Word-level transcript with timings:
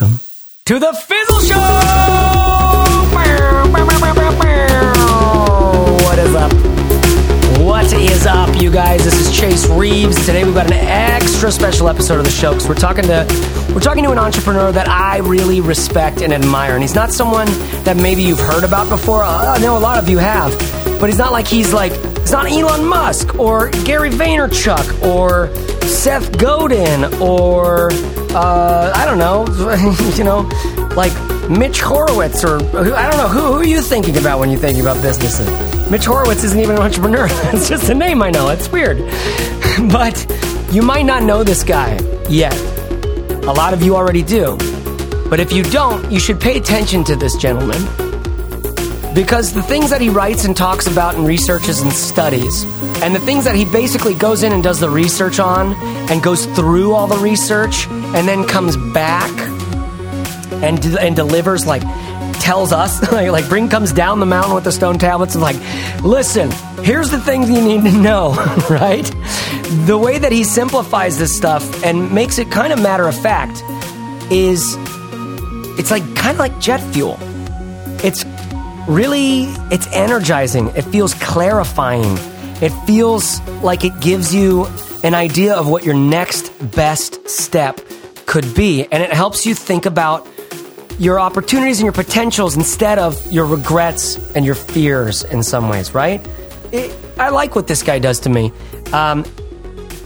welcome 0.00 0.18
to 0.64 0.78
the 0.78 0.92
Fizzle 0.92 1.40
Show! 1.40 1.54
What 6.04 6.18
is 6.18 6.34
up? 6.34 6.52
What 7.60 7.92
is 7.92 8.26
up, 8.26 8.60
you 8.60 8.70
guys? 8.70 9.04
This 9.04 9.14
is 9.14 9.38
Chase 9.38 9.66
Reeves. 9.68 10.16
Today 10.26 10.44
we've 10.44 10.54
got 10.54 10.66
an 10.66 10.74
extra 10.74 11.50
special 11.50 11.88
episode 11.88 12.18
of 12.18 12.24
the 12.24 12.30
show 12.30 12.52
because 12.52 12.68
we're 12.68 12.74
talking 12.74 13.04
to 13.04 13.26
we're 13.74 13.80
talking 13.80 14.04
to 14.04 14.10
an 14.10 14.18
entrepreneur 14.18 14.72
that 14.72 14.88
I 14.88 15.18
really 15.18 15.60
respect 15.60 16.20
and 16.20 16.32
admire, 16.32 16.72
and 16.74 16.82
he's 16.82 16.94
not 16.94 17.12
someone 17.12 17.46
that 17.84 17.96
maybe 17.96 18.22
you've 18.22 18.40
heard 18.40 18.64
about 18.64 18.88
before. 18.88 19.22
I 19.22 19.58
know 19.58 19.76
a 19.76 19.80
lot 19.80 19.98
of 19.98 20.08
you 20.08 20.18
have, 20.18 20.50
but 21.00 21.08
he's 21.08 21.18
not 21.18 21.32
like 21.32 21.46
he's 21.46 21.72
like 21.72 21.92
he's 21.92 22.32
not 22.32 22.50
Elon 22.50 22.84
Musk 22.84 23.38
or 23.38 23.70
Gary 23.84 24.10
Vaynerchuk 24.10 25.06
or 25.06 25.48
Seth 25.86 26.38
Godin 26.38 27.04
or 27.20 27.90
uh, 28.34 28.92
I 28.94 29.04
don't 29.04 29.18
know, 29.18 29.46
you 30.16 30.24
know, 30.24 30.40
like 30.96 31.12
Mitch 31.48 31.80
Horowitz 31.80 32.44
or 32.44 32.56
I 32.56 33.08
don't 33.08 33.16
know 33.16 33.28
who, 33.28 33.52
who 33.52 33.58
are 33.60 33.64
you 33.64 33.80
thinking 33.80 34.16
about 34.18 34.40
when 34.40 34.50
you 34.50 34.58
think 34.58 34.78
about 34.78 35.00
businesses? 35.00 35.48
Mitch 35.90 36.04
Horowitz 36.04 36.42
isn't 36.44 36.58
even 36.58 36.76
an 36.76 36.82
entrepreneur. 36.82 37.26
it's 37.52 37.68
just 37.68 37.88
a 37.88 37.94
name 37.94 38.22
I 38.22 38.30
know. 38.30 38.48
It's 38.48 38.68
weird, 38.70 38.98
but 39.92 40.26
you 40.72 40.82
might 40.82 41.04
not 41.04 41.22
know 41.22 41.44
this 41.44 41.62
guy 41.62 41.98
yet. 42.28 42.56
A 43.44 43.52
lot 43.52 43.72
of 43.72 43.82
you 43.82 43.94
already 43.94 44.22
do, 44.22 44.56
but 45.30 45.38
if 45.38 45.52
you 45.52 45.62
don't, 45.62 46.10
you 46.10 46.18
should 46.18 46.40
pay 46.40 46.58
attention 46.58 47.04
to 47.04 47.14
this 47.14 47.36
gentleman 47.36 47.80
because 49.14 49.54
the 49.54 49.62
things 49.62 49.88
that 49.88 50.02
he 50.02 50.10
writes 50.10 50.44
and 50.44 50.54
talks 50.54 50.86
about 50.86 51.14
and 51.14 51.26
researches 51.26 51.80
and 51.80 51.90
studies, 51.90 52.64
and 53.06 53.14
the 53.14 53.20
things 53.20 53.44
that 53.44 53.54
he 53.54 53.64
basically 53.64 54.14
goes 54.14 54.42
in 54.42 54.50
and 54.50 54.64
does 54.64 54.80
the 54.80 54.90
research 54.90 55.38
on 55.38 55.74
and 56.10 56.20
goes 56.24 56.44
through 56.56 56.92
all 56.92 57.06
the 57.06 57.16
research 57.18 57.86
and 57.86 58.26
then 58.26 58.44
comes 58.44 58.76
back 58.92 59.30
and 60.60 60.84
and 60.96 61.14
delivers 61.14 61.64
like 61.64 61.82
tells 62.40 62.72
us 62.72 63.00
like, 63.12 63.30
like 63.30 63.48
bring 63.48 63.68
comes 63.68 63.92
down 63.92 64.18
the 64.18 64.26
mountain 64.26 64.56
with 64.56 64.64
the 64.64 64.72
stone 64.72 64.98
tablets 64.98 65.36
and 65.36 65.42
like 65.42 65.54
listen 66.02 66.50
here's 66.82 67.12
the 67.12 67.20
things 67.20 67.48
you 67.48 67.62
need 67.62 67.84
to 67.84 67.96
know 67.96 68.30
right? 68.70 69.08
The 69.86 69.96
way 69.96 70.18
that 70.18 70.32
he 70.32 70.42
simplifies 70.42 71.16
this 71.16 71.36
stuff 71.36 71.84
and 71.84 72.12
makes 72.12 72.40
it 72.40 72.50
kind 72.50 72.72
of 72.72 72.82
matter 72.82 73.06
of 73.06 73.16
fact 73.16 73.62
is 74.32 74.74
it's 75.78 75.92
like 75.92 76.02
kind 76.16 76.32
of 76.32 76.40
like 76.40 76.58
jet 76.58 76.80
fuel. 76.92 77.16
It's 78.02 78.24
really 78.88 79.44
it's 79.70 79.86
energizing. 79.92 80.72
It 80.74 80.82
feels 80.82 81.14
clarifying 81.14 82.18
it 82.60 82.70
feels 82.86 83.40
like 83.62 83.84
it 83.84 83.98
gives 84.00 84.34
you 84.34 84.66
an 85.04 85.14
idea 85.14 85.54
of 85.54 85.68
what 85.68 85.84
your 85.84 85.94
next 85.94 86.50
best 86.74 87.28
step 87.28 87.80
could 88.26 88.54
be 88.54 88.86
and 88.90 89.02
it 89.02 89.12
helps 89.12 89.46
you 89.46 89.54
think 89.54 89.86
about 89.86 90.26
your 90.98 91.20
opportunities 91.20 91.78
and 91.78 91.84
your 91.84 91.92
potentials 91.92 92.56
instead 92.56 92.98
of 92.98 93.30
your 93.30 93.44
regrets 93.44 94.16
and 94.34 94.44
your 94.44 94.54
fears 94.54 95.22
in 95.24 95.42
some 95.42 95.68
ways 95.68 95.94
right 95.94 96.26
it, 96.72 96.94
i 97.18 97.28
like 97.28 97.54
what 97.54 97.66
this 97.66 97.82
guy 97.82 97.98
does 97.98 98.20
to 98.20 98.30
me 98.30 98.50
um, 98.92 99.24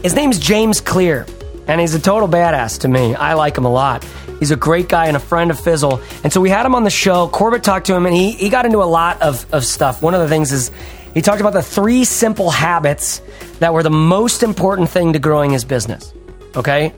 his 0.02 0.14
name's 0.14 0.38
james 0.38 0.80
clear 0.80 1.26
and 1.68 1.80
he's 1.80 1.94
a 1.94 2.00
total 2.00 2.28
badass 2.28 2.80
to 2.80 2.88
me 2.88 3.14
i 3.14 3.34
like 3.34 3.56
him 3.56 3.64
a 3.64 3.72
lot 3.72 4.04
He's 4.40 4.50
a 4.50 4.56
great 4.56 4.88
guy 4.88 5.06
and 5.06 5.16
a 5.18 5.20
friend 5.20 5.50
of 5.50 5.60
Fizzle. 5.60 6.00
And 6.24 6.32
so 6.32 6.40
we 6.40 6.48
had 6.48 6.64
him 6.64 6.74
on 6.74 6.82
the 6.82 6.90
show. 6.90 7.28
Corbett 7.28 7.62
talked 7.62 7.86
to 7.86 7.94
him 7.94 8.06
and 8.06 8.14
he, 8.16 8.32
he 8.32 8.48
got 8.48 8.64
into 8.64 8.82
a 8.82 8.88
lot 8.88 9.20
of, 9.20 9.46
of 9.52 9.66
stuff. 9.66 10.00
One 10.00 10.14
of 10.14 10.20
the 10.20 10.28
things 10.28 10.50
is 10.50 10.70
he 11.14 11.22
talked 11.22 11.40
about 11.40 11.52
the 11.52 11.62
three 11.62 12.04
simple 12.04 12.50
habits 12.50 13.20
that 13.58 13.72
were 13.72 13.82
the 13.82 13.90
most 13.90 14.42
important 14.42 14.88
thing 14.88 15.12
to 15.12 15.18
growing 15.18 15.50
his 15.50 15.64
business. 15.64 16.12
Okay? 16.56 16.92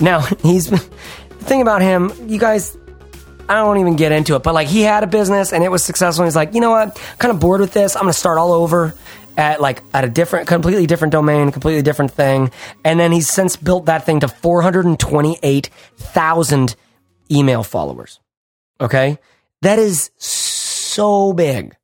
Now, 0.00 0.20
he's 0.42 0.70
the 0.70 0.78
thing 0.78 1.62
about 1.62 1.82
him, 1.82 2.12
you 2.26 2.38
guys, 2.38 2.76
I 3.48 3.56
don't 3.56 3.78
even 3.78 3.96
get 3.96 4.12
into 4.12 4.36
it, 4.36 4.42
but 4.42 4.54
like 4.54 4.68
he 4.68 4.82
had 4.82 5.02
a 5.02 5.06
business 5.06 5.52
and 5.52 5.64
it 5.64 5.70
was 5.70 5.84
successful. 5.84 6.24
He's 6.24 6.36
like, 6.36 6.54
you 6.54 6.60
know 6.60 6.70
what? 6.70 6.88
I'm 6.88 6.94
kind 7.18 7.34
of 7.34 7.40
bored 7.40 7.60
with 7.60 7.72
this. 7.72 7.96
I'm 7.96 8.02
going 8.02 8.12
to 8.12 8.18
start 8.18 8.38
all 8.38 8.52
over 8.52 8.94
at 9.36 9.60
like 9.60 9.82
at 9.92 10.04
a 10.04 10.08
different, 10.08 10.48
completely 10.48 10.86
different 10.86 11.12
domain, 11.12 11.52
completely 11.52 11.82
different 11.82 12.12
thing. 12.12 12.50
And 12.84 13.00
then 13.00 13.12
he's 13.12 13.30
since 13.30 13.56
built 13.56 13.84
that 13.86 14.06
thing 14.06 14.20
to 14.20 14.28
428,000 14.28 16.76
email 17.30 17.62
followers. 17.62 18.20
Okay. 18.80 19.18
That 19.62 19.78
is 19.78 20.10
so 20.18 21.32
big. 21.32 21.74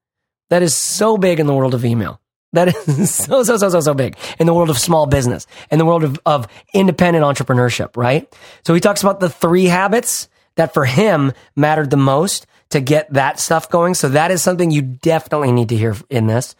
That 0.50 0.62
is 0.62 0.74
so 0.74 1.18
big 1.18 1.40
in 1.40 1.46
the 1.46 1.54
world 1.54 1.74
of 1.74 1.84
email. 1.84 2.20
That 2.52 2.68
is 2.68 3.14
so, 3.14 3.42
so, 3.42 3.56
so, 3.56 3.68
so, 3.68 3.80
so 3.80 3.94
big 3.94 4.16
in 4.38 4.46
the 4.46 4.54
world 4.54 4.70
of 4.70 4.78
small 4.78 5.06
business, 5.06 5.46
in 5.70 5.78
the 5.78 5.84
world 5.84 6.04
of, 6.04 6.18
of 6.24 6.48
independent 6.72 7.24
entrepreneurship, 7.24 7.96
right? 7.96 8.32
So 8.64 8.74
he 8.74 8.80
talks 8.80 9.02
about 9.02 9.20
the 9.20 9.28
three 9.28 9.66
habits 9.66 10.28
that 10.56 10.74
for 10.74 10.84
him 10.84 11.32
mattered 11.54 11.90
the 11.90 11.96
most 11.96 12.46
to 12.70 12.80
get 12.80 13.12
that 13.12 13.38
stuff 13.38 13.70
going. 13.70 13.94
So 13.94 14.08
that 14.10 14.30
is 14.30 14.42
something 14.42 14.70
you 14.70 14.82
definitely 14.82 15.52
need 15.52 15.70
to 15.70 15.76
hear 15.76 15.96
in 16.10 16.26
this. 16.26 16.54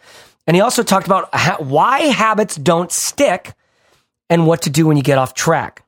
And 0.47 0.55
he 0.55 0.61
also 0.61 0.83
talked 0.83 1.05
about 1.05 1.29
why 1.61 1.99
habits 1.99 2.55
don't 2.55 2.91
stick 2.91 3.53
and 4.29 4.47
what 4.47 4.63
to 4.63 4.69
do 4.69 4.87
when 4.87 4.97
you 4.97 5.03
get 5.03 5.17
off 5.17 5.33
track. 5.33 5.83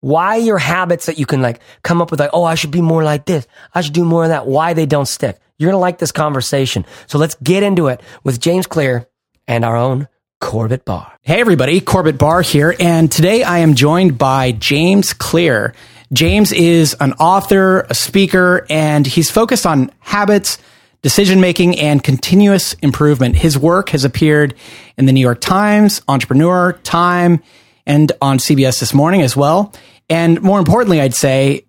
Why 0.00 0.36
your 0.36 0.58
habits 0.58 1.06
that 1.06 1.18
you 1.18 1.26
can 1.26 1.42
like 1.42 1.60
come 1.82 2.00
up 2.00 2.10
with 2.10 2.20
like, 2.20 2.30
oh, 2.32 2.44
I 2.44 2.54
should 2.54 2.70
be 2.70 2.80
more 2.80 3.04
like 3.04 3.26
this. 3.26 3.46
I 3.74 3.82
should 3.82 3.92
do 3.92 4.04
more 4.04 4.24
of 4.24 4.30
that. 4.30 4.46
Why 4.46 4.72
they 4.72 4.86
don't 4.86 5.06
stick. 5.06 5.38
You're 5.58 5.68
going 5.70 5.78
to 5.78 5.80
like 5.80 5.98
this 5.98 6.12
conversation. 6.12 6.86
So 7.06 7.18
let's 7.18 7.34
get 7.42 7.62
into 7.62 7.88
it 7.88 8.00
with 8.24 8.40
James 8.40 8.66
Clear 8.66 9.06
and 9.46 9.64
our 9.64 9.76
own 9.76 10.08
Corbett 10.40 10.86
Barr. 10.86 11.12
Hey, 11.20 11.38
everybody, 11.38 11.82
Corbett 11.82 12.16
Barr 12.16 12.40
here. 12.40 12.74
And 12.80 13.12
today 13.12 13.42
I 13.42 13.58
am 13.58 13.74
joined 13.74 14.16
by 14.16 14.52
James 14.52 15.12
Clear. 15.12 15.74
James 16.12 16.50
is 16.50 16.96
an 16.98 17.12
author, 17.14 17.80
a 17.90 17.94
speaker, 17.94 18.66
and 18.70 19.06
he's 19.06 19.30
focused 19.30 19.66
on 19.66 19.92
habits, 20.00 20.58
decision 21.02 21.40
making, 21.40 21.78
and 21.78 22.02
continuous 22.02 22.72
improvement. 22.74 23.36
His 23.36 23.58
work 23.58 23.90
has 23.90 24.04
appeared 24.04 24.54
in 24.96 25.04
the 25.04 25.12
New 25.12 25.20
York 25.20 25.42
Times, 25.42 26.00
Entrepreneur, 26.08 26.72
Time, 26.84 27.42
and 27.86 28.12
on 28.20 28.38
CBS 28.38 28.80
this 28.80 28.94
morning 28.94 29.22
as 29.22 29.36
well. 29.36 29.72
And 30.08 30.40
more 30.42 30.58
importantly, 30.58 31.00
I'd 31.00 31.14
say 31.14 31.64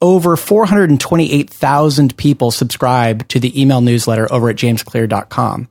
over 0.00 0.36
428,000 0.36 2.16
people 2.16 2.50
subscribe 2.50 3.26
to 3.28 3.40
the 3.40 3.60
email 3.60 3.80
newsletter 3.80 4.30
over 4.30 4.50
at 4.50 4.56
jamesclear.com. 4.56 5.68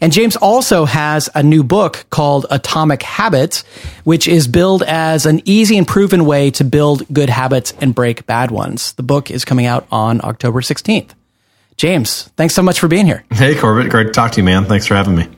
And 0.00 0.12
James 0.12 0.36
also 0.36 0.84
has 0.84 1.28
a 1.34 1.42
new 1.42 1.64
book 1.64 2.06
called 2.10 2.46
Atomic 2.50 3.02
Habits, 3.02 3.64
which 4.04 4.28
is 4.28 4.46
billed 4.46 4.82
as 4.84 5.26
an 5.26 5.42
easy 5.44 5.76
and 5.76 5.88
proven 5.88 6.24
way 6.24 6.50
to 6.52 6.64
build 6.64 7.02
good 7.12 7.30
habits 7.30 7.74
and 7.80 7.94
break 7.94 8.26
bad 8.26 8.50
ones. 8.50 8.92
The 8.92 9.02
book 9.02 9.30
is 9.30 9.44
coming 9.44 9.66
out 9.66 9.86
on 9.90 10.20
October 10.22 10.60
16th. 10.60 11.10
James, 11.76 12.24
thanks 12.36 12.54
so 12.54 12.62
much 12.62 12.78
for 12.78 12.86
being 12.86 13.06
here. 13.06 13.24
Hey, 13.30 13.56
Corbett. 13.56 13.90
Great 13.90 14.04
to 14.04 14.12
talk 14.12 14.32
to 14.32 14.40
you, 14.40 14.44
man. 14.44 14.66
Thanks 14.66 14.86
for 14.86 14.94
having 14.94 15.16
me. 15.16 15.28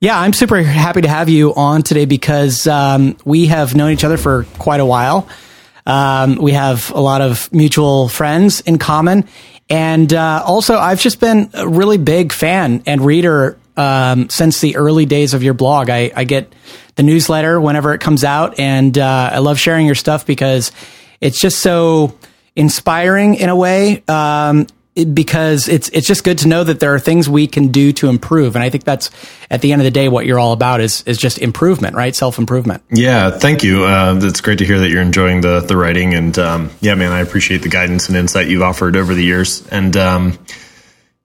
Yeah, 0.00 0.16
I'm 0.16 0.32
super 0.32 0.62
happy 0.62 1.00
to 1.00 1.08
have 1.08 1.28
you 1.28 1.52
on 1.56 1.82
today 1.82 2.04
because 2.04 2.68
um, 2.68 3.16
we 3.24 3.46
have 3.46 3.74
known 3.74 3.90
each 3.90 4.04
other 4.04 4.16
for 4.16 4.44
quite 4.56 4.78
a 4.78 4.86
while. 4.86 5.28
Um, 5.84 6.36
we 6.36 6.52
have 6.52 6.92
a 6.92 7.00
lot 7.00 7.20
of 7.20 7.52
mutual 7.52 8.08
friends 8.08 8.60
in 8.60 8.78
common. 8.78 9.26
And 9.68 10.14
uh, 10.14 10.44
also, 10.46 10.78
I've 10.78 11.00
just 11.00 11.18
been 11.18 11.50
a 11.52 11.66
really 11.66 11.98
big 11.98 12.32
fan 12.32 12.84
and 12.86 13.00
reader 13.00 13.58
um, 13.76 14.28
since 14.30 14.60
the 14.60 14.76
early 14.76 15.04
days 15.04 15.34
of 15.34 15.42
your 15.42 15.54
blog. 15.54 15.90
I, 15.90 16.12
I, 16.14 16.22
get 16.22 16.52
the 16.94 17.02
newsletter 17.02 17.60
whenever 17.60 17.92
it 17.92 18.00
comes 18.00 18.22
out, 18.22 18.60
and 18.60 18.96
uh, 18.96 19.30
I 19.32 19.38
love 19.38 19.58
sharing 19.58 19.86
your 19.86 19.94
stuff 19.96 20.26
because 20.26 20.70
it's 21.20 21.40
just 21.40 21.58
so 21.58 22.16
inspiring 22.54 23.34
in 23.34 23.48
a 23.48 23.56
way. 23.56 24.04
Um, 24.06 24.68
because 25.04 25.68
it's 25.68 25.88
it's 25.90 26.06
just 26.06 26.24
good 26.24 26.38
to 26.38 26.48
know 26.48 26.64
that 26.64 26.80
there 26.80 26.94
are 26.94 26.98
things 26.98 27.28
we 27.28 27.46
can 27.46 27.68
do 27.68 27.92
to 27.94 28.08
improve, 28.08 28.56
and 28.56 28.62
I 28.62 28.70
think 28.70 28.84
that's 28.84 29.10
at 29.50 29.60
the 29.60 29.72
end 29.72 29.80
of 29.80 29.84
the 29.84 29.90
day 29.90 30.08
what 30.08 30.26
you're 30.26 30.38
all 30.38 30.52
about 30.52 30.80
is 30.80 31.02
is 31.02 31.18
just 31.18 31.38
improvement, 31.38 31.94
right? 31.94 32.14
Self 32.14 32.38
improvement. 32.38 32.82
Yeah, 32.90 33.30
thank 33.30 33.62
you. 33.62 33.84
Uh, 33.84 34.18
it's 34.22 34.40
great 34.40 34.58
to 34.58 34.64
hear 34.64 34.80
that 34.80 34.90
you're 34.90 35.02
enjoying 35.02 35.40
the 35.40 35.60
the 35.60 35.76
writing, 35.76 36.14
and 36.14 36.38
um, 36.38 36.70
yeah, 36.80 36.94
man, 36.94 37.12
I 37.12 37.20
appreciate 37.20 37.62
the 37.62 37.68
guidance 37.68 38.08
and 38.08 38.16
insight 38.16 38.48
you've 38.48 38.62
offered 38.62 38.96
over 38.96 39.14
the 39.14 39.24
years, 39.24 39.66
and. 39.68 39.96
Um, 39.96 40.38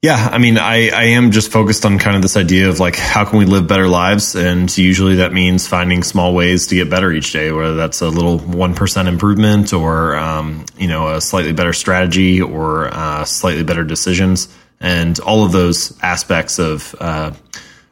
yeah, 0.04 0.28
I 0.30 0.38
mean, 0.38 0.58
I, 0.58 0.90
I 0.90 1.04
am 1.12 1.32
just 1.32 1.50
focused 1.50 1.86
on 1.86 1.98
kind 1.98 2.18
of 2.18 2.22
this 2.22 2.36
idea 2.36 2.68
of 2.68 2.82
like, 2.82 2.98
how 2.98 3.24
can 3.24 3.40
we 3.40 3.46
live 3.46 3.68
better 3.68 3.88
lives? 3.88 4.36
And 4.36 4.78
usually 4.78 5.16
that 5.16 5.32
means 5.32 5.66
finding 5.66 6.04
small 6.04 6.36
ways 6.36 6.68
to 6.68 6.76
get 6.76 6.90
better 6.90 7.10
each 7.10 7.32
day, 7.32 7.54
whether 7.54 7.76
that's 7.76 8.02
a 8.02 8.10
little 8.10 8.38
1% 8.38 9.08
improvement 9.08 9.72
or, 9.72 10.18
um, 10.18 10.66
you 10.78 10.90
know, 10.90 11.08
a 11.08 11.22
slightly 11.22 11.54
better 11.54 11.72
strategy 11.72 12.42
or 12.42 12.94
uh, 12.94 13.24
slightly 13.24 13.64
better 13.64 13.86
decisions. 13.86 14.54
And 14.82 15.18
all 15.22 15.46
of 15.46 15.54
those 15.54 15.98
aspects 16.02 16.60
of, 16.60 16.94
uh, 17.00 17.32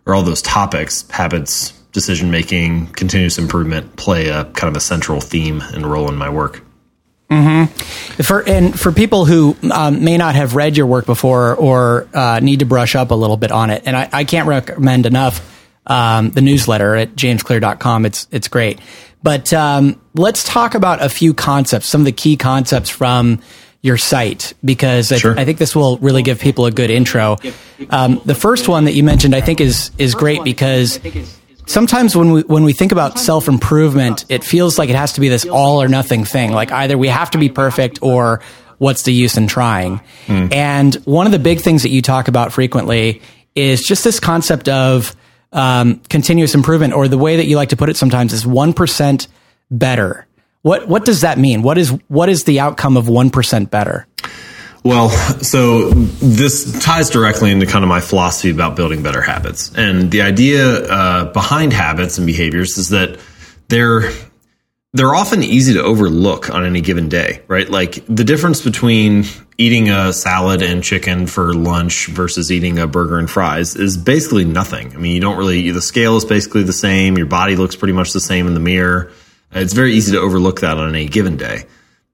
or 0.05 0.13
all 0.13 0.23
those 0.23 0.41
topics, 0.41 1.09
habits, 1.11 1.71
decision 1.93 2.29
making, 2.29 2.87
continuous 2.87 3.37
improvement 3.37 3.95
play 3.95 4.27
a 4.27 4.43
kind 4.43 4.67
of 4.67 4.75
a 4.75 4.81
central 4.81 5.21
theme 5.21 5.61
and 5.61 5.85
role 5.85 6.09
in 6.09 6.17
my 6.17 6.29
work. 6.29 6.61
Mm-hmm. 7.31 8.21
For 8.23 8.41
and 8.47 8.77
for 8.77 8.91
people 8.91 9.23
who 9.23 9.55
um, 9.71 10.03
may 10.03 10.17
not 10.17 10.35
have 10.35 10.53
read 10.53 10.75
your 10.75 10.85
work 10.85 11.05
before 11.05 11.55
or 11.55 12.07
uh, 12.13 12.41
need 12.41 12.59
to 12.59 12.65
brush 12.65 12.93
up 12.93 13.11
a 13.11 13.15
little 13.15 13.37
bit 13.37 13.53
on 13.53 13.69
it, 13.69 13.83
and 13.85 13.95
I, 13.95 14.09
I 14.11 14.23
can't 14.25 14.49
recommend 14.49 15.05
enough 15.05 15.39
um, 15.87 16.31
the 16.31 16.41
newsletter 16.41 16.95
at 16.95 17.15
jamesclear.com. 17.15 18.05
It's 18.05 18.27
it's 18.31 18.49
great. 18.49 18.79
But 19.23 19.53
um, 19.53 20.01
let's 20.13 20.43
talk 20.43 20.75
about 20.75 21.01
a 21.01 21.07
few 21.07 21.33
concepts, 21.33 21.87
some 21.87 22.01
of 22.01 22.05
the 22.05 22.11
key 22.11 22.35
concepts 22.35 22.89
from 22.89 23.39
your 23.81 23.97
site, 23.97 24.53
because 24.63 25.07
sure. 25.07 25.37
I, 25.37 25.43
I, 25.43 25.45
think 25.45 25.57
this 25.57 25.75
will 25.75 25.97
really 25.99 26.23
give 26.23 26.39
people 26.39 26.65
a 26.65 26.71
good 26.71 26.89
intro. 26.89 27.37
Um, 27.89 28.21
the 28.25 28.35
first 28.35 28.67
one 28.67 28.85
that 28.85 28.93
you 28.93 29.03
mentioned, 29.03 29.35
I 29.35 29.41
think, 29.41 29.61
is 29.61 29.91
is 29.97 30.15
great 30.15 30.43
because 30.43 30.99
sometimes 31.71 32.15
when 32.15 32.31
we 32.31 32.41
when 32.43 32.63
we 32.63 32.73
think 32.73 32.91
about 32.91 33.17
self 33.17 33.47
improvement, 33.47 34.25
it 34.29 34.43
feels 34.43 34.77
like 34.77 34.89
it 34.89 34.95
has 34.95 35.13
to 35.13 35.21
be 35.21 35.29
this 35.29 35.45
all 35.45 35.81
or 35.81 35.87
nothing 35.87 36.25
thing. 36.25 36.51
Like 36.51 36.71
either 36.71 36.97
we 36.97 37.07
have 37.07 37.31
to 37.31 37.37
be 37.37 37.49
perfect 37.49 37.99
or 38.01 38.41
what's 38.77 39.03
the 39.03 39.13
use 39.13 39.37
in 39.37 39.47
trying? 39.47 40.01
Mm. 40.27 40.53
And 40.53 40.95
one 41.05 41.25
of 41.25 41.31
the 41.31 41.39
big 41.39 41.61
things 41.61 41.83
that 41.83 41.89
you 41.89 42.01
talk 42.01 42.27
about 42.27 42.51
frequently 42.51 43.21
is 43.55 43.81
just 43.81 44.03
this 44.03 44.19
concept 44.19 44.69
of 44.69 45.15
um, 45.51 46.01
continuous 46.09 46.55
improvement, 46.55 46.93
or 46.93 47.07
the 47.07 47.17
way 47.17 47.37
that 47.37 47.45
you 47.45 47.55
like 47.55 47.69
to 47.69 47.77
put 47.77 47.89
it 47.89 47.97
sometimes 47.97 48.33
is 48.33 48.45
one 48.45 48.73
percent 48.73 49.27
better. 49.69 50.27
What 50.61 50.87
what 50.87 51.05
does 51.05 51.21
that 51.21 51.37
mean? 51.37 51.61
What 51.61 51.77
is 51.77 51.89
what 52.07 52.29
is 52.29 52.43
the 52.43 52.59
outcome 52.59 52.97
of 52.97 53.07
one 53.07 53.29
percent 53.29 53.71
better? 53.71 54.07
Well, 54.83 55.09
so 55.09 55.89
this 55.91 56.79
ties 56.83 57.09
directly 57.11 57.51
into 57.51 57.67
kind 57.67 57.83
of 57.83 57.89
my 57.89 58.01
philosophy 58.01 58.49
about 58.49 58.75
building 58.75 59.03
better 59.03 59.21
habits, 59.21 59.71
and 59.75 60.09
the 60.09 60.23
idea 60.23 60.65
uh, 60.65 61.31
behind 61.31 61.71
habits 61.71 62.17
and 62.17 62.25
behaviors 62.25 62.77
is 62.77 62.89
that 62.89 63.19
they're 63.67 64.11
they're 64.93 65.15
often 65.15 65.41
easy 65.43 65.75
to 65.75 65.83
overlook 65.83 66.49
on 66.49 66.65
any 66.65 66.81
given 66.81 67.07
day, 67.07 67.41
right? 67.47 67.69
Like 67.69 68.03
the 68.07 68.25
difference 68.25 68.61
between 68.61 69.23
eating 69.57 69.89
a 69.89 70.11
salad 70.11 70.61
and 70.61 70.83
chicken 70.83 71.27
for 71.27 71.53
lunch 71.53 72.07
versus 72.07 72.51
eating 72.51 72.77
a 72.77 72.87
burger 72.87 73.17
and 73.17 73.29
fries 73.29 73.75
is 73.75 73.95
basically 73.95 74.43
nothing. 74.43 74.93
I 74.93 74.97
mean, 74.97 75.15
you 75.15 75.21
don't 75.21 75.37
really, 75.37 75.71
the 75.71 75.81
scale 75.81 76.17
is 76.17 76.25
basically 76.25 76.63
the 76.63 76.73
same. 76.73 77.17
Your 77.17 77.27
body 77.27 77.55
looks 77.55 77.75
pretty 77.75 77.93
much 77.93 78.11
the 78.11 78.19
same 78.19 78.47
in 78.47 78.53
the 78.53 78.59
mirror. 78.59 79.11
It's 79.53 79.73
very 79.73 79.93
easy 79.93 80.11
to 80.13 80.19
overlook 80.19 80.59
that 80.61 80.77
on 80.77 80.89
any 80.89 81.07
given 81.07 81.37
day. 81.37 81.65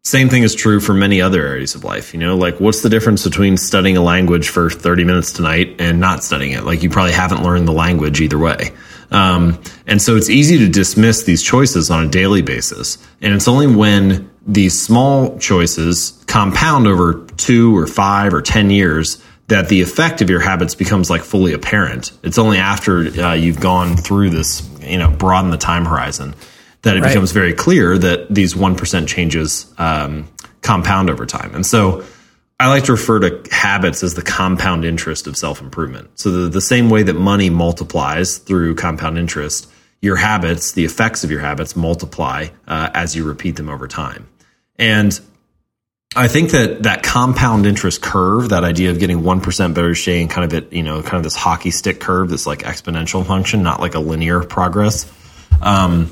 Same 0.08 0.30
thing 0.30 0.44
is 0.44 0.56
true 0.56 0.80
for 0.80 0.94
many 0.94 1.20
other 1.20 1.46
areas 1.46 1.76
of 1.76 1.84
life. 1.84 2.14
You 2.14 2.22
know, 2.22 2.38
like 2.38 2.62
what's 2.62 2.82
the 2.82 2.88
difference 2.88 3.26
between 3.26 3.58
studying 3.58 3.98
a 3.98 4.02
language 4.02 4.48
for 4.48 4.70
30 4.70 5.04
minutes 5.04 5.34
tonight 5.34 5.76
and 5.80 6.00
not 6.00 6.24
studying 6.24 6.54
it? 6.54 6.64
Like 6.64 6.82
you 6.82 6.90
probably 6.90 7.12
haven't 7.12 7.44
learned 7.44 7.68
the 7.68 7.74
language 7.74 8.22
either 8.22 8.38
way. 8.38 8.72
Um, 9.12 9.62
and 9.86 10.02
so 10.02 10.16
it's 10.16 10.30
easy 10.30 10.60
to 10.60 10.70
dismiss 10.70 11.24
these 11.24 11.44
choices 11.44 11.92
on 11.92 12.06
a 12.06 12.10
daily 12.10 12.42
basis. 12.42 12.98
And 13.22 13.34
it's 13.34 13.50
only 13.50 13.68
when 13.68 14.32
these 14.48 14.82
small 14.82 15.38
choices 15.40 16.24
compound 16.26 16.88
over 16.88 17.26
two 17.36 17.76
or 17.76 17.86
five 17.86 18.34
or 18.34 18.42
10 18.42 18.70
years 18.70 19.22
that 19.50 19.68
the 19.68 19.82
effect 19.82 20.22
of 20.22 20.30
your 20.30 20.40
habits 20.40 20.74
becomes 20.74 21.10
like 21.10 21.24
fully 21.24 21.52
apparent. 21.52 22.14
It's 22.24 22.38
only 22.38 22.60
after 22.60 23.00
uh, 23.22 23.34
you've 23.34 23.60
gone 23.60 23.98
through 23.98 24.30
this, 24.30 24.70
you 24.80 25.00
know, 25.00 25.12
broaden 25.12 25.52
the 25.52 25.58
time 25.58 25.84
horizon 25.84 26.34
that 26.88 26.98
it 26.98 27.02
right. 27.02 27.10
becomes 27.10 27.32
very 27.32 27.54
clear 27.54 27.98
that 27.98 28.34
these 28.34 28.54
1% 28.54 29.08
changes 29.08 29.74
um, 29.78 30.28
compound 30.62 31.10
over 31.10 31.26
time. 31.26 31.54
And 31.54 31.66
so, 31.66 32.04
I 32.60 32.70
like 32.70 32.86
to 32.86 32.94
refer 32.94 33.20
to 33.20 33.44
habits 33.52 34.02
as 34.02 34.16
the 34.16 34.24
compound 34.24 34.84
interest 34.84 35.28
of 35.28 35.38
self 35.38 35.62
improvement. 35.62 36.10
So, 36.20 36.32
the, 36.32 36.50
the 36.50 36.62
same 36.62 36.90
way 36.90 37.04
that 37.04 37.14
money 37.14 37.50
multiplies 37.50 38.40
through 38.40 38.76
compound 38.76 39.18
interest, 39.20 39.70
your 40.02 40.16
habits, 40.16 40.72
the 40.72 40.86
effects 40.86 41.24
of 41.24 41.30
your 41.30 41.42
habits 41.42 41.76
multiply 41.76 42.48
uh, 42.68 42.90
as 42.94 43.16
you 43.16 43.26
repeat 43.26 43.58
them 43.58 43.70
over 43.70 43.88
time. 43.88 44.28
And 44.80 45.20
I 46.16 46.28
think 46.28 46.52
that 46.52 46.84
that 46.84 47.04
compound 47.04 47.68
interest 47.68 48.02
curve, 48.02 48.50
that 48.50 48.64
idea 48.64 48.90
of 48.90 49.00
getting 49.00 49.22
1% 49.22 49.74
better 49.76 49.92
each 49.92 50.06
day 50.06 50.22
and 50.22 50.30
kind 50.30 50.52
of 50.52 50.64
at, 50.64 50.74
you 50.74 50.82
know, 50.82 51.04
kind 51.04 51.18
of 51.18 51.24
this 51.24 51.36
hockey 51.36 51.70
stick 51.70 52.00
curve, 52.00 52.30
this 52.30 52.48
like 52.48 52.60
exponential 52.60 53.26
function, 53.26 53.62
not 53.62 53.80
like 53.80 53.94
a 53.94 54.00
linear 54.00 54.44
progress. 54.44 55.12
Um, 55.62 56.12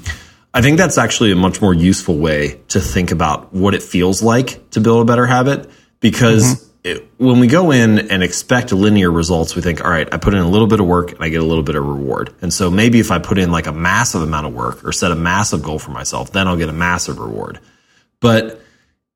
I 0.56 0.62
think 0.62 0.78
that's 0.78 0.98
actually 0.98 1.34
a 1.34 1.36
much 1.36 1.62
more 1.62 1.74
useful 1.74 2.18
way 2.18 2.62
to 2.70 2.80
think 2.80 3.12
about 3.12 3.54
what 3.54 3.74
it 3.74 3.84
feels 3.84 4.24
like 4.24 4.70
to 4.70 4.80
build 4.80 5.02
a 5.02 5.06
better 5.06 5.26
habit 5.26 5.70
because 6.00 6.44
mm-hmm. 6.46 6.80
it, 6.86 7.10
when 7.18 7.42
we 7.42 7.48
go 7.48 7.72
in 7.72 8.10
and 8.10 8.24
expect 8.24 8.72
linear 8.72 9.12
results, 9.12 9.54
we 9.54 9.62
think, 9.62 9.84
all 9.84 9.92
right, 9.92 10.08
I 10.14 10.16
put 10.16 10.34
in 10.34 10.40
a 10.40 10.48
little 10.48 10.68
bit 10.68 10.80
of 10.80 10.88
work 10.88 11.12
and 11.12 11.22
I 11.22 11.28
get 11.28 11.42
a 11.42 11.46
little 11.46 11.62
bit 11.62 11.76
of 11.76 11.86
reward. 11.86 12.34
And 12.42 12.54
so 12.54 12.72
maybe 12.72 13.02
if 13.02 13.12
I 13.12 13.20
put 13.20 13.38
in 13.38 13.52
like 13.52 13.68
a 13.68 13.74
massive 13.74 14.22
amount 14.22 14.48
of 14.48 14.54
work 14.54 14.86
or 14.86 14.94
set 14.94 15.12
a 15.12 15.16
massive 15.16 15.62
goal 15.62 15.78
for 15.78 15.92
myself, 15.92 16.32
then 16.32 16.48
I'll 16.48 16.56
get 16.56 16.70
a 16.70 16.74
massive 16.74 17.20
reward. 17.20 17.60
But 18.22 18.62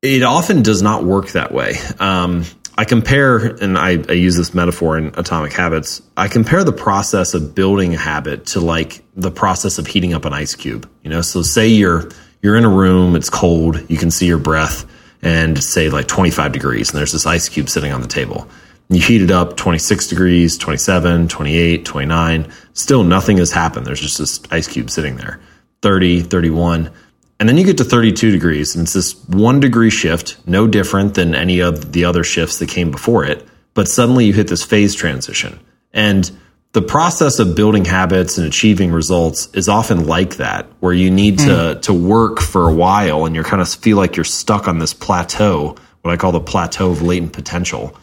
it 0.02 0.22
often 0.22 0.60
does 0.60 0.82
not 0.82 1.04
work 1.04 1.28
that 1.28 1.52
way. 1.52 1.76
Um, 1.98 2.44
I 2.80 2.86
compare, 2.86 3.36
and 3.36 3.76
I, 3.76 4.02
I, 4.08 4.12
use 4.12 4.38
this 4.38 4.54
metaphor 4.54 4.96
in 4.96 5.08
Atomic 5.08 5.52
Habits. 5.52 6.00
I 6.16 6.28
compare 6.28 6.64
the 6.64 6.72
process 6.72 7.34
of 7.34 7.54
building 7.54 7.94
a 7.94 7.98
habit 7.98 8.46
to 8.46 8.60
like 8.60 9.04
the 9.14 9.30
process 9.30 9.76
of 9.76 9.86
heating 9.86 10.14
up 10.14 10.24
an 10.24 10.32
ice 10.32 10.54
cube. 10.54 10.90
You 11.04 11.10
know, 11.10 11.20
so 11.20 11.42
say 11.42 11.68
you're 11.68 12.08
you're 12.40 12.56
in 12.56 12.64
a 12.64 12.70
room, 12.70 13.16
it's 13.16 13.28
cold, 13.28 13.84
you 13.90 13.98
can 13.98 14.10
see 14.10 14.24
your 14.24 14.38
breath 14.38 14.90
and 15.20 15.62
say 15.62 15.90
like 15.90 16.08
25 16.08 16.52
degrees 16.52 16.88
and 16.88 16.98
there's 16.98 17.12
this 17.12 17.26
ice 17.26 17.50
cube 17.50 17.68
sitting 17.68 17.92
on 17.92 18.00
the 18.00 18.08
table. 18.08 18.48
You 18.88 19.02
heat 19.02 19.20
it 19.20 19.30
up 19.30 19.58
26 19.58 20.06
degrees, 20.06 20.56
27, 20.56 21.28
28, 21.28 21.84
29. 21.84 22.52
Still 22.72 23.04
nothing 23.04 23.36
has 23.36 23.52
happened. 23.52 23.84
There's 23.84 24.00
just 24.00 24.16
this 24.16 24.40
ice 24.50 24.66
cube 24.66 24.88
sitting 24.88 25.16
there. 25.16 25.38
30, 25.82 26.22
31. 26.22 26.90
And 27.40 27.48
then 27.48 27.56
you 27.56 27.64
get 27.64 27.78
to 27.78 27.84
32 27.84 28.30
degrees 28.30 28.76
and 28.76 28.82
it's 28.82 28.92
this 28.92 29.14
one 29.26 29.60
degree 29.60 29.88
shift, 29.88 30.36
no 30.46 30.66
different 30.66 31.14
than 31.14 31.34
any 31.34 31.60
of 31.60 31.92
the 31.92 32.04
other 32.04 32.22
shifts 32.22 32.58
that 32.58 32.68
came 32.68 32.90
before 32.90 33.24
it. 33.24 33.48
But 33.72 33.88
suddenly 33.88 34.26
you 34.26 34.34
hit 34.34 34.48
this 34.48 34.62
phase 34.62 34.94
transition. 34.94 35.58
And 35.94 36.30
the 36.72 36.82
process 36.82 37.38
of 37.38 37.56
building 37.56 37.86
habits 37.86 38.36
and 38.36 38.46
achieving 38.46 38.92
results 38.92 39.48
is 39.54 39.70
often 39.70 40.06
like 40.06 40.36
that, 40.36 40.66
where 40.80 40.92
you 40.92 41.10
need 41.10 41.38
to 41.40 41.74
hmm. 41.74 41.80
to 41.80 41.94
work 41.94 42.40
for 42.40 42.68
a 42.68 42.74
while 42.74 43.24
and 43.24 43.34
you 43.34 43.42
kind 43.42 43.62
of 43.62 43.68
feel 43.68 43.96
like 43.96 44.16
you're 44.16 44.24
stuck 44.24 44.68
on 44.68 44.78
this 44.78 44.92
plateau, 44.92 45.76
what 46.02 46.12
I 46.12 46.18
call 46.18 46.32
the 46.32 46.40
plateau 46.40 46.90
of 46.90 47.00
latent 47.00 47.32
potential. 47.32 47.96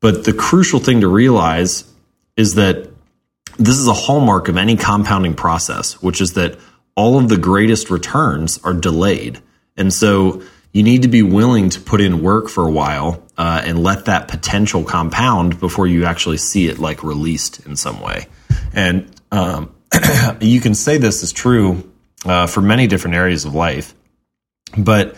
But 0.00 0.24
the 0.24 0.32
crucial 0.32 0.80
thing 0.80 1.02
to 1.02 1.08
realize 1.08 1.84
is 2.36 2.56
that 2.56 2.90
this 3.56 3.78
is 3.78 3.86
a 3.86 3.92
hallmark 3.92 4.48
of 4.48 4.56
any 4.56 4.76
compounding 4.76 5.34
process, 5.34 6.02
which 6.02 6.20
is 6.20 6.32
that 6.34 6.58
all 6.94 7.18
of 7.18 7.28
the 7.28 7.36
greatest 7.36 7.90
returns 7.90 8.58
are 8.64 8.74
delayed. 8.74 9.40
And 9.76 9.92
so 9.92 10.42
you 10.72 10.82
need 10.82 11.02
to 11.02 11.08
be 11.08 11.22
willing 11.22 11.70
to 11.70 11.80
put 11.80 12.00
in 12.00 12.22
work 12.22 12.48
for 12.48 12.66
a 12.66 12.70
while 12.70 13.22
uh, 13.36 13.62
and 13.64 13.82
let 13.82 14.04
that 14.04 14.28
potential 14.28 14.84
compound 14.84 15.58
before 15.58 15.86
you 15.86 16.04
actually 16.04 16.36
see 16.36 16.68
it 16.68 16.78
like 16.78 17.02
released 17.02 17.66
in 17.66 17.76
some 17.76 18.00
way. 18.00 18.26
And 18.72 19.10
um, 19.32 19.74
you 20.40 20.60
can 20.60 20.74
say 20.74 20.98
this 20.98 21.22
is 21.22 21.32
true 21.32 21.90
uh, 22.24 22.46
for 22.46 22.60
many 22.60 22.86
different 22.86 23.16
areas 23.16 23.44
of 23.44 23.54
life, 23.54 23.94
but 24.76 25.16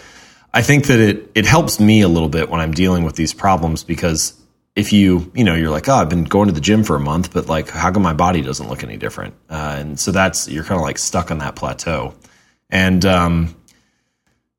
I 0.55 0.63
think 0.63 0.87
that 0.87 1.01
it 1.01 1.31
it 1.35 1.47
helps 1.47 1.81
me 1.81 2.03
a 2.03 2.09
little 2.09 2.29
bit 2.29 2.49
when 2.49 2.61
I'm 2.61 2.73
dealing 2.73 3.05
with 3.05 3.17
these 3.17 3.33
problems 3.35 3.85
because 3.85 4.39
if 4.75 4.93
you 4.93 5.31
you 5.35 5.45
know 5.45 5.55
you're 5.55 5.71
like 5.71 5.89
oh 5.89 5.95
I've 5.95 6.09
been 6.09 6.25
going 6.25 6.49
to 6.49 6.55
the 6.55 6.61
gym 6.61 6.85
for 6.85 6.97
a 6.97 7.01
month, 7.01 7.33
but 7.33 7.47
like 7.47 7.69
how 7.71 7.93
come 7.93 8.03
my 8.03 8.15
body 8.15 8.43
doesn't 8.43 8.69
look 8.69 8.83
any 8.83 8.97
different? 8.97 9.35
Uh, 9.51 9.77
and 9.79 10.01
so 10.01 10.13
that's 10.13 10.49
you're 10.49 10.65
kind 10.65 10.79
of 10.79 10.83
like 10.83 10.99
stuck 10.99 11.31
on 11.31 11.39
that 11.39 11.57
plateau, 11.57 12.15
and 12.71 13.05
um, 13.05 13.57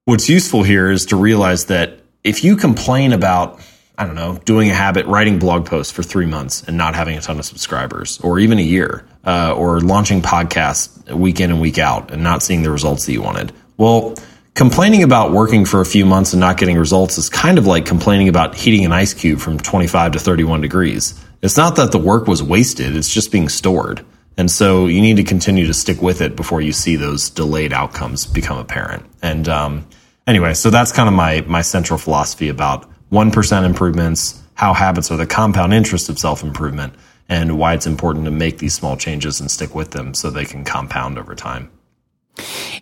what's 0.05 0.29
useful 0.29 0.63
here 0.63 0.91
is 0.91 1.08
to 1.08 1.15
realize 1.15 1.65
that 1.65 2.00
if 2.24 2.43
you 2.43 2.55
complain 2.55 3.13
about 3.13 3.60
I 3.96 4.08
don't 4.08 4.15
know, 4.15 4.39
doing 4.43 4.72
a 4.72 4.74
habit, 4.74 5.05
writing 5.05 5.38
blog 5.38 5.67
posts 5.67 5.93
for 5.93 6.01
three 6.01 6.25
months 6.25 6.63
and 6.63 6.77
not 6.77 6.96
having 6.96 7.15
a 7.15 7.22
ton 7.22 7.38
of 7.38 7.46
subscribers, 7.46 8.20
or 8.22 8.39
even 8.39 8.58
a 8.58 8.63
year, 8.63 9.05
uh, 9.24 9.53
or 9.55 9.82
launching 9.82 10.22
podcasts 10.22 11.12
week 11.13 11.39
in 11.39 11.51
and 11.51 11.62
week 11.62 11.77
out 11.77 12.10
and 12.10 12.24
not 12.24 12.41
seeing 12.41 12.63
the 12.63 12.72
results 12.72 13.05
that 13.05 13.13
you 13.13 13.22
wanted. 13.22 13.51
Well, 13.77 14.15
complaining 14.55 15.03
about 15.03 15.31
working 15.31 15.65
for 15.65 15.81
a 15.81 15.86
few 15.86 16.05
months 16.05 16.33
and 16.33 16.39
not 16.39 16.57
getting 16.57 16.77
results 16.77 17.17
is 17.17 17.29
kind 17.29 17.57
of 17.57 17.65
like 17.65 17.86
complaining 17.86 18.29
about 18.29 18.55
heating 18.55 18.86
an 18.86 18.91
ice 18.91 19.13
cube 19.13 19.39
from 19.39 19.57
25 19.57 20.13
to 20.13 20.19
31 20.19 20.62
degrees. 20.62 21.19
It's 21.41 21.57
not 21.57 21.75
that 21.75 21.91
the 21.91 21.98
work 21.98 22.27
was 22.27 22.41
wasted, 22.43 22.95
it's 22.95 23.13
just 23.13 23.31
being 23.31 23.50
stored. 23.50 24.05
And 24.38 24.50
so 24.50 24.88
you 24.88 25.01
need 25.01 25.17
to 25.17 25.24
continue 25.24 25.67
to 25.67 25.74
stick 25.74 26.01
with 26.01 26.22
it 26.22 26.36
before 26.36 26.62
you 26.62 26.72
see 26.72 26.95
those 26.95 27.29
delayed 27.29 27.74
outcomes 27.74 28.25
become 28.25 28.57
apparent. 28.57 29.05
And 29.22 29.48
um, 29.48 29.88
anyway, 30.25 30.53
so 30.53 30.69
that's 30.69 30.91
kind 30.91 31.07
of 31.07 31.13
my 31.13 31.41
my 31.41 31.62
central 31.62 32.00
philosophy 32.00 32.50
about 32.50 32.89
one 33.10 33.31
percent 33.31 33.65
improvements, 33.65 34.41
how 34.55 34.74
habits 34.74 35.12
are 35.12 35.17
the 35.17 35.27
compound 35.27 35.74
interest 35.74 36.10
of 36.10 36.17
self 36.17 36.41
improvement, 36.41 36.95
and 37.29 37.60
why 37.60 37.75
it's 37.75 37.86
important 37.86 38.25
to 38.25 38.31
make 38.31 38.57
these 38.57 38.74
small 38.74 38.98
changes 38.98 39.39
and 39.39 39.51
stick 39.51 39.75
with 39.75 39.91
them 39.91 40.15
so 40.15 40.31
they 40.31 40.45
can 40.45 40.63
compound 40.63 41.19
over 41.19 41.36
time. 41.36 41.69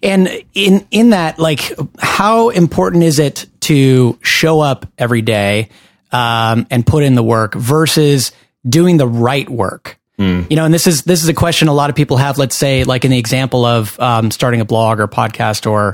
And 0.01 0.29
in 0.53 0.85
in 0.91 1.11
that, 1.11 1.39
like, 1.39 1.73
how 1.99 2.49
important 2.49 3.03
is 3.03 3.19
it 3.19 3.47
to 3.61 4.17
show 4.21 4.61
up 4.61 4.85
every 4.97 5.21
day 5.21 5.69
um, 6.11 6.67
and 6.69 6.85
put 6.85 7.03
in 7.03 7.15
the 7.15 7.23
work 7.23 7.53
versus 7.55 8.31
doing 8.67 8.97
the 8.97 9.07
right 9.07 9.49
work? 9.49 9.99
Mm. 10.17 10.49
You 10.49 10.55
know, 10.55 10.65
and 10.65 10.73
this 10.73 10.87
is 10.87 11.03
this 11.03 11.23
is 11.23 11.29
a 11.29 11.33
question 11.33 11.67
a 11.67 11.73
lot 11.73 11.89
of 11.89 11.95
people 11.95 12.17
have. 12.17 12.37
Let's 12.37 12.55
say, 12.55 12.83
like 12.83 13.05
in 13.05 13.11
the 13.11 13.17
example 13.17 13.65
of 13.65 13.99
um, 13.99 14.31
starting 14.31 14.61
a 14.61 14.65
blog 14.65 14.99
or 14.99 15.07
podcast 15.07 15.69
or 15.69 15.93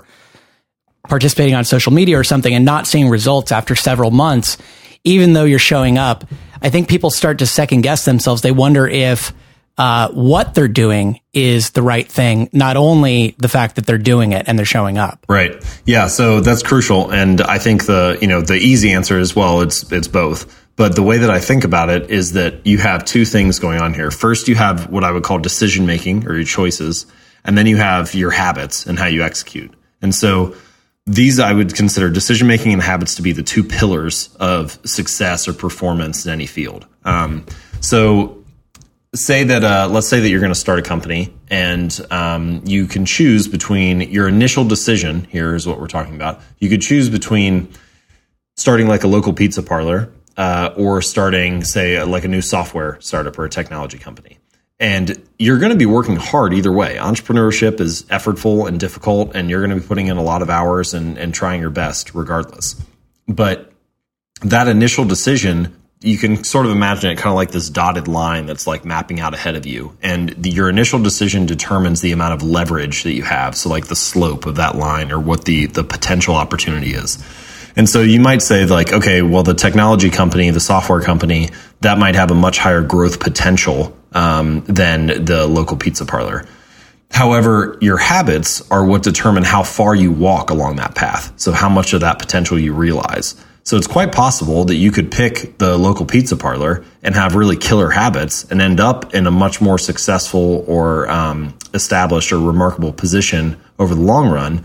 participating 1.07 1.55
on 1.55 1.63
social 1.63 1.91
media 1.91 2.19
or 2.19 2.23
something, 2.23 2.53
and 2.53 2.65
not 2.65 2.87
seeing 2.87 3.09
results 3.09 3.51
after 3.51 3.75
several 3.75 4.11
months, 4.11 4.57
even 5.03 5.33
though 5.33 5.45
you're 5.45 5.59
showing 5.59 5.97
up. 5.97 6.25
I 6.61 6.69
think 6.69 6.89
people 6.89 7.09
start 7.09 7.39
to 7.39 7.45
second 7.45 7.81
guess 7.81 8.05
themselves. 8.05 8.41
They 8.41 8.51
wonder 8.51 8.87
if 8.87 9.31
uh, 9.77 10.10
what 10.10 10.55
they're 10.55 10.67
doing 10.67 11.19
is 11.34 11.72
the 11.72 11.84
right 11.84 12.07
thing, 12.07 12.50
not 12.51 12.77
only 12.77 13.36
the 13.38 13.48
fact 13.48 13.75
that 13.75 13.86
they're 13.86 13.98
doing 13.98 14.31
it 14.31 14.46
and 14.48 14.57
they're 14.57 14.65
showing 14.65 14.98
up. 14.98 15.24
Right. 15.29 15.63
Yeah. 15.86 16.07
So 16.07 16.41
that's 16.41 16.63
crucial. 16.63 17.12
And 17.12 17.41
I 17.41 17.60
think 17.60 17.86
the, 17.86 18.17
you 18.19 18.27
know, 18.27 18.41
the 18.41 18.55
easy 18.55 18.91
answer 18.91 19.19
is, 19.19 19.36
well, 19.36 19.62
it's, 19.62 19.91
it's 19.91 20.07
both. 20.07 20.65
But 20.75 20.96
the 20.96 21.03
way 21.03 21.19
that 21.19 21.29
I 21.29 21.39
think 21.39 21.63
about 21.63 21.89
it 21.89 22.10
is 22.10 22.34
that 22.34 22.65
you 22.65 22.77
have 22.79 23.05
two 23.05 23.25
things 23.25 23.60
going 23.60 23.79
on 23.79 23.93
here. 23.93 24.12
First, 24.12 24.48
you 24.48 24.55
have 24.55 24.89
what 24.89 25.03
I 25.03 25.12
would 25.12 25.24
call 25.24 25.38
decision 25.39 25.86
making 25.86 26.27
or 26.27 26.36
your 26.36 26.43
choices. 26.43 27.05
And 27.46 27.57
then 27.57 27.65
you 27.67 27.77
have 27.77 28.13
your 28.13 28.31
habits 28.31 28.86
and 28.86 28.98
how 28.98 29.05
you 29.05 29.24
execute. 29.24 29.74
And 30.01 30.13
so 30.13 30.55
these 31.05 31.39
I 31.39 31.53
would 31.53 31.74
consider 31.74 32.10
decision 32.10 32.48
making 32.48 32.74
and 32.74 32.81
habits 32.81 33.15
to 33.15 33.22
be 33.22 33.31
the 33.31 33.43
two 33.43 33.63
pillars 33.63 34.36
of 34.39 34.77
success 34.86 35.48
or 35.48 35.53
performance 35.53 36.25
in 36.25 36.31
any 36.31 36.46
field. 36.46 36.86
Um, 37.05 37.46
so 37.79 38.37
say 39.17 39.43
that 39.43 39.63
uh, 39.63 39.88
let's 39.91 40.07
say 40.07 40.19
that 40.19 40.29
you're 40.29 40.39
going 40.39 40.51
to 40.51 40.55
start 40.55 40.79
a 40.79 40.81
company 40.81 41.33
and 41.50 42.00
um, 42.12 42.62
you 42.65 42.88
can 42.88 43.05
choose 43.05 43.47
between 43.47 44.01
your 44.01 44.27
initial 44.27 44.63
decision 44.63 45.25
here 45.25 45.55
is 45.55 45.67
what 45.67 45.79
we're 45.79 45.88
talking 45.88 46.15
about 46.15 46.41
you 46.59 46.69
could 46.69 46.81
choose 46.81 47.09
between 47.09 47.67
starting 48.57 48.88
like 48.88 49.03
a 49.03 49.07
local 49.07 49.33
pizza 49.33 49.63
parlor 49.63 50.12
uh, 50.36 50.71
or 50.75 51.01
starting 51.01 51.63
say 51.63 52.01
like 52.03 52.24
a 52.24 52.27
new 52.27 52.41
software 52.41 53.00
startup 53.01 53.38
or 53.39 53.45
a 53.45 53.50
technology 53.50 53.97
company. 53.97 54.38
And 54.79 55.27
you're 55.39 55.57
going 55.57 55.71
to 55.71 55.77
be 55.77 55.88
working 55.88 56.17
hard 56.17 56.53
either 56.53 56.71
way. 56.71 56.97
Entrepreneurship 56.97 57.79
is 57.79 58.03
effortful 58.03 58.67
and 58.67 58.79
difficult 58.79 59.36
and 59.36 59.50
you're 59.50 59.65
going 59.65 59.75
to 59.75 59.81
be 59.81 59.88
putting 59.88 60.07
in 60.07 60.17
a 60.17 60.21
lot 60.21 60.43
of 60.43 60.50
hours 60.50 60.93
and, 60.93 61.17
and 61.17 61.33
trying 61.33 61.62
your 61.62 61.71
best 61.71 62.13
regardless. 62.13 62.75
But 63.27 63.71
that 64.41 64.67
initial 64.67 65.03
decision 65.05 65.75
you 66.01 66.17
can 66.17 66.43
sort 66.43 66.65
of 66.65 66.71
imagine 66.71 67.09
it 67.09 67.15
kind 67.15 67.29
of 67.29 67.35
like 67.35 67.51
this 67.51 67.69
dotted 67.69 68.07
line 68.07 68.45
that's 68.45 68.67
like 68.67 68.85
mapping 68.85 69.19
out 69.19 69.33
ahead 69.33 69.55
of 69.55 69.65
you. 69.65 69.97
And 70.03 70.29
the, 70.29 70.51
your 70.51 70.69
initial 70.69 71.01
decision 71.01 71.47
determines 71.47 72.01
the 72.01 72.11
amount 72.11 72.35
of 72.35 72.43
leverage 72.43 73.03
that 73.03 73.13
you 73.13 73.23
have. 73.23 73.55
So 73.55 73.69
like 73.69 73.87
the 73.87 73.95
slope 73.95 74.45
of 74.45 74.57
that 74.57 74.75
line 74.75 75.11
or 75.11 75.19
what 75.19 75.45
the, 75.45 75.65
the 75.65 75.83
potential 75.83 76.35
opportunity 76.35 76.93
is. 76.93 77.23
And 77.75 77.89
so 77.89 78.01
you 78.01 78.19
might 78.19 78.41
say 78.41 78.65
like, 78.65 78.93
okay, 78.93 79.21
well, 79.21 79.43
the 79.43 79.53
technology 79.53 80.09
company, 80.09 80.49
the 80.51 80.59
software 80.59 81.01
company, 81.01 81.49
that 81.81 81.97
might 81.97 82.15
have 82.15 82.31
a 82.31 82.35
much 82.35 82.59
higher 82.59 82.81
growth 82.81 83.19
potential 83.19 83.95
um, 84.13 84.63
than 84.65 85.25
the 85.25 85.47
local 85.47 85.77
pizza 85.77 86.05
parlor. 86.05 86.45
However, 87.09 87.77
your 87.81 87.97
habits 87.97 88.69
are 88.69 88.85
what 88.85 89.01
determine 89.01 89.43
how 89.43 89.63
far 89.63 89.95
you 89.95 90.11
walk 90.11 90.49
along 90.49 90.75
that 90.75 90.93
path. 90.93 91.33
So 91.37 91.51
how 91.51 91.69
much 91.69 91.93
of 91.93 92.01
that 92.01 92.19
potential 92.19 92.59
you 92.59 92.73
realize. 92.73 93.35
So 93.67 93.75
it's 93.75 93.86
quite 93.86 94.13
possible 94.13 94.63
that 94.63 94.75
you 94.75 94.93
could 94.93 95.12
pick 95.12 95.57
the 95.57 95.77
local 95.77 96.05
pizza 96.05 96.38
parlor 96.38 96.86
and 97.03 97.13
have 97.15 97.36
really 97.36 97.57
killer 97.57 97.89
habits 97.89 98.45
and 98.45 98.62
end 98.62 98.79
up 98.79 99.13
in 99.13 99.27
a 99.27 99.31
much 99.31 99.59
more 99.59 99.77
successful 99.77 100.63
or 100.69 101.12
um, 101.12 101.53
established 101.74 102.31
or 102.31 102.39
remarkable 102.39 102.93
position 102.93 103.59
over 103.77 103.93
the 103.93 104.00
long 104.00 104.29
run 104.29 104.63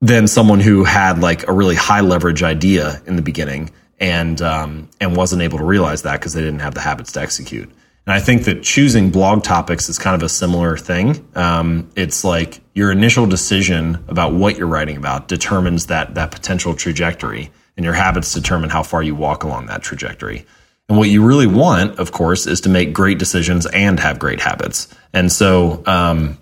than 0.00 0.26
someone 0.26 0.58
who 0.58 0.84
had 0.84 1.18
like 1.18 1.48
a 1.48 1.52
really 1.52 1.74
high 1.74 2.00
leverage 2.00 2.42
idea 2.42 3.02
in 3.04 3.16
the 3.16 3.20
beginning 3.20 3.72
and 3.98 4.40
um, 4.40 4.88
and 5.02 5.14
wasn't 5.14 5.42
able 5.42 5.58
to 5.58 5.64
realize 5.64 6.00
that 6.04 6.18
because 6.18 6.32
they 6.32 6.40
didn't 6.40 6.60
have 6.60 6.72
the 6.72 6.80
habits 6.80 7.12
to 7.12 7.20
execute. 7.20 7.68
And 8.06 8.14
I 8.14 8.20
think 8.20 8.44
that 8.44 8.62
choosing 8.62 9.10
blog 9.10 9.42
topics 9.42 9.90
is 9.90 9.98
kind 9.98 10.16
of 10.16 10.22
a 10.22 10.30
similar 10.30 10.78
thing. 10.78 11.28
Um, 11.34 11.90
it's 11.94 12.24
like 12.24 12.62
your 12.72 12.90
initial 12.90 13.26
decision 13.26 14.02
about 14.08 14.32
what 14.32 14.56
you're 14.56 14.66
writing 14.66 14.96
about 14.96 15.28
determines 15.28 15.88
that 15.88 16.14
that 16.14 16.30
potential 16.30 16.74
trajectory 16.74 17.50
and 17.80 17.84
your 17.86 17.94
habits 17.94 18.34
determine 18.34 18.68
how 18.68 18.82
far 18.82 19.02
you 19.02 19.14
walk 19.14 19.42
along 19.42 19.64
that 19.64 19.82
trajectory. 19.82 20.44
And 20.90 20.98
what 20.98 21.08
you 21.08 21.24
really 21.24 21.46
want, 21.46 21.98
of 21.98 22.12
course, 22.12 22.46
is 22.46 22.60
to 22.60 22.68
make 22.68 22.92
great 22.92 23.18
decisions 23.18 23.64
and 23.64 23.98
have 23.98 24.18
great 24.18 24.38
habits. 24.38 24.94
And 25.14 25.32
so, 25.32 25.82
um, 25.86 26.36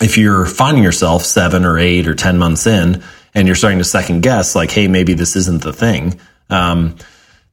if 0.00 0.18
you're 0.18 0.46
finding 0.46 0.82
yourself 0.82 1.22
seven 1.22 1.64
or 1.64 1.78
eight 1.78 2.08
or 2.08 2.16
10 2.16 2.38
months 2.38 2.66
in 2.66 3.04
and 3.36 3.46
you're 3.46 3.54
starting 3.54 3.78
to 3.78 3.84
second 3.84 4.24
guess, 4.24 4.56
like, 4.56 4.72
hey, 4.72 4.88
maybe 4.88 5.14
this 5.14 5.36
isn't 5.36 5.62
the 5.62 5.72
thing, 5.72 6.18
um, 6.50 6.96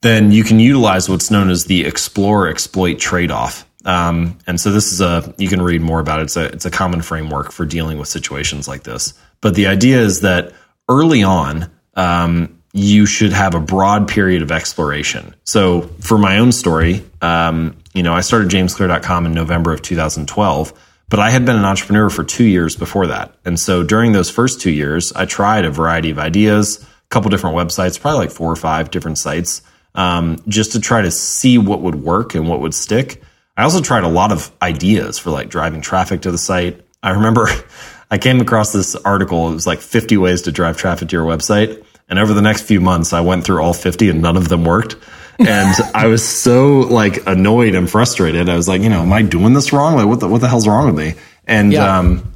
then 0.02 0.32
you 0.32 0.44
can 0.44 0.60
utilize 0.60 1.08
what's 1.08 1.30
known 1.30 1.52
as 1.52 1.66
the 1.66 1.86
explore 1.86 2.48
exploit 2.48 2.98
trade 2.98 3.30
off. 3.30 3.70
Um, 3.86 4.40
and 4.48 4.60
so 4.60 4.72
this 4.72 4.92
is 4.92 5.00
a, 5.00 5.32
you 5.38 5.48
can 5.48 5.62
read 5.62 5.82
more 5.82 6.00
about 6.00 6.22
it. 6.22 6.24
It's 6.24 6.38
a, 6.38 6.46
it's 6.46 6.66
a 6.66 6.72
common 6.72 7.04
framework 7.04 7.52
for 7.52 7.68
dealing 7.68 8.00
with 8.00 8.08
situations 8.08 8.68
like 8.68 8.82
this. 8.82 9.14
But 9.42 9.54
the 9.54 9.68
idea 9.68 10.00
is 10.00 10.22
that 10.22 10.54
early 10.90 11.22
on, 11.22 11.70
um, 11.94 12.61
you 12.74 13.06
should 13.06 13.34
have 13.34 13.54
a 13.54 13.60
broad 13.60 14.08
period 14.08 14.42
of 14.42 14.52
exploration. 14.52 15.36
So 15.44 15.82
for 16.00 16.18
my 16.18 16.38
own 16.38 16.52
story, 16.52 17.04
um, 17.22 17.76
you 17.94 18.04
know, 18.04 18.14
I 18.14 18.22
started 18.22 18.50
jamesclear.com 18.50 19.26
in 19.26 19.34
November 19.34 19.74
of 19.74 19.82
2012, 19.82 20.74
but 21.10 21.20
I 21.20 21.30
had 21.30 21.46
been 21.46 21.58
an 21.58 21.66
entrepreneur 21.66 22.10
for 22.10 22.24
two 22.24 22.46
years 22.46 22.76
before 22.78 23.08
that. 23.08 23.36
And 23.44 23.60
so 23.60 23.84
during 23.84 24.14
those 24.14 24.30
first 24.30 24.62
two 24.62 24.72
years, 24.72 25.12
I 25.14 25.26
tried 25.26 25.66
a 25.66 25.70
variety 25.70 26.12
of 26.12 26.20
ideas, 26.20 26.82
a 26.82 27.10
couple 27.10 27.30
different 27.30 27.58
websites, 27.58 28.00
probably 28.00 28.20
like 28.20 28.32
four 28.32 28.50
or 28.50 28.56
five 28.56 28.90
different 28.92 29.18
sites, 29.18 29.62
um, 29.94 30.38
just 30.48 30.72
to 30.72 30.80
try 30.80 31.02
to 31.02 31.12
see 31.12 31.58
what 31.58 31.82
would 31.82 31.96
work 31.96 32.36
and 32.36 32.48
what 32.48 32.62
would 32.62 32.74
stick. 32.74 33.22
I 33.58 33.64
also 33.64 33.82
tried 33.82 34.06
a 34.06 34.10
lot 34.10 34.32
of 34.32 34.50
ideas 34.62 35.20
for 35.20 35.30
like 35.30 35.50
driving 35.50 35.82
traffic 35.82 36.22
to 36.22 36.32
the 36.32 36.38
site. 36.38 36.86
I 37.04 37.12
remember 37.12 37.50
I 38.12 38.18
came 38.18 38.40
across 38.40 38.72
this 38.72 38.96
article. 38.96 39.50
It 39.50 39.54
was 39.56 39.68
like 39.68 39.80
50 39.80 40.16
ways 40.16 40.44
to 40.44 40.54
drive 40.54 40.78
traffic 40.78 41.10
to 41.10 41.16
your 41.18 41.26
website. 41.26 41.84
And 42.12 42.20
over 42.20 42.34
the 42.34 42.42
next 42.42 42.64
few 42.64 42.82
months, 42.82 43.14
I 43.14 43.22
went 43.22 43.46
through 43.46 43.64
all 43.64 43.74
50 43.74 44.10
and 44.10 44.22
none 44.22 44.36
of 44.36 44.50
them 44.50 44.66
worked. 44.66 44.98
And 45.40 45.74
I 45.96 46.08
was 46.08 46.28
so 46.28 46.82
like 46.82 47.26
annoyed 47.26 47.74
and 47.74 47.90
frustrated. 47.90 48.50
I 48.50 48.58
was 48.58 48.68
like, 48.68 48.82
you 48.82 48.90
know, 48.90 49.02
am 49.02 49.14
I 49.14 49.22
doing 49.22 49.54
this 49.54 49.72
wrong? 49.72 49.96
Like, 49.96 50.08
what 50.08 50.20
the, 50.20 50.28
what 50.28 50.42
the 50.42 50.50
hell's 50.50 50.68
wrong 50.68 50.88
with 50.88 50.96
me? 50.96 51.16
And, 51.48 51.72
yeah. 51.72 52.00
um, 52.00 52.28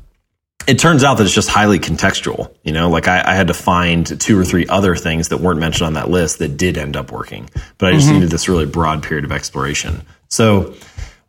it 0.65 0.79
turns 0.79 1.03
out 1.03 1.17
that 1.17 1.25
it's 1.25 1.33
just 1.33 1.49
highly 1.49 1.77
contextual. 1.77 2.55
You 2.63 2.71
know, 2.71 2.89
like 2.89 3.07
I, 3.07 3.21
I, 3.23 3.35
had 3.35 3.47
to 3.47 3.53
find 3.53 4.19
two 4.19 4.39
or 4.39 4.43
three 4.45 4.65
other 4.65 4.95
things 4.95 5.29
that 5.29 5.37
weren't 5.37 5.59
mentioned 5.59 5.85
on 5.85 5.93
that 5.93 6.09
list 6.09 6.39
that 6.39 6.57
did 6.57 6.77
end 6.77 6.97
up 6.97 7.11
working, 7.11 7.49
but 7.77 7.89
I 7.89 7.93
just 7.93 8.07
mm-hmm. 8.07 8.15
needed 8.15 8.31
this 8.31 8.49
really 8.49 8.65
broad 8.65 9.03
period 9.03 9.25
of 9.25 9.31
exploration. 9.31 10.01
So 10.29 10.73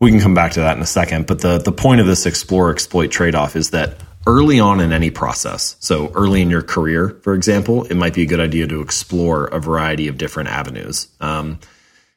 we 0.01 0.11
can 0.11 0.21
come 0.21 0.35
back 0.35 0.53
to 0.53 0.61
that 0.61 0.75
in 0.77 0.83
a 0.83 0.87
second. 0.87 1.27
But 1.27 1.41
the, 1.41 1.59
the 1.59 1.73
point 1.73 2.01
of 2.01 2.07
this 2.07 2.25
explore 2.25 2.71
exploit 2.71 3.09
trade 3.09 3.35
off 3.35 3.57
is 3.57 3.71
that 3.71 3.99
early 4.27 4.59
on 4.61 4.81
in 4.81 4.93
any 4.93 5.11
process. 5.11 5.77
So 5.81 6.11
early 6.15 6.43
in 6.43 6.51
your 6.51 6.63
career, 6.63 7.19
for 7.23 7.35
example, 7.35 7.85
it 7.85 7.95
might 7.95 8.15
be 8.15 8.23
a 8.23 8.27
good 8.27 8.41
idea 8.41 8.67
to 8.67 8.81
explore 8.81 9.47
a 9.47 9.61
variety 9.61 10.09
of 10.09 10.19
different 10.19 10.49
avenues. 10.49 11.09
Um, 11.21 11.61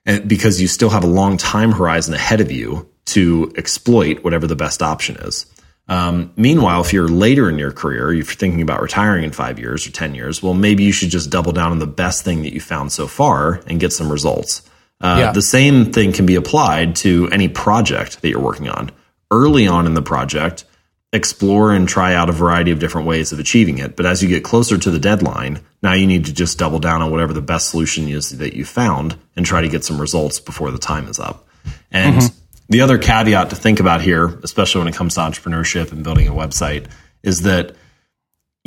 and 0.05 0.27
because 0.27 0.59
you 0.59 0.67
still 0.67 0.89
have 0.89 1.03
a 1.03 1.07
long 1.07 1.37
time 1.37 1.71
horizon 1.71 2.13
ahead 2.13 2.41
of 2.41 2.51
you 2.51 2.89
to 3.05 3.51
exploit 3.57 4.23
whatever 4.23 4.47
the 4.47 4.55
best 4.55 4.81
option 4.81 5.17
is. 5.17 5.45
Um, 5.87 6.31
meanwhile, 6.35 6.81
if 6.81 6.93
you're 6.93 7.07
later 7.07 7.49
in 7.49 7.57
your 7.57 7.71
career, 7.71 8.11
if 8.13 8.27
you're 8.27 8.35
thinking 8.35 8.61
about 8.61 8.81
retiring 8.81 9.23
in 9.23 9.31
five 9.31 9.57
years 9.57 9.87
or 9.87 9.91
10 9.91 10.13
years, 10.13 10.43
well, 10.43 10.53
maybe 10.53 10.83
you 10.83 10.91
should 10.91 11.09
just 11.09 11.31
double 11.31 11.51
down 11.51 11.71
on 11.71 11.79
the 11.79 11.87
best 11.87 12.23
thing 12.23 12.43
that 12.43 12.53
you 12.53 12.61
found 12.61 12.91
so 12.91 13.07
far 13.07 13.61
and 13.65 13.79
get 13.79 13.91
some 13.91 14.11
results. 14.11 14.61
Uh, 15.01 15.17
yeah. 15.19 15.31
The 15.31 15.41
same 15.41 15.91
thing 15.91 16.11
can 16.11 16.27
be 16.27 16.35
applied 16.35 16.95
to 16.97 17.27
any 17.31 17.47
project 17.47 18.21
that 18.21 18.29
you're 18.29 18.39
working 18.39 18.69
on. 18.69 18.91
Early 19.31 19.67
on 19.67 19.87
in 19.87 19.95
the 19.95 20.01
project, 20.01 20.65
explore 21.11 21.73
and 21.73 21.89
try 21.89 22.13
out 22.13 22.29
a 22.29 22.33
variety 22.33 22.71
of 22.71 22.79
different 22.79 23.07
ways 23.07 23.31
of 23.31 23.39
achieving 23.39 23.79
it. 23.79 23.95
But 23.95 24.05
as 24.05 24.21
you 24.21 24.29
get 24.29 24.43
closer 24.43 24.77
to 24.77 24.91
the 24.91 24.99
deadline, 24.99 25.61
now 25.81 25.93
you 25.93 26.05
need 26.05 26.25
to 26.25 26.33
just 26.33 26.59
double 26.59 26.79
down 26.79 27.01
on 27.01 27.11
whatever 27.11 27.33
the 27.33 27.41
best 27.41 27.69
solution 27.69 28.07
is 28.07 28.37
that 28.37 28.53
you 28.53 28.63
found 28.63 29.17
and 29.35 29.45
try 29.45 29.61
to 29.61 29.69
get 29.69 29.83
some 29.83 29.99
results 29.99 30.39
before 30.39 30.71
the 30.71 30.77
time 30.77 31.07
is 31.07 31.19
up. 31.19 31.47
And 31.91 32.17
mm-hmm. 32.17 32.37
the 32.69 32.81
other 32.81 32.97
caveat 32.99 33.49
to 33.49 33.55
think 33.55 33.79
about 33.79 34.01
here, 34.01 34.39
especially 34.43 34.79
when 34.79 34.87
it 34.87 34.95
comes 34.95 35.15
to 35.15 35.21
entrepreneurship 35.21 35.91
and 35.91 36.03
building 36.03 36.27
a 36.27 36.31
website, 36.31 36.87
is 37.23 37.41
that 37.41 37.75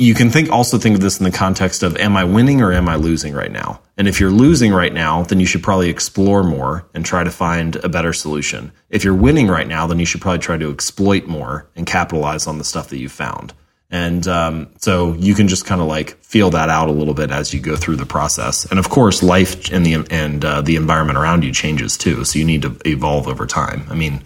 you 0.03 0.13
can 0.13 0.29
think 0.29 0.49
also 0.49 0.77
think 0.77 0.95
of 0.95 1.01
this 1.01 1.19
in 1.19 1.23
the 1.23 1.31
context 1.31 1.81
of 1.83 1.95
am 1.97 2.17
I 2.17 2.23
winning 2.23 2.61
or 2.61 2.73
am 2.73 2.89
I 2.89 2.95
losing 2.95 3.33
right 3.33 3.51
now? 3.51 3.81
And 3.97 4.07
if 4.07 4.19
you're 4.19 4.31
losing 4.31 4.73
right 4.73 4.93
now, 4.93 5.23
then 5.23 5.39
you 5.39 5.45
should 5.45 5.63
probably 5.63 5.89
explore 5.89 6.43
more 6.43 6.85
and 6.93 7.05
try 7.05 7.23
to 7.23 7.31
find 7.31 7.75
a 7.77 7.89
better 7.89 8.11
solution. 8.11 8.71
If 8.89 9.03
you're 9.03 9.13
winning 9.13 9.47
right 9.47 9.67
now, 9.67 9.87
then 9.87 9.99
you 9.99 10.05
should 10.05 10.21
probably 10.21 10.39
try 10.39 10.57
to 10.57 10.71
exploit 10.71 11.27
more 11.27 11.69
and 11.75 11.85
capitalize 11.85 12.47
on 12.47 12.57
the 12.57 12.63
stuff 12.63 12.89
that 12.89 12.99
you 12.99 13.07
found. 13.07 13.53
And 13.89 14.27
um, 14.27 14.69
so 14.79 15.13
you 15.13 15.35
can 15.35 15.47
just 15.47 15.65
kind 15.65 15.79
of 15.79 15.87
like 15.87 16.17
feel 16.23 16.49
that 16.49 16.67
out 16.67 16.89
a 16.89 16.91
little 16.91 17.13
bit 17.13 17.29
as 17.29 17.53
you 17.53 17.59
go 17.59 17.75
through 17.75 17.97
the 17.97 18.07
process. 18.07 18.65
And 18.65 18.79
of 18.79 18.89
course, 18.89 19.21
life 19.21 19.71
and 19.71 19.85
the 19.85 20.05
and 20.09 20.43
uh, 20.43 20.61
the 20.61 20.75
environment 20.75 21.17
around 21.19 21.43
you 21.43 21.53
changes 21.53 21.95
too. 21.95 22.25
So 22.25 22.39
you 22.39 22.45
need 22.45 22.63
to 22.63 22.75
evolve 22.85 23.27
over 23.27 23.45
time. 23.45 23.85
I 23.89 23.93
mean, 23.93 24.23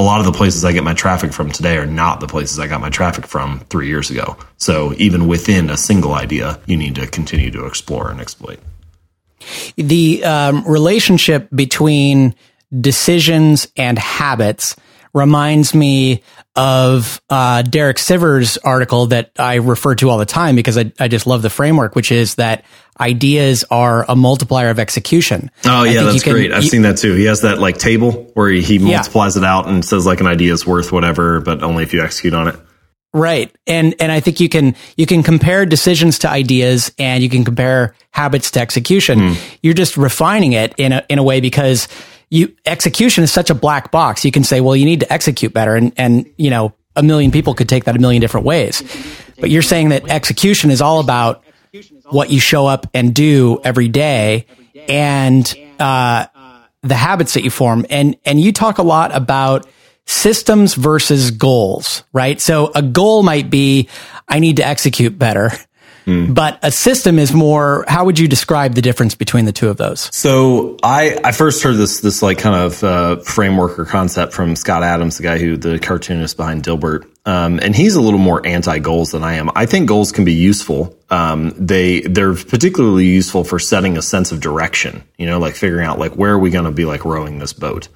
a 0.00 0.02
lot 0.02 0.18
of 0.18 0.24
the 0.24 0.32
places 0.32 0.64
I 0.64 0.72
get 0.72 0.82
my 0.82 0.94
traffic 0.94 1.30
from 1.30 1.52
today 1.52 1.76
are 1.76 1.84
not 1.84 2.20
the 2.20 2.26
places 2.26 2.58
I 2.58 2.66
got 2.66 2.80
my 2.80 2.88
traffic 2.88 3.26
from 3.26 3.60
three 3.68 3.86
years 3.86 4.10
ago. 4.10 4.34
So 4.56 4.94
even 4.96 5.28
within 5.28 5.68
a 5.68 5.76
single 5.76 6.14
idea, 6.14 6.58
you 6.64 6.78
need 6.78 6.94
to 6.94 7.06
continue 7.06 7.50
to 7.50 7.66
explore 7.66 8.10
and 8.10 8.18
exploit. 8.18 8.60
The 9.76 10.24
um, 10.24 10.64
relationship 10.66 11.48
between 11.54 12.34
decisions 12.80 13.68
and 13.76 13.98
habits 13.98 14.74
reminds 15.12 15.74
me 15.74 16.22
of 16.56 17.20
uh, 17.30 17.62
Derek 17.62 17.96
Sivers' 17.96 18.58
article 18.64 19.06
that 19.06 19.30
I 19.38 19.56
refer 19.56 19.94
to 19.96 20.10
all 20.10 20.18
the 20.18 20.26
time 20.26 20.56
because 20.56 20.76
I, 20.76 20.92
I 20.98 21.08
just 21.08 21.26
love 21.26 21.42
the 21.42 21.50
framework, 21.50 21.94
which 21.94 22.12
is 22.12 22.36
that 22.36 22.64
ideas 22.98 23.64
are 23.70 24.04
a 24.08 24.14
multiplier 24.14 24.68
of 24.68 24.78
execution. 24.78 25.50
Oh 25.64 25.84
yeah, 25.84 26.02
that's 26.02 26.22
can, 26.22 26.32
great. 26.34 26.52
I've 26.52 26.64
you, 26.64 26.70
seen 26.70 26.82
that 26.82 26.98
too. 26.98 27.14
He 27.14 27.24
has 27.24 27.42
that 27.42 27.58
like 27.58 27.78
table 27.78 28.30
where 28.34 28.50
he, 28.50 28.62
he 28.62 28.78
multiplies 28.78 29.36
yeah. 29.36 29.42
it 29.42 29.44
out 29.46 29.68
and 29.68 29.84
says 29.84 30.06
like 30.06 30.20
an 30.20 30.26
idea 30.26 30.52
is 30.52 30.66
worth 30.66 30.92
whatever, 30.92 31.40
but 31.40 31.62
only 31.62 31.82
if 31.82 31.92
you 31.92 32.02
execute 32.02 32.34
on 32.34 32.48
it. 32.48 32.56
Right. 33.12 33.54
And 33.66 33.96
and 33.98 34.12
I 34.12 34.20
think 34.20 34.38
you 34.38 34.48
can 34.48 34.76
you 34.96 35.04
can 35.04 35.24
compare 35.24 35.66
decisions 35.66 36.20
to 36.20 36.30
ideas 36.30 36.92
and 36.98 37.24
you 37.24 37.28
can 37.28 37.44
compare 37.44 37.94
habits 38.12 38.52
to 38.52 38.60
execution. 38.60 39.18
Mm. 39.18 39.58
You're 39.62 39.74
just 39.74 39.96
refining 39.96 40.52
it 40.52 40.74
in 40.76 40.92
a 40.92 41.04
in 41.08 41.18
a 41.18 41.22
way 41.22 41.40
because 41.40 41.88
you 42.30 42.56
execution 42.64 43.24
is 43.24 43.32
such 43.32 43.50
a 43.50 43.54
black 43.54 43.90
box. 43.90 44.24
You 44.24 44.30
can 44.30 44.44
say, 44.44 44.60
well, 44.60 44.76
you 44.76 44.84
need 44.84 45.00
to 45.00 45.12
execute 45.12 45.52
better 45.52 45.74
and 45.74 45.92
and 45.96 46.32
you 46.36 46.50
know, 46.50 46.72
a 46.96 47.02
million 47.02 47.30
people 47.30 47.54
could 47.54 47.68
take 47.68 47.84
that 47.84 47.96
a 47.96 47.98
million 47.98 48.20
different 48.20 48.46
ways. 48.46 48.82
But 49.38 49.50
you're 49.50 49.62
saying 49.62 49.90
that 49.90 50.08
execution 50.08 50.70
is 50.70 50.80
all 50.80 51.00
about 51.00 51.44
what 52.06 52.30
you 52.30 52.40
show 52.40 52.66
up 52.66 52.86
and 52.94 53.14
do 53.14 53.60
every 53.64 53.88
day 53.88 54.46
and 54.88 55.52
uh, 55.78 56.26
the 56.82 56.94
habits 56.94 57.34
that 57.34 57.44
you 57.44 57.50
form. 57.50 57.86
And 57.90 58.16
and 58.24 58.40
you 58.40 58.52
talk 58.52 58.78
a 58.78 58.82
lot 58.82 59.14
about 59.14 59.68
systems 60.06 60.74
versus 60.74 61.30
goals, 61.30 62.04
right? 62.12 62.40
So 62.40 62.72
a 62.74 62.82
goal 62.82 63.22
might 63.22 63.48
be, 63.48 63.88
I 64.28 64.40
need 64.40 64.56
to 64.56 64.66
execute 64.66 65.18
better. 65.18 65.52
Mm. 66.06 66.34
But 66.34 66.58
a 66.62 66.70
system 66.70 67.18
is 67.18 67.32
more. 67.32 67.84
How 67.88 68.04
would 68.04 68.18
you 68.18 68.28
describe 68.28 68.74
the 68.74 68.82
difference 68.82 69.14
between 69.14 69.44
the 69.44 69.52
two 69.52 69.68
of 69.68 69.76
those? 69.76 70.14
So 70.14 70.76
I 70.82 71.18
I 71.22 71.32
first 71.32 71.62
heard 71.62 71.76
this 71.76 72.00
this 72.00 72.22
like 72.22 72.38
kind 72.38 72.56
of 72.56 72.84
uh, 72.84 73.16
framework 73.16 73.78
or 73.78 73.84
concept 73.84 74.32
from 74.32 74.56
Scott 74.56 74.82
Adams, 74.82 75.16
the 75.16 75.22
guy 75.22 75.38
who 75.38 75.56
the 75.56 75.78
cartoonist 75.78 76.36
behind 76.36 76.62
Dilbert, 76.62 77.06
um, 77.26 77.60
and 77.62 77.74
he's 77.74 77.94
a 77.94 78.00
little 78.00 78.18
more 78.18 78.44
anti 78.46 78.78
goals 78.78 79.12
than 79.12 79.22
I 79.22 79.34
am. 79.34 79.50
I 79.54 79.66
think 79.66 79.88
goals 79.88 80.12
can 80.12 80.24
be 80.24 80.34
useful. 80.34 80.96
Um, 81.10 81.52
they 81.58 82.00
they're 82.00 82.34
particularly 82.34 83.06
useful 83.06 83.44
for 83.44 83.58
setting 83.58 83.96
a 83.96 84.02
sense 84.02 84.32
of 84.32 84.40
direction. 84.40 85.02
You 85.18 85.26
know, 85.26 85.38
like 85.38 85.54
figuring 85.54 85.86
out 85.86 85.98
like 85.98 86.12
where 86.12 86.32
are 86.32 86.38
we 86.38 86.50
going 86.50 86.64
to 86.64 86.70
be 86.70 86.84
like 86.84 87.04
rowing 87.04 87.38
this 87.38 87.52
boat, 87.52 87.88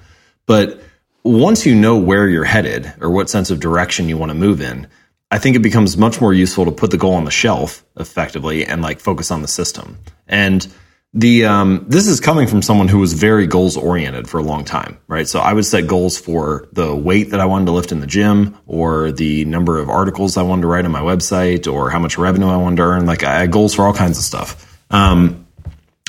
but 0.45 0.81
once 1.25 1.65
you 1.65 1.73
know 1.73 1.97
where 1.97 2.29
you're 2.29 2.43
headed 2.43 2.93
or 3.01 3.09
what 3.09 3.31
sense 3.31 3.49
of 3.49 3.59
direction 3.59 4.07
you 4.07 4.15
want 4.15 4.29
to 4.29 4.35
move 4.35 4.61
in, 4.61 4.87
I 5.31 5.39
think 5.39 5.55
it 5.55 5.59
becomes 5.59 5.97
much 5.97 6.21
more 6.21 6.33
useful 6.33 6.65
to 6.65 6.71
put 6.71 6.91
the 6.91 6.97
goal 6.97 7.15
on 7.15 7.25
the 7.25 7.31
shelf 7.31 7.83
effectively 7.97 8.65
and 8.65 8.81
like 8.81 8.99
focus 8.99 9.31
on 9.31 9.41
the 9.41 9.47
system. 9.47 9.97
And 10.27 10.67
the 11.15 11.45
um, 11.45 11.85
this 11.87 12.07
is 12.07 12.19
coming 12.19 12.45
from 12.45 12.61
someone 12.61 12.89
who 12.89 12.99
was 12.99 13.13
very 13.13 13.47
goals 13.47 13.77
oriented 13.77 14.27
for 14.27 14.37
a 14.37 14.43
long 14.43 14.65
time, 14.65 14.99
right? 15.07 15.27
So 15.27 15.39
I 15.39 15.53
would 15.53 15.65
set 15.65 15.87
goals 15.87 16.17
for 16.17 16.67
the 16.73 16.93
weight 16.93 17.31
that 17.31 17.39
I 17.39 17.45
wanted 17.45 17.67
to 17.67 17.71
lift 17.71 17.93
in 17.93 18.01
the 18.01 18.07
gym, 18.07 18.57
or 18.67 19.13
the 19.13 19.45
number 19.45 19.79
of 19.79 19.89
articles 19.89 20.35
I 20.35 20.43
wanted 20.43 20.63
to 20.63 20.67
write 20.67 20.83
on 20.83 20.91
my 20.91 20.99
website, 20.99 21.71
or 21.71 21.89
how 21.89 21.99
much 21.99 22.17
revenue 22.17 22.49
I 22.49 22.57
wanted 22.57 22.77
to 22.77 22.83
earn. 22.83 23.05
Like 23.05 23.23
I 23.23 23.39
had 23.39 23.51
goals 23.51 23.73
for 23.73 23.85
all 23.85 23.93
kinds 23.93 24.17
of 24.17 24.25
stuff. 24.25 24.77
Um, 24.91 25.47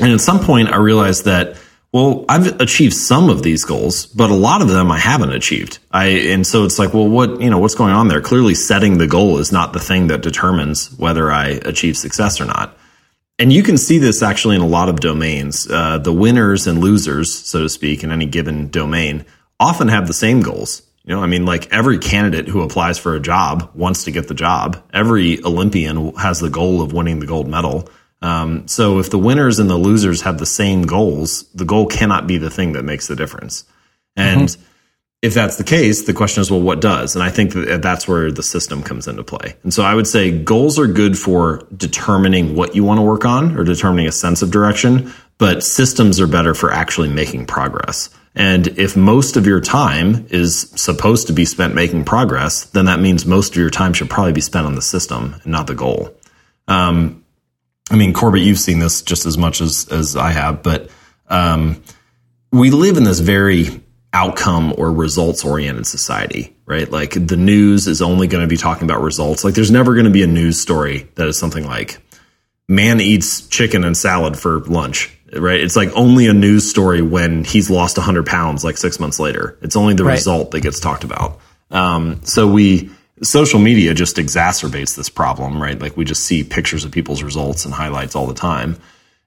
and 0.01 0.13
at 0.13 0.21
some 0.21 0.41
point, 0.41 0.71
I 0.71 0.77
realized 0.77 1.25
that 1.27 1.57
well, 1.97 2.27
I've 2.29 2.61
achieved 2.61 2.93
some 2.93 3.31
of 3.31 3.43
these 3.43 3.65
goals, 3.65 4.05
but 4.05 4.29
a 4.29 4.35
lot 4.35 4.61
of 4.61 4.69
them 4.69 4.93
I 4.93 4.99
haven't 4.99 5.33
achieved. 5.33 5.79
I 5.91 6.09
and 6.09 6.47
so 6.47 6.67
it's 6.67 6.79
like, 6.79 6.93
well, 6.93 7.09
what 7.09 7.41
you 7.41 7.49
know, 7.49 7.57
what's 7.57 7.75
going 7.75 7.95
on 7.95 8.09
there? 8.09 8.21
Clearly, 8.21 8.55
setting 8.55 8.99
the 8.99 9.07
goal 9.07 9.39
is 9.39 9.51
not 9.51 9.73
the 9.73 9.79
thing 9.79 10.09
that 10.09 10.21
determines 10.21 10.93
whether 10.99 11.33
I 11.33 11.59
achieve 11.65 11.97
success 11.97 12.39
or 12.39 12.45
not. 12.45 12.77
And 13.39 13.51
you 13.51 13.63
can 13.63 13.79
see 13.79 13.97
this 13.97 14.23
actually 14.23 14.57
in 14.57 14.61
a 14.61 14.67
lot 14.67 14.91
of 14.91 15.01
domains. 15.01 15.71
Uh, 15.71 15.97
the 15.97 16.13
winners 16.13 16.67
and 16.67 16.81
losers, 16.81 17.33
so 17.33 17.63
to 17.63 17.69
speak, 17.71 18.05
in 18.05 18.13
any 18.13 18.27
given 18.27 18.69
domain, 18.69 19.25
often 19.59 19.89
have 19.89 20.07
the 20.07 20.13
same 20.13 20.43
goals. 20.43 20.83
You 21.05 21.15
know, 21.15 21.23
I 21.23 21.27
mean, 21.27 21.47
like 21.47 21.73
every 21.73 21.97
candidate 21.97 22.47
who 22.47 22.61
applies 22.61 22.99
for 22.99 23.15
a 23.15 23.21
job 23.21 23.71
wants 23.75 24.05
to 24.05 24.11
get 24.11 24.29
the 24.29 24.35
job. 24.35 24.85
Every 24.93 25.43
Olympian 25.43 26.15
has 26.17 26.41
the 26.41 26.51
goal 26.51 26.83
of 26.83 26.93
winning 26.93 27.21
the 27.21 27.27
gold 27.27 27.49
medal. 27.49 27.89
Um, 28.23 28.67
so 28.67 28.99
if 28.99 29.11
the 29.11 29.19
winners 29.19 29.59
and 29.59 29.69
the 29.69 29.77
losers 29.77 30.23
have 30.23 30.39
the 30.39 30.47
same 30.47 30.83
goals, 30.83 31.45
the 31.53 31.65
goal 31.65 31.87
cannot 31.87 32.27
be 32.27 32.39
the 32.39 32.51
thing 32.51 32.73
that 32.73 32.85
makes 32.85 33.07
the 33.07 33.17
difference. 33.17 33.65
And 34.17 34.49
mm-hmm. 34.49 34.63
if 35.23 35.35
that's 35.35 35.57
the 35.57 35.65
case, 35.65 36.03
the 36.07 36.15
question 36.15 36.41
is, 36.41 36.51
well, 36.51 36.63
what 36.63 36.81
does? 36.81 37.15
And 37.15 37.23
I 37.23 37.31
think 37.31 37.53
that 37.53 37.83
that's 37.83 38.09
where 38.09 38.33
the 38.33 38.43
system 38.43 38.83
comes 38.83 39.07
into 39.07 39.23
play. 39.23 39.57
And 39.63 39.73
so 39.73 39.83
I 39.83 39.95
would 39.95 40.07
say 40.07 40.37
goals 40.37 40.79
are 40.79 40.87
good 40.87 41.19
for 41.19 41.67
determining 41.77 42.57
what 42.57 42.75
you 42.75 42.85
want 42.85 42.99
to 42.99 43.03
work 43.03 43.25
on 43.25 43.57
or 43.57 43.65
determining 43.65 44.07
a 44.07 44.13
sense 44.13 44.41
of 44.41 44.51
direction, 44.51 45.13
but 45.39 45.63
systems 45.63 46.19
are 46.19 46.27
better 46.27 46.55
for 46.55 46.73
actually 46.73 47.11
making 47.11 47.47
progress. 47.47 48.09
And 48.35 48.69
if 48.79 48.97
most 48.97 49.37
of 49.37 49.47
your 49.47 49.61
time 49.61 50.27
is 50.31 50.71
supposed 50.77 51.27
to 51.27 51.33
be 51.33 51.47
spent 51.47 51.75
making 51.75 52.05
progress, 52.05 52.65
then 52.65 52.85
that 52.85 53.01
means 53.01 53.25
most 53.25 53.53
of 53.53 53.57
your 53.57 53.71
time 53.71 53.95
should 53.95 54.11
probably 54.11 54.35
be 54.35 54.43
spent 54.43 54.67
on 54.67 54.75
the 54.75 54.83
system 54.83 55.37
and 55.43 55.47
not 55.47 55.67
the 55.67 55.75
goal. 55.75 56.15
Um, 56.69 57.25
I 57.91 57.97
mean, 57.97 58.13
Corbett, 58.13 58.43
you've 58.43 58.59
seen 58.59 58.79
this 58.79 59.03
just 59.03 59.27
as 59.27 59.39
much 59.39 59.61
as, 59.61 59.87
as 59.91 60.17
I 60.17 60.31
have, 60.31 60.63
but 60.63 60.91
um, 61.29 61.83
we 62.51 62.71
live 62.71 62.97
in 62.97 63.05
this 63.05 63.21
very 63.21 63.81
outcome 64.13 64.75
or 64.79 64.91
results 64.93 65.45
oriented 65.45 65.87
society, 65.87 66.57
right? 66.65 66.91
Like 66.91 67.13
the 67.13 67.37
news 67.37 67.87
is 67.87 68.01
only 68.01 68.27
going 68.27 68.43
to 68.43 68.49
be 68.49 68.57
talking 68.57 68.85
about 68.85 69.03
results. 69.03 69.45
Like 69.45 69.55
there's 69.55 69.71
never 69.71 69.95
going 69.95 70.07
to 70.07 70.11
be 70.11 70.23
a 70.23 70.27
news 70.27 70.61
story 70.61 71.09
that 71.17 71.29
is 71.29 71.39
something 71.39 71.65
like 71.65 71.99
man 72.69 73.01
eats 73.01 73.47
chicken 73.49 73.85
and 73.85 73.97
salad 73.97 74.39
for 74.39 74.61
lunch, 74.61 75.17
right? 75.33 75.61
It's 75.61 75.77
like 75.77 75.91
only 75.95 76.27
a 76.27 76.33
news 76.33 76.69
story 76.69 77.03
when 77.03 77.45
he's 77.45 77.71
lost 77.71 77.99
100 77.99 78.27
pounds 78.27 78.65
like 78.65 78.79
six 78.79 78.99
months 78.99 79.21
later. 79.21 79.59
It's 79.63 79.77
only 79.77 79.95
the 79.95 80.05
right. 80.05 80.13
result 80.13 80.51
that 80.53 80.61
gets 80.61 80.81
talked 80.81 81.05
about. 81.05 81.39
Um, 81.71 82.21
so 82.25 82.49
we, 82.49 82.91
social 83.23 83.59
media 83.61 83.95
just 83.95 84.17
exacerbates 84.17 84.97
this 84.97 85.09
problem, 85.09 85.63
right? 85.63 85.81
Like 85.81 85.97
we 85.97 86.05
just 86.05 86.25
see 86.25 86.45
pictures 86.45 86.85
of 86.85 86.93
people's 86.93 87.23
results 87.23 87.65
and 87.65 87.73
highlights 87.73 88.15
all 88.15 88.27
the 88.27 88.35
time. 88.35 88.77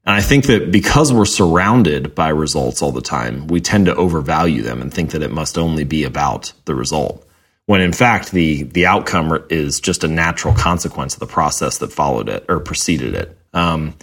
And 0.06 0.16
I 0.16 0.22
think 0.22 0.46
that 0.46 0.72
because 0.72 1.12
we're 1.12 1.26
surrounded 1.26 2.16
by 2.16 2.30
results 2.30 2.82
all 2.82 2.92
the 2.92 3.02
time, 3.02 3.48
we 3.48 3.62
tend 3.62 3.88
to 3.88 3.96
overvalue 3.96 4.62
them 4.62 4.82
and 4.82 4.94
think 4.94 5.12
that 5.12 5.22
it 5.22 5.32
must 5.32 5.58
only 5.58 5.84
be 5.84 6.04
about 6.04 6.54
the 6.66 6.76
result. 6.76 7.26
When 7.66 7.82
in 7.82 7.94
fact, 7.94 8.32
the, 8.32 8.64
the 8.64 8.86
outcome 8.86 9.46
is 9.50 9.80
just 9.80 10.04
a 10.04 10.08
natural 10.08 10.54
consequence 10.54 11.14
of 11.14 11.20
the 11.20 11.28
process 11.28 11.80
that 11.80 11.92
followed 11.92 12.30
it 12.30 12.46
or 12.50 12.60
preceded 12.60 13.14
it. 13.14 13.38
Um, 13.54 13.96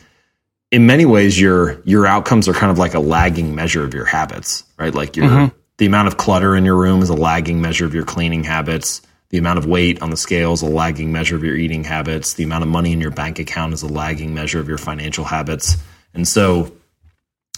in 0.70 0.86
many 0.86 1.06
ways, 1.06 1.40
your, 1.40 1.80
your 1.84 2.06
outcomes 2.06 2.48
are 2.48 2.52
kind 2.52 2.70
of 2.70 2.78
like 2.78 2.94
a 2.94 3.00
lagging 3.00 3.54
measure 3.54 3.84
of 3.84 3.94
your 3.94 4.04
habits, 4.04 4.64
right? 4.78 4.94
Like 4.94 5.16
your, 5.16 5.26
mm-hmm. 5.26 5.56
the 5.78 5.86
amount 5.86 6.08
of 6.08 6.16
clutter 6.16 6.54
in 6.56 6.64
your 6.64 6.76
room 6.76 7.02
is 7.02 7.08
a 7.08 7.14
lagging 7.14 7.60
measure 7.60 7.84
of 7.84 7.94
your 7.94 8.04
cleaning 8.04 8.44
habits 8.44 9.02
the 9.30 9.38
amount 9.38 9.58
of 9.58 9.66
weight 9.66 10.02
on 10.02 10.10
the 10.10 10.16
scale 10.16 10.52
is 10.52 10.62
a 10.62 10.66
lagging 10.66 11.12
measure 11.12 11.36
of 11.36 11.44
your 11.44 11.56
eating 11.56 11.84
habits. 11.84 12.34
The 12.34 12.44
amount 12.44 12.62
of 12.62 12.68
money 12.68 12.92
in 12.92 13.00
your 13.00 13.10
bank 13.10 13.38
account 13.38 13.72
is 13.74 13.82
a 13.82 13.88
lagging 13.88 14.34
measure 14.34 14.60
of 14.60 14.68
your 14.68 14.78
financial 14.78 15.24
habits. 15.24 15.76
And 16.14 16.26
so, 16.26 16.72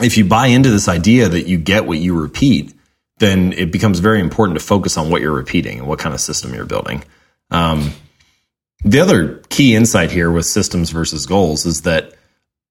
if 0.01 0.17
you 0.17 0.25
buy 0.25 0.47
into 0.47 0.71
this 0.71 0.89
idea 0.89 1.29
that 1.29 1.47
you 1.47 1.59
get 1.59 1.87
what 1.87 1.99
you 1.99 2.19
repeat, 2.19 2.75
then 3.19 3.53
it 3.53 3.73
becomes 3.73 3.99
very 3.99 4.21
important 4.21 4.59
to 4.59 4.65
focus 4.65 4.97
on 4.97 5.11
what 5.11 5.21
you're 5.21 5.33
repeating 5.33 5.81
and 5.81 5.89
what 5.89 5.99
kind 5.99 6.15
of 6.15 6.21
system 6.21 6.55
you're 6.55 6.65
building. 6.65 7.03
Um, 7.51 7.93
the 8.85 9.01
other 9.01 9.43
key 9.49 9.75
insight 9.75 10.13
here 10.13 10.31
with 10.31 10.47
systems 10.47 10.91
versus 10.91 11.27
goals 11.27 11.67
is 11.67 11.83
that 11.83 12.15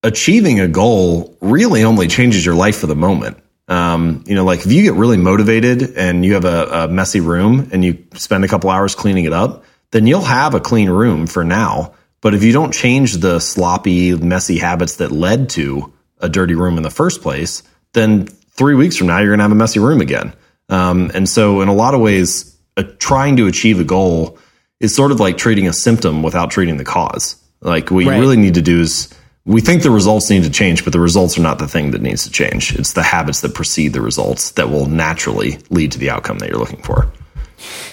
achieving 0.04 0.60
a 0.60 0.68
goal 0.68 1.36
really 1.42 1.84
only 1.84 2.08
changes 2.08 2.46
your 2.46 2.56
life 2.56 2.78
for 2.78 2.88
the 2.88 2.96
moment. 2.96 3.38
Um, 3.68 4.24
you 4.28 4.36
know, 4.36 4.46
like 4.46 4.66
if 4.66 4.72
you 4.72 4.82
get 4.82 4.94
really 4.94 5.18
motivated 5.18 5.98
and 5.98 6.24
you 6.26 6.36
have 6.36 6.46
a, 6.46 6.66
a 6.84 6.88
messy 6.88 7.20
room 7.20 7.70
and 7.74 7.84
you 7.84 8.06
spend 8.14 8.46
a 8.46 8.48
couple 8.48 8.70
hours 8.70 8.96
cleaning 8.96 9.26
it 9.26 9.34
up, 9.34 9.66
then 9.92 10.08
you'll 10.08 10.22
have 10.22 10.54
a 10.54 10.60
clean 10.60 10.90
room 10.90 11.28
for 11.28 11.44
now. 11.44 11.94
But 12.22 12.34
if 12.34 12.44
you 12.44 12.52
don't 12.52 12.74
change 12.74 13.18
the 13.18 13.40
sloppy, 13.40 14.16
messy 14.16 14.58
habits 14.58 14.98
that 14.98 15.12
led 15.12 15.50
to 15.52 15.94
a 16.20 16.30
dirty 16.30 16.56
room 16.56 16.78
in 16.78 16.84
the 16.84 16.90
first 16.90 17.22
place, 17.22 17.64
then 17.94 18.26
three 18.26 18.76
weeks 18.76 18.98
from 18.98 19.08
now, 19.08 19.20
you're 19.20 19.30
going 19.30 19.40
to 19.40 19.44
have 19.44 19.52
a 19.52 19.56
messy 19.56 19.80
room 19.80 20.02
again. 20.02 20.34
Um, 20.70 21.12
and 21.14 21.30
so, 21.30 21.62
in 21.62 21.70
a 21.70 21.74
lot 21.74 21.94
of 21.94 22.02
ways, 22.02 22.58
uh, 22.76 22.84
trying 23.00 23.38
to 23.38 23.48
achieve 23.48 23.80
a 23.80 23.84
goal 23.84 24.38
is 24.80 24.96
sort 24.96 25.12
of 25.12 25.20
like 25.20 25.38
treating 25.38 25.68
a 25.68 25.74
symptom 25.74 26.24
without 26.24 26.52
treating 26.52 26.78
the 26.78 26.84
cause. 26.84 27.42
Like, 27.62 27.90
what 27.90 28.06
right. 28.06 28.16
you 28.16 28.22
really 28.22 28.38
need 28.38 28.56
to 28.56 28.62
do 28.62 28.82
is 28.82 29.14
we 29.48 29.62
think 29.62 29.82
the 29.82 29.90
results 29.90 30.30
need 30.30 30.44
to 30.44 30.50
change, 30.50 30.84
but 30.84 30.92
the 30.92 31.00
results 31.00 31.38
are 31.38 31.42
not 31.42 31.58
the 31.58 31.70
thing 31.70 31.92
that 31.92 32.02
needs 32.02 32.26
to 32.26 32.30
change. 32.30 32.76
It's 32.76 32.92
the 32.92 33.02
habits 33.02 33.42
that 33.42 33.54
precede 33.54 33.94
the 33.94 34.02
results 34.02 34.52
that 34.52 34.70
will 34.70 34.88
naturally 34.88 35.58
lead 35.70 35.94
to 35.94 36.00
the 36.00 36.10
outcome 36.10 36.40
that 36.40 36.50
you're 36.50 36.60
looking 36.60 36.82
for. 36.82 37.10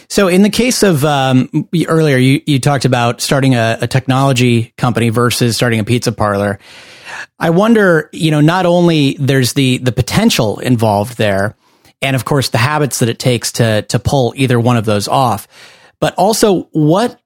So, 0.08 0.26
in 0.26 0.42
the 0.42 0.50
case 0.50 0.82
of 0.82 1.04
um, 1.04 1.68
earlier, 1.86 2.16
you, 2.18 2.42
you 2.44 2.58
talked 2.58 2.84
about 2.84 3.20
starting 3.20 3.54
a, 3.54 3.78
a 3.80 3.86
technology 3.86 4.74
company 4.76 5.08
versus 5.10 5.56
starting 5.56 5.78
a 5.78 5.84
pizza 5.84 6.10
parlor. 6.12 6.58
I 7.38 7.50
wonder, 7.50 8.10
you 8.12 8.32
know, 8.32 8.40
not 8.40 8.66
only 8.66 9.16
there's 9.18 9.52
the 9.52 9.78
the 9.78 9.92
potential 9.92 10.58
involved 10.58 11.16
there, 11.16 11.56
and 12.02 12.16
of 12.16 12.24
course 12.24 12.48
the 12.48 12.58
habits 12.58 12.98
that 12.98 13.08
it 13.08 13.18
takes 13.20 13.52
to 13.52 13.82
to 13.82 13.98
pull 14.00 14.34
either 14.36 14.58
one 14.58 14.76
of 14.76 14.84
those 14.84 15.06
off, 15.08 15.46
but 16.00 16.14
also 16.16 16.64
what 16.72 17.20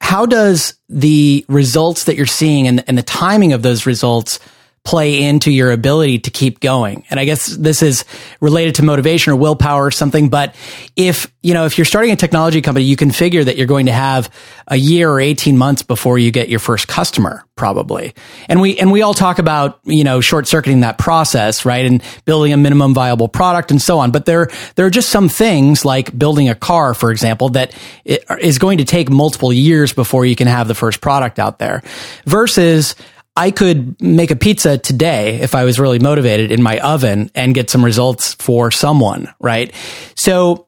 how 0.00 0.26
does 0.26 0.74
the 0.92 1.44
results 1.48 2.04
that 2.04 2.16
you're 2.16 2.26
seeing 2.26 2.68
and, 2.68 2.84
and 2.86 2.98
the 2.98 3.02
timing 3.02 3.52
of 3.52 3.62
those 3.62 3.86
results 3.86 4.38
play 4.84 5.22
into 5.22 5.50
your 5.50 5.70
ability 5.70 6.18
to 6.18 6.30
keep 6.30 6.58
going. 6.58 7.04
And 7.08 7.20
I 7.20 7.24
guess 7.24 7.46
this 7.46 7.82
is 7.82 8.04
related 8.40 8.76
to 8.76 8.84
motivation 8.84 9.32
or 9.32 9.36
willpower 9.36 9.86
or 9.86 9.90
something. 9.92 10.28
But 10.28 10.56
if, 10.96 11.32
you 11.40 11.54
know, 11.54 11.66
if 11.66 11.78
you're 11.78 11.84
starting 11.84 12.10
a 12.10 12.16
technology 12.16 12.60
company, 12.62 12.84
you 12.86 12.96
can 12.96 13.12
figure 13.12 13.44
that 13.44 13.56
you're 13.56 13.68
going 13.68 13.86
to 13.86 13.92
have 13.92 14.28
a 14.66 14.74
year 14.74 15.08
or 15.08 15.20
18 15.20 15.56
months 15.56 15.82
before 15.82 16.18
you 16.18 16.32
get 16.32 16.48
your 16.48 16.58
first 16.58 16.88
customer, 16.88 17.44
probably. 17.54 18.12
And 18.48 18.60
we, 18.60 18.76
and 18.76 18.90
we 18.90 19.02
all 19.02 19.14
talk 19.14 19.38
about, 19.38 19.78
you 19.84 20.02
know, 20.02 20.20
short 20.20 20.48
circuiting 20.48 20.80
that 20.80 20.98
process, 20.98 21.64
right? 21.64 21.86
And 21.86 22.02
building 22.24 22.52
a 22.52 22.56
minimum 22.56 22.92
viable 22.92 23.28
product 23.28 23.70
and 23.70 23.80
so 23.80 24.00
on. 24.00 24.10
But 24.10 24.26
there, 24.26 24.48
there 24.74 24.84
are 24.86 24.90
just 24.90 25.10
some 25.10 25.28
things 25.28 25.84
like 25.84 26.16
building 26.18 26.48
a 26.48 26.56
car, 26.56 26.92
for 26.92 27.12
example, 27.12 27.50
that 27.50 27.72
is 28.04 28.58
going 28.58 28.78
to 28.78 28.84
take 28.84 29.10
multiple 29.10 29.52
years 29.52 29.92
before 29.92 30.26
you 30.26 30.34
can 30.34 30.48
have 30.48 30.66
the 30.66 30.74
first 30.74 31.00
product 31.00 31.38
out 31.38 31.60
there 31.60 31.82
versus 32.26 32.96
I 33.36 33.50
could 33.50 34.00
make 34.00 34.30
a 34.30 34.36
pizza 34.36 34.76
today 34.76 35.40
if 35.40 35.54
I 35.54 35.64
was 35.64 35.80
really 35.80 35.98
motivated 35.98 36.52
in 36.52 36.62
my 36.62 36.78
oven 36.80 37.30
and 37.34 37.54
get 37.54 37.70
some 37.70 37.84
results 37.84 38.34
for 38.34 38.70
someone, 38.70 39.32
right? 39.40 39.72
So 40.14 40.66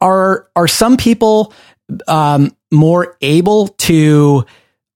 are 0.00 0.48
are 0.54 0.68
some 0.68 0.96
people 0.96 1.52
um, 2.06 2.54
more 2.70 3.16
able 3.20 3.68
to 3.68 4.44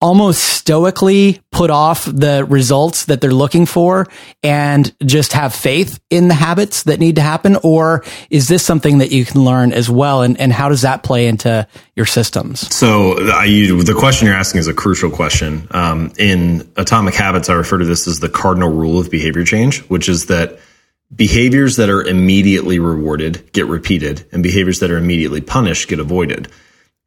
almost 0.01 0.43
stoically 0.43 1.41
put 1.51 1.71
off 1.71 2.05
the 2.05 2.45
results 2.45 3.07
that 3.07 3.21
they're 3.21 3.33
looking 3.33 3.67
for 3.67 4.07
and 4.43 4.95
just 5.05 5.33
have 5.33 5.55
faith 5.55 5.99
in 6.09 6.29
the 6.29 6.35
habits 6.35 6.85
that 6.85 7.01
need 7.01 7.17
to 7.17 7.23
happen? 7.23 7.57
Or 7.63 8.05
is 8.31 8.49
this 8.49 8.65
something 8.65 8.99
that 8.99 9.11
you 9.11 9.25
can 9.25 9.45
learn 9.45 9.73
as 9.73 9.91
well? 9.91 10.23
And, 10.23 10.39
and 10.39 10.53
how 10.53 10.69
does 10.69 10.83
that 10.83 11.03
play 11.03 11.27
into 11.27 11.67
your 11.97 12.07
systems? 12.07 12.73
So 12.75 13.19
I, 13.33 13.47
the 13.49 13.97
question 13.99 14.27
you're 14.27 14.37
asking 14.37 14.61
is 14.61 14.69
a 14.69 14.75
crucial 14.75 15.11
question. 15.11 15.67
Um, 15.73 16.13
in 16.19 16.71
Atomic 16.77 17.15
Habits, 17.15 17.49
I 17.49 17.55
refer 17.55 17.79
to 17.79 17.85
this 17.85 18.07
as 18.07 18.21
the 18.21 18.29
cardinal 18.29 18.71
rule 18.71 19.01
of 19.01 19.11
behavior 19.11 19.45
change, 19.45 19.81
which 19.89 20.09
is 20.09 20.27
that 20.27 20.61
behaviors 21.15 21.77
that 21.77 21.89
are 21.89 22.03
immediately 22.03 22.79
rewarded 22.79 23.51
get 23.53 23.67
repeated 23.67 24.27
and 24.31 24.43
behaviors 24.43 24.81
that 24.81 24.91
are 24.91 24.99
immediately 24.99 25.41
punished 25.41 25.89
get 25.89 25.99
avoided. 25.99 26.49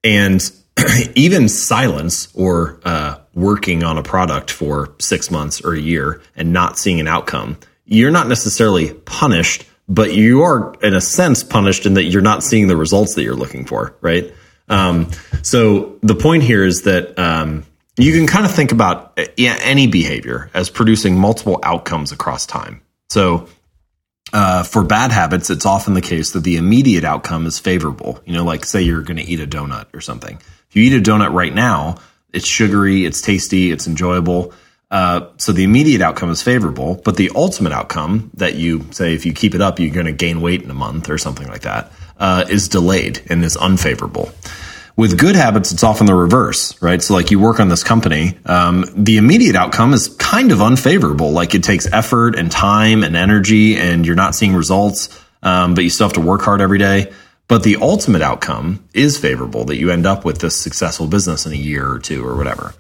And 0.04 0.42
even 1.16 1.50
silence 1.50 2.30
or 2.34 2.80
uh, 2.84 3.18
working 3.34 3.84
on 3.84 3.98
a 3.98 4.04
product 4.04 4.52
for 4.52 4.96
six 5.00 5.30
months 5.32 5.62
or 5.62 5.74
a 5.74 5.80
year 5.80 6.22
and 6.36 6.54
not 6.54 6.78
seeing 6.78 7.00
an 7.00 7.08
outcome, 7.08 7.58
you're 7.86 8.12
not 8.12 8.28
necessarily 8.28 8.94
punished, 8.94 9.66
but 9.88 10.14
you 10.14 10.44
are, 10.44 10.74
in 10.82 10.94
a 10.94 11.02
sense, 11.02 11.44
punished 11.44 11.86
in 11.86 11.96
that 11.96 12.06
you're 12.06 12.22
not 12.22 12.44
seeing 12.44 12.68
the 12.68 12.78
results 12.78 13.16
that 13.16 13.24
you're 13.24 13.36
looking 13.36 13.66
for, 13.66 13.96
right? 14.02 14.34
Um, 14.70 15.12
so 15.44 15.98
the 16.02 16.16
point 16.16 16.44
here 16.44 16.64
is 16.64 16.84
that 16.84 17.20
um, 17.20 17.66
you 17.98 18.14
can 18.14 18.26
kind 18.26 18.46
of 18.46 18.52
think 18.52 18.72
about 18.72 19.20
uh, 19.20 19.26
any 19.38 19.88
behavior 19.88 20.50
as 20.54 20.70
producing 20.70 21.18
multiple 21.18 21.60
outcomes 21.64 22.12
across 22.12 22.46
time. 22.46 22.82
So 23.10 23.50
uh, 24.34 24.64
for 24.64 24.84
bad 24.84 25.12
habits, 25.12 25.50
it's 25.50 25.66
often 25.66 25.94
the 25.94 26.02
case 26.02 26.32
that 26.32 26.44
the 26.44 26.58
immediate 26.58 27.04
outcome 27.04 27.46
is 27.46 27.60
favorable. 27.60 28.20
You 28.26 28.34
know, 28.34 28.44
like 28.44 28.66
say 28.66 28.82
you're 28.82 29.02
going 29.02 29.18
to 29.18 29.24
eat 29.24 29.40
a 29.40 29.48
donut 29.48 29.88
or 29.94 30.02
something. 30.02 30.38
If 30.70 30.76
you 30.76 30.84
eat 30.84 30.94
a 30.94 31.02
donut 31.02 31.34
right 31.34 31.54
now, 31.54 31.98
it's 32.32 32.48
sugary, 32.48 33.06
it's 33.06 33.22
tasty, 33.22 33.72
it's 33.72 33.88
enjoyable. 33.88 34.54
Uh, 34.90 35.28
so 35.38 35.52
the 35.52 35.64
immediate 35.64 36.02
outcome 36.02 36.30
is 36.30 36.42
favorable, 36.42 37.02
but 37.06 37.16
the 37.16 37.32
ultimate 37.34 37.72
outcome 37.72 38.30
that 38.34 38.56
you 38.56 38.86
say 38.92 39.16
if 39.16 39.26
you 39.26 39.34
keep 39.34 39.56
it 39.56 39.62
up, 39.62 39.80
you're 39.80 39.94
going 39.94 40.06
to 40.06 40.12
gain 40.12 40.42
weight 40.42 40.62
in 40.62 40.70
a 40.70 40.74
month 40.74 41.10
or 41.10 41.18
something 41.18 41.48
like 41.48 41.62
that, 41.62 41.92
uh, 42.18 42.46
is 42.50 42.68
delayed 42.68 43.22
and 43.30 43.44
is 43.44 43.56
unfavorable. 43.56 44.32
With 44.98 45.18
good 45.18 45.36
habits, 45.36 45.72
it's 45.72 45.84
often 45.84 46.06
the 46.06 46.16
reverse, 46.16 46.80
right? 46.82 47.02
So 47.02 47.14
like 47.14 47.32
you 47.32 47.40
work 47.40 47.60
on 47.60 47.70
this 47.70 47.84
company, 47.84 48.38
um, 48.46 48.86
the 48.96 49.18
immediate 49.18 49.56
outcome 49.56 49.94
is 49.94 50.10
kind 50.10 50.52
of 50.52 50.62
unfavorable. 50.62 51.32
Like 51.32 51.56
it 51.56 51.64
takes 51.64 51.92
effort 51.92 52.36
and 52.36 52.52
time 52.52 53.04
and 53.04 53.16
energy, 53.16 53.78
and 53.78 54.06
you're 54.06 54.16
not 54.16 54.36
seeing 54.36 54.54
results, 54.54 55.10
um, 55.44 55.76
but 55.76 55.84
you 55.84 55.90
still 55.90 56.08
have 56.08 56.14
to 56.16 56.22
work 56.22 56.42
hard 56.42 56.62
every 56.62 56.78
day. 56.78 57.12
But 57.48 57.64
the 57.64 57.78
ultimate 57.82 58.22
outcome 58.22 58.88
is 58.94 59.18
favorable 59.18 59.66
that 59.66 59.78
you 59.78 59.92
end 59.92 60.06
up 60.06 60.26
with 60.26 60.40
this 60.40 60.60
successful 60.60 61.08
business 61.08 61.46
in 61.46 61.54
a 61.54 61.58
year 61.58 61.90
or 61.90 62.00
two 62.00 62.26
or 62.26 62.36
whatever. 62.36 62.74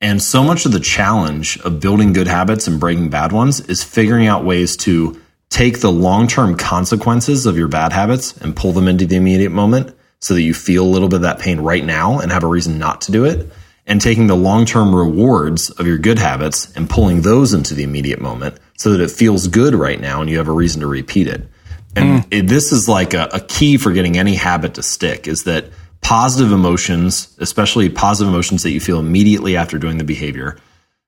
And 0.00 0.22
so 0.22 0.44
much 0.44 0.66
of 0.66 0.72
the 0.72 0.80
challenge 0.80 1.58
of 1.60 1.80
building 1.80 2.12
good 2.12 2.26
habits 2.26 2.66
and 2.66 2.78
breaking 2.78 3.10
bad 3.10 3.32
ones 3.32 3.60
is 3.60 3.82
figuring 3.82 4.26
out 4.26 4.44
ways 4.44 4.76
to 4.78 5.20
take 5.48 5.80
the 5.80 5.92
long 5.92 6.26
term 6.26 6.56
consequences 6.56 7.46
of 7.46 7.56
your 7.56 7.68
bad 7.68 7.92
habits 7.92 8.36
and 8.36 8.54
pull 8.54 8.72
them 8.72 8.88
into 8.88 9.06
the 9.06 9.16
immediate 9.16 9.50
moment 9.50 9.95
so 10.26 10.34
that 10.34 10.42
you 10.42 10.52
feel 10.52 10.84
a 10.84 10.90
little 10.90 11.08
bit 11.08 11.18
of 11.18 11.22
that 11.22 11.38
pain 11.38 11.60
right 11.60 11.84
now 11.84 12.18
and 12.18 12.32
have 12.32 12.42
a 12.42 12.48
reason 12.48 12.80
not 12.80 13.02
to 13.02 13.12
do 13.12 13.24
it. 13.24 13.48
And 13.86 14.00
taking 14.00 14.26
the 14.26 14.34
long 14.34 14.66
term 14.66 14.92
rewards 14.92 15.70
of 15.70 15.86
your 15.86 15.98
good 15.98 16.18
habits 16.18 16.76
and 16.76 16.90
pulling 16.90 17.20
those 17.20 17.54
into 17.54 17.74
the 17.74 17.84
immediate 17.84 18.20
moment 18.20 18.58
so 18.76 18.90
that 18.90 19.00
it 19.00 19.12
feels 19.12 19.46
good 19.46 19.72
right 19.72 20.00
now 20.00 20.20
and 20.20 20.28
you 20.28 20.38
have 20.38 20.48
a 20.48 20.52
reason 20.52 20.80
to 20.80 20.88
repeat 20.88 21.28
it. 21.28 21.46
And 21.94 22.24
mm. 22.24 22.26
it, 22.32 22.48
this 22.48 22.72
is 22.72 22.88
like 22.88 23.14
a, 23.14 23.28
a 23.34 23.38
key 23.38 23.76
for 23.76 23.92
getting 23.92 24.18
any 24.18 24.34
habit 24.34 24.74
to 24.74 24.82
stick 24.82 25.28
is 25.28 25.44
that 25.44 25.66
positive 26.00 26.50
emotions, 26.50 27.36
especially 27.38 27.88
positive 27.88 28.32
emotions 28.32 28.64
that 28.64 28.72
you 28.72 28.80
feel 28.80 28.98
immediately 28.98 29.56
after 29.56 29.78
doing 29.78 29.96
the 29.96 30.02
behavior, 30.02 30.58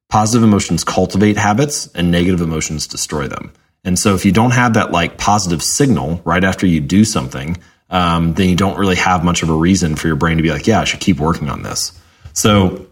positive 0.08 0.44
emotions 0.44 0.84
cultivate 0.84 1.36
habits 1.36 1.88
and 1.96 2.12
negative 2.12 2.40
emotions 2.40 2.86
destroy 2.86 3.26
them. 3.26 3.52
And 3.82 3.98
so 3.98 4.14
if 4.14 4.24
you 4.24 4.30
don't 4.30 4.52
have 4.52 4.74
that 4.74 4.92
like 4.92 5.18
positive 5.18 5.64
signal 5.64 6.22
right 6.24 6.44
after 6.44 6.68
you 6.68 6.80
do 6.80 7.04
something, 7.04 7.56
um, 7.90 8.34
then 8.34 8.48
you 8.48 8.56
don't 8.56 8.78
really 8.78 8.96
have 8.96 9.24
much 9.24 9.42
of 9.42 9.50
a 9.50 9.54
reason 9.54 9.96
for 9.96 10.06
your 10.06 10.16
brain 10.16 10.36
to 10.36 10.42
be 10.42 10.50
like, 10.50 10.66
yeah, 10.66 10.80
I 10.80 10.84
should 10.84 11.00
keep 11.00 11.18
working 11.18 11.48
on 11.48 11.62
this. 11.62 11.92
So 12.32 12.86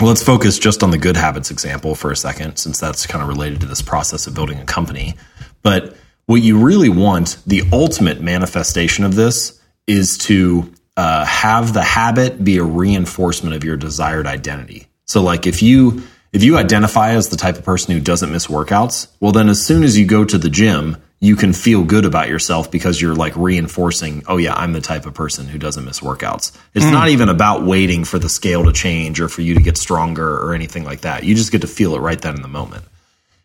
let's 0.00 0.22
focus 0.22 0.58
just 0.58 0.82
on 0.82 0.90
the 0.90 0.98
good 0.98 1.16
habits 1.16 1.50
example 1.50 1.94
for 1.94 2.10
a 2.10 2.16
second, 2.16 2.56
since 2.56 2.78
that's 2.78 3.06
kind 3.06 3.22
of 3.22 3.28
related 3.28 3.60
to 3.60 3.66
this 3.66 3.82
process 3.82 4.26
of 4.26 4.34
building 4.34 4.58
a 4.58 4.64
company. 4.64 5.14
But 5.62 5.96
what 6.26 6.42
you 6.42 6.58
really 6.58 6.88
want, 6.88 7.38
the 7.46 7.62
ultimate 7.72 8.20
manifestation 8.20 9.04
of 9.04 9.14
this, 9.14 9.60
is 9.86 10.18
to 10.18 10.72
uh, 10.96 11.24
have 11.24 11.72
the 11.72 11.82
habit 11.82 12.42
be 12.42 12.58
a 12.58 12.62
reinforcement 12.62 13.54
of 13.56 13.64
your 13.64 13.76
desired 13.76 14.26
identity. 14.26 14.86
So, 15.06 15.22
like 15.22 15.46
if 15.46 15.62
you 15.62 16.02
if 16.32 16.42
you 16.44 16.58
identify 16.58 17.12
as 17.12 17.30
the 17.30 17.36
type 17.36 17.56
of 17.56 17.64
person 17.64 17.94
who 17.94 18.00
doesn't 18.00 18.30
miss 18.30 18.46
workouts, 18.46 19.08
well, 19.20 19.32
then 19.32 19.48
as 19.48 19.64
soon 19.64 19.82
as 19.82 19.98
you 19.98 20.06
go 20.06 20.24
to 20.24 20.36
the 20.36 20.50
gym, 20.50 20.98
you 21.20 21.34
can 21.34 21.52
feel 21.52 21.82
good 21.82 22.04
about 22.04 22.28
yourself 22.28 22.70
because 22.70 23.00
you're 23.00 23.14
like 23.14 23.36
reinforcing, 23.36 24.22
oh 24.28 24.36
yeah, 24.36 24.54
I'm 24.54 24.72
the 24.72 24.80
type 24.80 25.04
of 25.04 25.14
person 25.14 25.48
who 25.48 25.58
doesn't 25.58 25.84
miss 25.84 26.00
workouts. 26.00 26.56
It's 26.74 26.86
mm. 26.86 26.92
not 26.92 27.08
even 27.08 27.28
about 27.28 27.64
waiting 27.64 28.04
for 28.04 28.18
the 28.18 28.28
scale 28.28 28.64
to 28.64 28.72
change 28.72 29.20
or 29.20 29.28
for 29.28 29.42
you 29.42 29.54
to 29.54 29.60
get 29.60 29.76
stronger 29.76 30.28
or 30.28 30.54
anything 30.54 30.84
like 30.84 31.00
that. 31.00 31.24
You 31.24 31.34
just 31.34 31.50
get 31.50 31.62
to 31.62 31.66
feel 31.66 31.96
it 31.96 32.00
right 32.00 32.20
then 32.20 32.36
in 32.36 32.42
the 32.42 32.48
moment. 32.48 32.84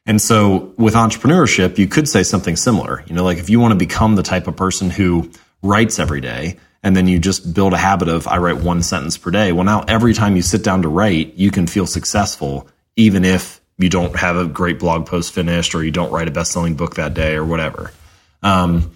And 0.05 0.21
so 0.21 0.73
with 0.77 0.93
entrepreneurship, 0.93 1.77
you 1.77 1.88
could 1.88 2.07
say 2.07 2.23
something 2.23 2.55
similar. 2.57 3.03
You 3.07 3.15
know, 3.15 3.23
like 3.23 3.39
if 3.39 3.49
you 3.49 3.59
want 3.59 3.71
to 3.71 3.77
become 3.77 4.15
the 4.15 4.23
type 4.23 4.47
of 4.47 4.55
person 4.55 4.89
who 4.89 5.31
writes 5.63 5.97
every 5.97 6.21
day 6.21 6.57
and 6.83 6.95
then 6.95 7.07
you 7.07 7.17
just 7.17 7.53
build 7.53 7.73
a 7.73 7.77
habit 7.77 8.09
of 8.09 8.27
I 8.27 8.38
write 8.38 8.57
one 8.57 8.83
sentence 8.83 9.17
per 9.17 9.31
day. 9.31 9.51
Well, 9.51 9.63
now 9.63 9.83
every 9.88 10.13
time 10.13 10.36
you 10.36 10.41
sit 10.41 10.63
down 10.63 10.83
to 10.83 10.89
write, 10.89 11.36
you 11.36 11.49
can 11.49 11.65
feel 11.65 11.88
successful 11.88 12.67
even 12.95 13.25
if 13.25 13.62
you 13.77 13.89
don't 13.89 14.15
have 14.15 14.36
a 14.36 14.45
great 14.45 14.79
blog 14.79 15.05
post 15.05 15.33
finished 15.33 15.75
or 15.75 15.83
you 15.83 15.91
don't 15.91 16.12
write 16.12 16.27
a 16.27 16.31
best-selling 16.31 16.75
book 16.75 16.95
that 16.95 17.13
day 17.13 17.36
or 17.36 17.45
whatever. 17.45 17.91
Um, 18.41 18.91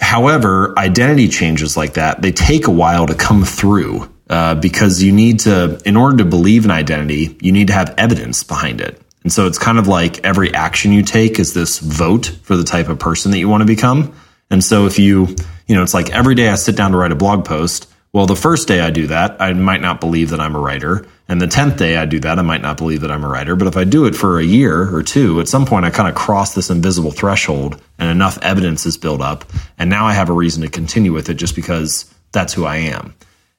however, 0.00 0.78
identity 0.78 1.28
changes 1.28 1.76
like 1.76 1.94
that, 1.94 2.22
they 2.22 2.32
take 2.32 2.66
a 2.66 2.70
while 2.72 3.06
to 3.06 3.14
come 3.14 3.44
through 3.44 4.10
uh, 4.28 4.54
because 4.54 5.02
you 5.02 5.12
need 5.12 5.40
to, 5.40 5.80
in 5.84 5.96
order 5.96 6.18
to 6.18 6.24
believe 6.24 6.64
in 6.64 6.70
identity, 6.70 7.36
you 7.40 7.52
need 7.52 7.68
to 7.68 7.72
have 7.72 7.94
evidence 7.96 8.42
behind 8.42 8.80
it. 8.80 9.00
And 9.22 9.32
so 9.32 9.46
it's 9.46 9.58
kind 9.58 9.78
of 9.78 9.88
like 9.88 10.24
every 10.24 10.54
action 10.54 10.92
you 10.92 11.02
take 11.02 11.38
is 11.38 11.52
this 11.52 11.78
vote 11.78 12.26
for 12.42 12.56
the 12.56 12.64
type 12.64 12.88
of 12.88 12.98
person 12.98 13.32
that 13.32 13.38
you 13.38 13.48
want 13.48 13.60
to 13.60 13.66
become. 13.66 14.14
And 14.50 14.62
so 14.62 14.86
if 14.86 14.98
you, 14.98 15.34
you 15.66 15.74
know, 15.74 15.82
it's 15.82 15.94
like 15.94 16.10
every 16.10 16.36
day 16.36 16.48
I 16.48 16.54
sit 16.54 16.76
down 16.76 16.92
to 16.92 16.96
write 16.96 17.10
a 17.10 17.16
blog 17.16 17.44
post. 17.44 17.92
Well, 18.12 18.26
the 18.26 18.36
first 18.36 18.68
day 18.68 18.80
I 18.80 18.90
do 18.90 19.08
that, 19.08 19.40
I 19.40 19.52
might 19.52 19.80
not 19.80 20.00
believe 20.00 20.30
that 20.30 20.40
I'm 20.40 20.54
a 20.54 20.60
writer. 20.60 21.06
And 21.28 21.40
the 21.40 21.46
10th 21.46 21.76
day 21.76 21.96
I 21.96 22.06
do 22.06 22.20
that, 22.20 22.38
I 22.38 22.42
might 22.42 22.62
not 22.62 22.76
believe 22.76 23.00
that 23.00 23.10
I'm 23.10 23.24
a 23.24 23.28
writer. 23.28 23.56
But 23.56 23.66
if 23.66 23.76
I 23.76 23.84
do 23.84 24.06
it 24.06 24.14
for 24.14 24.38
a 24.38 24.44
year 24.44 24.94
or 24.94 25.02
two, 25.02 25.40
at 25.40 25.48
some 25.48 25.66
point 25.66 25.84
I 25.84 25.90
kind 25.90 26.08
of 26.08 26.14
cross 26.14 26.54
this 26.54 26.70
invisible 26.70 27.10
threshold 27.10 27.82
and 27.98 28.10
enough 28.10 28.38
evidence 28.42 28.86
is 28.86 28.96
built 28.96 29.20
up. 29.20 29.44
And 29.76 29.90
now 29.90 30.06
I 30.06 30.12
have 30.12 30.28
a 30.28 30.32
reason 30.32 30.62
to 30.62 30.68
continue 30.68 31.12
with 31.12 31.28
it 31.28 31.34
just 31.34 31.56
because 31.56 32.12
that's 32.32 32.52
who 32.52 32.64
I 32.64 32.76
am. 32.76 33.14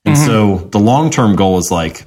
And 0.05 0.15
mm-hmm. 0.15 0.25
so 0.25 0.57
the 0.69 0.79
long 0.79 1.09
term 1.09 1.35
goal 1.35 1.57
is 1.57 1.69
like, 1.69 2.05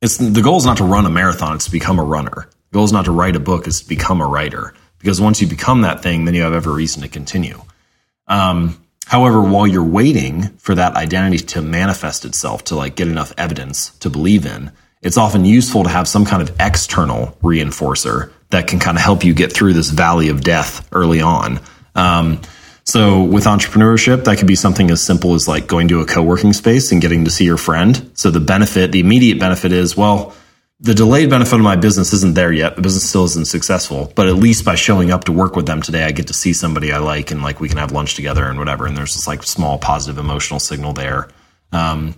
it's 0.00 0.18
the 0.18 0.42
goal 0.42 0.58
is 0.58 0.64
not 0.64 0.76
to 0.76 0.84
run 0.84 1.06
a 1.06 1.10
marathon, 1.10 1.56
it's 1.56 1.64
to 1.64 1.70
become 1.72 1.98
a 1.98 2.04
runner. 2.04 2.48
The 2.70 2.74
goal 2.74 2.84
is 2.84 2.92
not 2.92 3.06
to 3.06 3.12
write 3.12 3.34
a 3.34 3.40
book, 3.40 3.66
it's 3.66 3.80
to 3.80 3.88
become 3.88 4.20
a 4.20 4.26
writer. 4.26 4.74
Because 4.98 5.20
once 5.20 5.40
you 5.40 5.48
become 5.48 5.82
that 5.82 6.02
thing, 6.02 6.24
then 6.24 6.34
you 6.34 6.42
have 6.42 6.52
every 6.52 6.72
reason 6.72 7.02
to 7.02 7.08
continue. 7.08 7.60
Um, 8.28 8.85
however, 9.06 9.40
while 9.40 9.66
you're 9.66 9.82
waiting 9.82 10.48
for 10.58 10.74
that 10.74 10.94
identity 10.94 11.38
to 11.38 11.62
manifest 11.62 12.24
itself, 12.24 12.64
to 12.64 12.76
like 12.76 12.96
get 12.96 13.08
enough 13.08 13.32
evidence 13.38 13.90
to 13.98 14.10
believe 14.10 14.44
in, 14.44 14.72
it's 15.02 15.16
often 15.16 15.44
useful 15.44 15.84
to 15.84 15.88
have 15.88 16.08
some 16.08 16.24
kind 16.24 16.42
of 16.42 16.54
external 16.60 17.36
reinforcer 17.42 18.32
that 18.50 18.66
can 18.66 18.78
kind 18.78 18.96
of 18.96 19.02
help 19.02 19.24
you 19.24 19.34
get 19.34 19.52
through 19.52 19.72
this 19.72 19.90
valley 19.90 20.28
of 20.28 20.42
death 20.42 20.88
early 20.92 21.20
on. 21.20 21.60
Um, 21.94 22.40
so 22.84 23.24
with 23.24 23.44
entrepreneurship, 23.44 24.24
that 24.24 24.38
could 24.38 24.46
be 24.46 24.54
something 24.54 24.90
as 24.90 25.02
simple 25.02 25.34
as 25.34 25.48
like 25.48 25.66
going 25.66 25.88
to 25.88 26.00
a 26.00 26.06
co-working 26.06 26.52
space 26.52 26.92
and 26.92 27.00
getting 27.00 27.24
to 27.24 27.30
see 27.30 27.44
your 27.44 27.56
friend. 27.56 28.10
So 28.14 28.30
the 28.30 28.40
benefit, 28.40 28.92
the 28.92 29.00
immediate 29.00 29.40
benefit 29.40 29.72
is, 29.72 29.96
well, 29.96 30.34
the 30.80 30.94
delayed 30.94 31.30
benefit 31.30 31.54
of 31.54 31.62
my 31.62 31.76
business 31.76 32.12
isn't 32.12 32.34
there 32.34 32.52
yet. 32.52 32.76
The 32.76 32.82
business 32.82 33.08
still 33.08 33.24
isn't 33.24 33.46
successful, 33.46 34.12
but 34.14 34.26
at 34.26 34.34
least 34.34 34.64
by 34.64 34.74
showing 34.74 35.10
up 35.10 35.24
to 35.24 35.32
work 35.32 35.56
with 35.56 35.66
them 35.66 35.80
today, 35.80 36.04
I 36.04 36.12
get 36.12 36.26
to 36.26 36.34
see 36.34 36.52
somebody 36.52 36.92
I 36.92 36.98
like 36.98 37.30
and 37.30 37.42
like 37.42 37.60
we 37.60 37.68
can 37.68 37.78
have 37.78 37.92
lunch 37.92 38.14
together 38.14 38.44
and 38.44 38.58
whatever. 38.58 38.86
And 38.86 38.96
there's 38.96 39.14
this 39.14 39.26
like 39.26 39.42
small 39.42 39.78
positive 39.78 40.18
emotional 40.18 40.60
signal 40.60 40.92
there. 40.92 41.28
Um, 41.72 42.14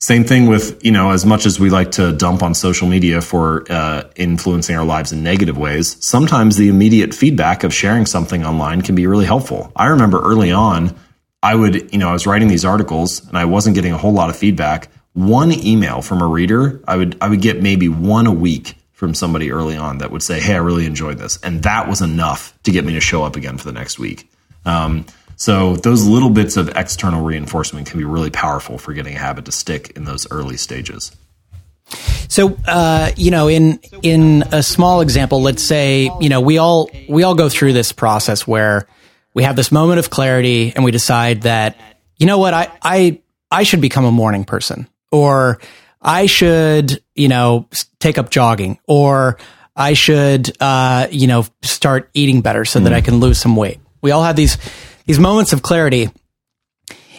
same 0.00 0.24
thing 0.24 0.46
with, 0.46 0.82
you 0.82 0.92
know, 0.92 1.10
as 1.10 1.26
much 1.26 1.44
as 1.44 1.60
we 1.60 1.68
like 1.68 1.92
to 1.92 2.12
dump 2.12 2.42
on 2.42 2.54
social 2.54 2.88
media 2.88 3.20
for 3.20 3.70
uh, 3.70 4.04
influencing 4.16 4.74
our 4.74 4.84
lives 4.84 5.12
in 5.12 5.22
negative 5.22 5.58
ways, 5.58 6.02
sometimes 6.02 6.56
the 6.56 6.68
immediate 6.68 7.12
feedback 7.12 7.64
of 7.64 7.74
sharing 7.74 8.06
something 8.06 8.46
online 8.46 8.80
can 8.80 8.94
be 8.94 9.06
really 9.06 9.26
helpful. 9.26 9.70
I 9.76 9.88
remember 9.88 10.22
early 10.22 10.52
on, 10.52 10.96
I 11.42 11.54
would, 11.54 11.92
you 11.92 11.98
know, 11.98 12.08
I 12.08 12.12
was 12.14 12.26
writing 12.26 12.48
these 12.48 12.64
articles 12.64 13.26
and 13.28 13.36
I 13.36 13.44
wasn't 13.44 13.74
getting 13.74 13.92
a 13.92 13.98
whole 13.98 14.12
lot 14.12 14.30
of 14.30 14.36
feedback 14.36 14.88
one 15.26 15.52
email 15.52 16.02
from 16.02 16.22
a 16.22 16.26
reader, 16.26 16.80
I 16.86 16.96
would 16.96 17.16
I 17.20 17.28
would 17.28 17.40
get 17.40 17.62
maybe 17.62 17.88
one 17.88 18.26
a 18.26 18.32
week 18.32 18.74
from 18.92 19.14
somebody 19.14 19.50
early 19.50 19.76
on 19.76 19.98
that 19.98 20.10
would 20.10 20.22
say, 20.22 20.40
"Hey, 20.40 20.54
I 20.54 20.58
really 20.58 20.86
enjoyed 20.86 21.18
this," 21.18 21.38
and 21.42 21.62
that 21.62 21.88
was 21.88 22.00
enough 22.00 22.52
to 22.64 22.70
get 22.70 22.84
me 22.84 22.94
to 22.94 23.00
show 23.00 23.24
up 23.24 23.36
again 23.36 23.56
for 23.56 23.64
the 23.64 23.72
next 23.72 23.98
week. 23.98 24.30
Um, 24.64 25.06
so 25.36 25.76
those 25.76 26.04
little 26.04 26.28
bits 26.28 26.58
of 26.58 26.68
external 26.76 27.24
reinforcement 27.24 27.86
can 27.86 27.98
be 27.98 28.04
really 28.04 28.28
powerful 28.28 28.76
for 28.76 28.92
getting 28.92 29.14
a 29.14 29.18
habit 29.18 29.46
to 29.46 29.52
stick 29.52 29.92
in 29.96 30.04
those 30.04 30.30
early 30.30 30.58
stages. 30.58 31.12
So, 32.28 32.58
uh, 32.68 33.10
you 33.16 33.30
know, 33.30 33.48
in 33.48 33.80
in 34.02 34.44
a 34.52 34.62
small 34.62 35.00
example, 35.00 35.40
let's 35.40 35.64
say, 35.64 36.10
you 36.20 36.28
know, 36.28 36.42
we 36.42 36.58
all 36.58 36.90
we 37.08 37.22
all 37.22 37.34
go 37.34 37.48
through 37.48 37.72
this 37.72 37.90
process 37.90 38.46
where 38.46 38.86
we 39.32 39.44
have 39.44 39.56
this 39.56 39.72
moment 39.72 39.98
of 39.98 40.10
clarity 40.10 40.74
and 40.76 40.84
we 40.84 40.90
decide 40.90 41.42
that, 41.42 41.78
you 42.18 42.26
know 42.26 42.38
what, 42.38 42.52
I 42.52 42.68
I 42.82 43.22
I 43.50 43.62
should 43.62 43.80
become 43.80 44.04
a 44.04 44.12
morning 44.12 44.44
person 44.44 44.88
or 45.10 45.60
I 46.00 46.26
should, 46.26 47.02
you 47.14 47.28
know, 47.28 47.68
take 47.98 48.18
up 48.18 48.30
jogging 48.30 48.78
or 48.86 49.38
I 49.76 49.94
should, 49.94 50.50
uh, 50.60 51.08
you 51.10 51.26
know, 51.26 51.46
start 51.62 52.10
eating 52.14 52.40
better 52.40 52.64
so 52.64 52.80
mm. 52.80 52.84
that 52.84 52.92
I 52.92 53.00
can 53.00 53.20
lose 53.20 53.38
some 53.38 53.56
weight. 53.56 53.80
We 54.02 54.10
all 54.10 54.22
have 54.22 54.36
these, 54.36 54.56
these 55.06 55.18
moments 55.18 55.52
of 55.52 55.62
clarity. 55.62 56.08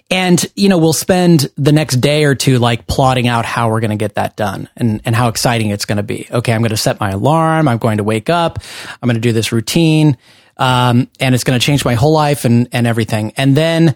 And, 0.09 0.45
you 0.55 0.67
know, 0.67 0.77
we'll 0.77 0.91
spend 0.91 1.49
the 1.55 1.71
next 1.71 1.97
day 1.97 2.25
or 2.25 2.35
two 2.35 2.59
like 2.59 2.85
plotting 2.85 3.29
out 3.29 3.45
how 3.45 3.69
we're 3.69 3.79
going 3.79 3.91
to 3.91 3.95
get 3.95 4.15
that 4.15 4.35
done 4.35 4.67
and, 4.75 5.01
and 5.05 5.15
how 5.15 5.29
exciting 5.29 5.69
it's 5.69 5.85
going 5.85 5.97
to 5.97 6.03
be. 6.03 6.27
Okay. 6.29 6.51
I'm 6.51 6.61
going 6.61 6.71
to 6.71 6.77
set 6.77 6.99
my 6.99 7.11
alarm. 7.11 7.69
I'm 7.69 7.77
going 7.77 7.97
to 7.97 8.03
wake 8.03 8.29
up. 8.29 8.59
I'm 9.01 9.07
going 9.07 9.15
to 9.15 9.21
do 9.21 9.31
this 9.31 9.53
routine. 9.53 10.17
Um, 10.57 11.07
and 11.21 11.33
it's 11.33 11.45
going 11.45 11.57
to 11.57 11.65
change 11.65 11.85
my 11.85 11.93
whole 11.93 12.13
life 12.13 12.43
and, 12.43 12.67
and 12.73 12.85
everything. 12.85 13.31
And 13.37 13.55
then, 13.55 13.95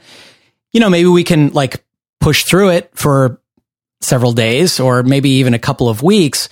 you 0.72 0.80
know, 0.80 0.90
maybe 0.90 1.10
we 1.10 1.26
can 1.26 1.50
like 1.50 1.84
push 2.22 2.46
through 2.46 2.70
it 2.70 2.92
for 2.96 3.42
several 4.06 4.34
days 4.34 4.80
or 4.80 5.04
maybe 5.04 5.30
even 5.30 5.54
a 5.54 5.60
couple 5.60 5.90
of 5.90 6.04
weeks. 6.04 6.50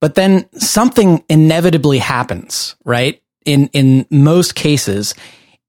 But 0.00 0.14
then 0.14 0.48
something 0.58 1.24
inevitably 1.28 1.98
happens, 1.98 2.76
right? 2.84 3.22
In, 3.44 3.68
in 3.68 4.06
most 4.10 4.54
cases, 4.54 5.14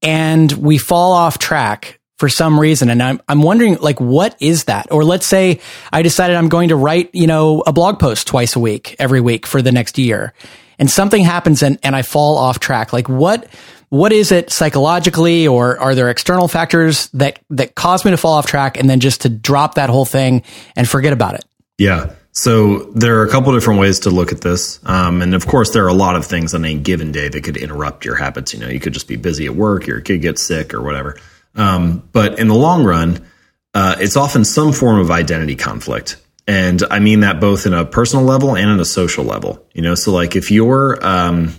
and 0.02 0.50
we 0.52 0.78
fall 0.78 1.12
off 1.12 1.38
track 1.38 2.00
for 2.18 2.28
some 2.28 2.58
reason. 2.58 2.90
And 2.90 3.02
I'm, 3.02 3.20
I'm 3.28 3.42
wondering, 3.42 3.76
like, 3.76 4.00
what 4.00 4.36
is 4.40 4.64
that? 4.64 4.88
Or 4.90 5.04
let's 5.04 5.26
say 5.26 5.60
I 5.92 6.02
decided 6.02 6.36
I'm 6.36 6.48
going 6.48 6.70
to 6.70 6.76
write, 6.76 7.10
you 7.14 7.26
know, 7.26 7.62
a 7.66 7.72
blog 7.72 7.98
post 7.98 8.26
twice 8.26 8.56
a 8.56 8.60
week, 8.60 8.96
every 8.98 9.20
week 9.20 9.46
for 9.46 9.62
the 9.62 9.72
next 9.72 9.98
year. 9.98 10.32
And 10.78 10.90
something 10.90 11.24
happens 11.24 11.62
and, 11.62 11.78
and 11.82 11.96
I 11.96 12.02
fall 12.02 12.36
off 12.38 12.58
track. 12.58 12.92
Like, 12.92 13.08
what, 13.08 13.46
what 13.88 14.12
is 14.12 14.32
it 14.32 14.50
psychologically 14.50 15.46
or 15.46 15.78
are 15.78 15.94
there 15.94 16.10
external 16.10 16.48
factors 16.48 17.08
that 17.08 17.38
that 17.50 17.74
cause 17.74 18.04
me 18.04 18.10
to 18.10 18.16
fall 18.16 18.34
off 18.34 18.46
track 18.46 18.78
and 18.78 18.90
then 18.90 19.00
just 19.00 19.22
to 19.22 19.28
drop 19.28 19.74
that 19.74 19.90
whole 19.90 20.04
thing 20.04 20.42
and 20.74 20.88
forget 20.88 21.12
about 21.12 21.34
it? 21.34 21.44
Yeah. 21.78 22.12
So 22.32 22.84
there 22.92 23.18
are 23.18 23.24
a 23.24 23.30
couple 23.30 23.52
different 23.54 23.80
ways 23.80 24.00
to 24.00 24.10
look 24.10 24.32
at 24.32 24.40
this. 24.42 24.80
Um, 24.84 25.22
and 25.22 25.34
of 25.34 25.46
course 25.46 25.72
there 25.72 25.84
are 25.84 25.88
a 25.88 25.94
lot 25.94 26.16
of 26.16 26.26
things 26.26 26.52
on 26.54 26.64
a 26.64 26.74
given 26.74 27.12
day 27.12 27.28
that 27.28 27.44
could 27.44 27.56
interrupt 27.56 28.04
your 28.04 28.16
habits. 28.16 28.52
You 28.52 28.60
know 28.60 28.68
you 28.68 28.80
could 28.80 28.92
just 28.92 29.08
be 29.08 29.16
busy 29.16 29.46
at 29.46 29.54
work 29.54 29.86
your 29.86 30.00
kid 30.00 30.18
gets 30.18 30.42
sick 30.42 30.74
or 30.74 30.82
whatever. 30.82 31.18
Um, 31.54 32.06
but 32.12 32.38
in 32.38 32.48
the 32.48 32.54
long 32.54 32.84
run 32.84 33.26
uh, 33.74 33.96
it's 33.98 34.16
often 34.16 34.44
some 34.44 34.72
form 34.72 34.98
of 34.98 35.10
identity 35.10 35.54
conflict. 35.54 36.16
And 36.48 36.82
i 36.90 36.98
mean 36.98 37.20
that 37.20 37.40
both 37.40 37.66
in 37.66 37.74
a 37.74 37.84
personal 37.84 38.24
level 38.24 38.56
and 38.56 38.70
in 38.70 38.80
a 38.80 38.84
social 38.84 39.24
level. 39.24 39.64
You 39.74 39.82
know 39.82 39.94
so 39.94 40.12
like 40.12 40.34
if 40.34 40.50
you're 40.50 40.98
um, 41.06 41.54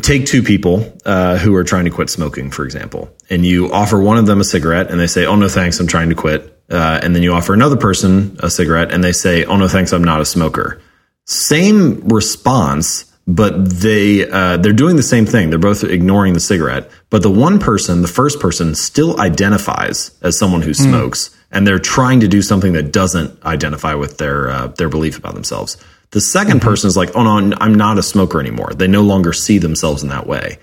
take 0.00 0.26
two 0.26 0.42
people 0.42 0.90
uh, 1.04 1.36
who 1.38 1.54
are 1.54 1.64
trying 1.64 1.84
to 1.84 1.90
quit 1.90 2.08
smoking, 2.08 2.50
for 2.50 2.64
example, 2.64 3.14
and 3.28 3.44
you 3.44 3.70
offer 3.72 4.00
one 4.00 4.16
of 4.16 4.26
them 4.26 4.40
a 4.40 4.44
cigarette 4.44 4.90
and 4.90 4.98
they 4.98 5.06
say, 5.06 5.26
Oh, 5.26 5.36
no, 5.36 5.48
thanks, 5.48 5.78
I'm 5.80 5.86
trying 5.86 6.08
to 6.08 6.14
quit. 6.14 6.48
Uh, 6.70 7.00
and 7.02 7.14
then 7.14 7.22
you 7.22 7.32
offer 7.32 7.52
another 7.52 7.76
person 7.76 8.36
a 8.40 8.48
cigarette 8.48 8.92
and 8.92 9.04
they 9.04 9.12
say, 9.12 9.44
Oh, 9.44 9.56
no, 9.56 9.68
thanks, 9.68 9.92
I'm 9.92 10.04
not 10.04 10.20
a 10.20 10.24
smoker. 10.24 10.80
Same 11.24 12.00
response, 12.08 13.12
but 13.26 13.68
they 13.68 14.28
uh, 14.28 14.56
they're 14.56 14.72
doing 14.72 14.96
the 14.96 15.02
same 15.02 15.26
thing. 15.26 15.50
They're 15.50 15.58
both 15.58 15.84
ignoring 15.84 16.32
the 16.32 16.40
cigarette, 16.40 16.90
but 17.10 17.22
the 17.22 17.30
one 17.30 17.58
person, 17.58 18.02
the 18.02 18.08
first 18.08 18.40
person, 18.40 18.74
still 18.74 19.20
identifies 19.20 20.10
as 20.22 20.36
someone 20.36 20.62
who 20.62 20.72
mm. 20.72 20.82
smokes, 20.82 21.36
and 21.52 21.66
they're 21.66 21.78
trying 21.78 22.20
to 22.20 22.28
do 22.28 22.42
something 22.42 22.72
that 22.72 22.92
doesn't 22.92 23.40
identify 23.44 23.94
with 23.94 24.18
their 24.18 24.50
uh, 24.50 24.66
their 24.68 24.88
belief 24.88 25.16
about 25.16 25.34
themselves. 25.34 25.76
The 26.12 26.20
2nd 26.20 26.44
mm-hmm. 26.44 26.58
person 26.60 26.88
is 26.88 26.96
like, 26.96 27.16
oh 27.16 27.22
no, 27.24 27.56
I'm 27.60 27.74
not 27.74 27.98
a 27.98 28.02
smoker 28.02 28.40
anymore. 28.40 28.70
They 28.74 28.86
no 28.86 29.02
longer 29.02 29.32
see 29.32 29.58
themselves 29.58 30.02
in 30.02 30.08
that 30.10 30.26
way. 30.26 30.58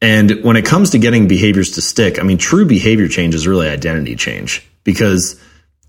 And 0.00 0.42
when 0.42 0.56
it 0.56 0.64
comes 0.64 0.90
to 0.90 0.98
getting 0.98 1.28
behaviors 1.28 1.72
to 1.72 1.82
stick, 1.82 2.18
I 2.18 2.22
mean, 2.24 2.38
true 2.38 2.66
behavior 2.66 3.08
change 3.08 3.34
is 3.34 3.46
really 3.46 3.68
identity 3.68 4.16
change 4.16 4.66
because 4.82 5.40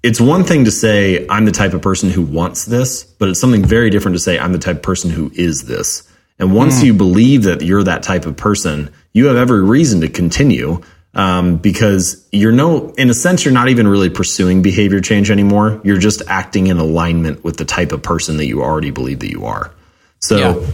it's 0.03 0.21
one 0.21 0.43
thing 0.43 0.65
to 0.65 0.71
say, 0.71 1.25
I'm 1.29 1.45
the 1.45 1.51
type 1.51 1.73
of 1.73 1.81
person 1.81 2.09
who 2.09 2.21
wants 2.21 2.65
this, 2.65 3.03
but 3.03 3.29
it's 3.29 3.39
something 3.39 3.65
very 3.65 3.89
different 3.89 4.15
to 4.15 4.19
say, 4.19 4.37
I'm 4.37 4.51
the 4.51 4.59
type 4.59 4.77
of 4.77 4.83
person 4.83 5.09
who 5.09 5.31
is 5.33 5.63
this. 5.63 6.07
And 6.37 6.53
once 6.53 6.81
mm. 6.81 6.85
you 6.85 6.93
believe 6.93 7.43
that 7.43 7.61
you're 7.61 7.83
that 7.83 8.03
type 8.03 8.25
of 8.25 8.37
person, 8.37 8.91
you 9.13 9.27
have 9.27 9.37
every 9.37 9.63
reason 9.63 10.01
to 10.01 10.09
continue 10.09 10.81
um, 11.13 11.57
because 11.57 12.27
you're 12.31 12.51
no, 12.51 12.89
in 12.91 13.09
a 13.09 13.13
sense, 13.13 13.45
you're 13.45 13.53
not 13.53 13.69
even 13.69 13.87
really 13.87 14.09
pursuing 14.09 14.61
behavior 14.61 14.99
change 14.99 15.29
anymore. 15.29 15.79
You're 15.83 15.99
just 15.99 16.23
acting 16.27 16.67
in 16.67 16.77
alignment 16.77 17.43
with 17.43 17.57
the 17.57 17.65
type 17.65 17.91
of 17.91 18.01
person 18.01 18.37
that 18.37 18.47
you 18.47 18.63
already 18.63 18.91
believe 18.91 19.19
that 19.19 19.29
you 19.29 19.45
are. 19.45 19.71
So 20.19 20.37
yeah. 20.37 20.71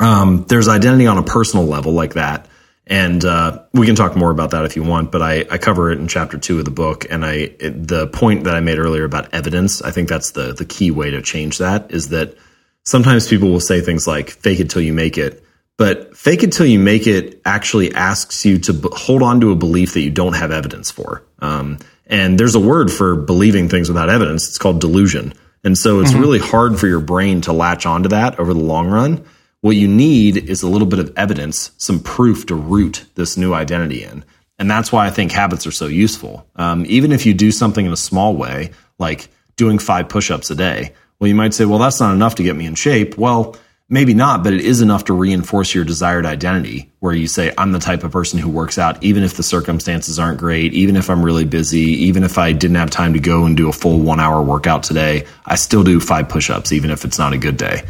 um, 0.00 0.46
there's 0.48 0.68
identity 0.68 1.06
on 1.06 1.18
a 1.18 1.22
personal 1.22 1.66
level 1.66 1.92
like 1.92 2.14
that. 2.14 2.48
And 2.86 3.24
uh, 3.24 3.64
we 3.72 3.84
can 3.84 3.96
talk 3.96 4.16
more 4.16 4.30
about 4.30 4.52
that 4.52 4.64
if 4.64 4.76
you 4.76 4.84
want, 4.84 5.10
but 5.10 5.20
I, 5.20 5.44
I 5.50 5.58
cover 5.58 5.90
it 5.90 5.98
in 5.98 6.06
chapter 6.06 6.38
two 6.38 6.60
of 6.60 6.64
the 6.64 6.70
book. 6.70 7.04
And 7.10 7.26
I 7.26 7.32
it, 7.58 7.88
the 7.88 8.06
point 8.06 8.44
that 8.44 8.54
I 8.54 8.60
made 8.60 8.78
earlier 8.78 9.04
about 9.04 9.34
evidence, 9.34 9.82
I 9.82 9.90
think 9.90 10.08
that's 10.08 10.30
the 10.30 10.52
the 10.52 10.64
key 10.64 10.92
way 10.92 11.10
to 11.10 11.20
change 11.20 11.58
that 11.58 11.90
is 11.90 12.10
that 12.10 12.36
sometimes 12.84 13.26
people 13.26 13.50
will 13.50 13.58
say 13.58 13.80
things 13.80 14.06
like 14.06 14.30
"fake 14.30 14.60
it 14.60 14.70
till 14.70 14.82
you 14.82 14.92
make 14.92 15.18
it," 15.18 15.42
But 15.78 16.16
fake 16.16 16.42
it 16.42 16.52
till 16.52 16.66
you 16.66 16.78
make 16.78 17.06
it 17.06 17.40
actually 17.44 17.92
asks 17.92 18.44
you 18.46 18.58
to 18.60 18.72
b- 18.72 18.88
hold 18.92 19.22
on 19.22 19.40
to 19.42 19.50
a 19.50 19.56
belief 19.56 19.92
that 19.94 20.00
you 20.00 20.10
don't 20.10 20.32
have 20.32 20.50
evidence 20.50 20.90
for. 20.90 21.22
Um, 21.40 21.78
and 22.06 22.38
there's 22.38 22.54
a 22.54 22.60
word 22.60 22.90
for 22.90 23.16
believing 23.16 23.68
things 23.68 23.88
without 23.88 24.08
evidence. 24.08 24.48
It's 24.48 24.58
called 24.58 24.80
delusion. 24.80 25.34
And 25.64 25.76
so 25.76 26.00
it's 26.00 26.12
mm-hmm. 26.12 26.20
really 26.20 26.38
hard 26.38 26.78
for 26.78 26.86
your 26.86 27.00
brain 27.00 27.42
to 27.42 27.52
latch 27.52 27.84
onto 27.84 28.08
that 28.10 28.38
over 28.38 28.54
the 28.54 28.60
long 28.60 28.88
run. 28.88 29.24
What 29.60 29.76
you 29.76 29.88
need 29.88 30.36
is 30.36 30.62
a 30.62 30.68
little 30.68 30.86
bit 30.86 31.00
of 31.00 31.12
evidence, 31.16 31.72
some 31.76 32.00
proof 32.00 32.46
to 32.46 32.54
root 32.54 33.04
this 33.14 33.36
new 33.36 33.52
identity 33.52 34.04
in. 34.04 34.24
And 34.58 34.70
that's 34.70 34.92
why 34.92 35.06
I 35.06 35.10
think 35.10 35.32
habits 35.32 35.66
are 35.66 35.72
so 35.72 35.86
useful. 35.86 36.46
Um, 36.56 36.84
even 36.88 37.12
if 37.12 37.26
you 37.26 37.34
do 37.34 37.50
something 37.50 37.84
in 37.84 37.92
a 37.92 37.96
small 37.96 38.36
way, 38.36 38.70
like 38.98 39.28
doing 39.56 39.78
five 39.78 40.08
push 40.08 40.30
ups 40.30 40.50
a 40.50 40.54
day, 40.54 40.92
well, 41.18 41.28
you 41.28 41.34
might 41.34 41.52
say, 41.52 41.64
well, 41.64 41.78
that's 41.78 42.00
not 42.00 42.14
enough 42.14 42.36
to 42.36 42.42
get 42.42 42.56
me 42.56 42.66
in 42.66 42.74
shape. 42.74 43.18
Well, 43.18 43.56
Maybe 43.88 44.14
not, 44.14 44.42
but 44.42 44.52
it 44.52 44.62
is 44.62 44.80
enough 44.80 45.04
to 45.04 45.12
reinforce 45.12 45.72
your 45.72 45.84
desired 45.84 46.26
identity 46.26 46.90
where 46.98 47.14
you 47.14 47.28
say, 47.28 47.54
I'm 47.56 47.70
the 47.70 47.78
type 47.78 48.02
of 48.02 48.10
person 48.10 48.40
who 48.40 48.48
works 48.48 48.78
out, 48.78 49.00
even 49.00 49.22
if 49.22 49.34
the 49.34 49.44
circumstances 49.44 50.18
aren't 50.18 50.40
great, 50.40 50.74
even 50.74 50.96
if 50.96 51.08
I'm 51.08 51.24
really 51.24 51.44
busy, 51.44 51.78
even 51.78 52.24
if 52.24 52.36
I 52.36 52.52
didn't 52.52 52.78
have 52.78 52.90
time 52.90 53.12
to 53.12 53.20
go 53.20 53.44
and 53.44 53.56
do 53.56 53.68
a 53.68 53.72
full 53.72 54.00
one 54.00 54.18
hour 54.18 54.42
workout 54.42 54.82
today, 54.82 55.26
I 55.44 55.54
still 55.54 55.84
do 55.84 56.00
five 56.00 56.28
push 56.28 56.50
ups, 56.50 56.72
even 56.72 56.90
if 56.90 57.04
it's 57.04 57.16
not 57.16 57.32
a 57.32 57.38
good 57.38 57.56
day. 57.56 57.82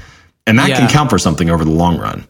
And 0.46 0.58
that 0.58 0.68
yeah. 0.68 0.80
can 0.80 0.90
count 0.90 1.08
for 1.08 1.18
something 1.18 1.48
over 1.48 1.64
the 1.64 1.70
long 1.70 1.98
run. 1.98 2.26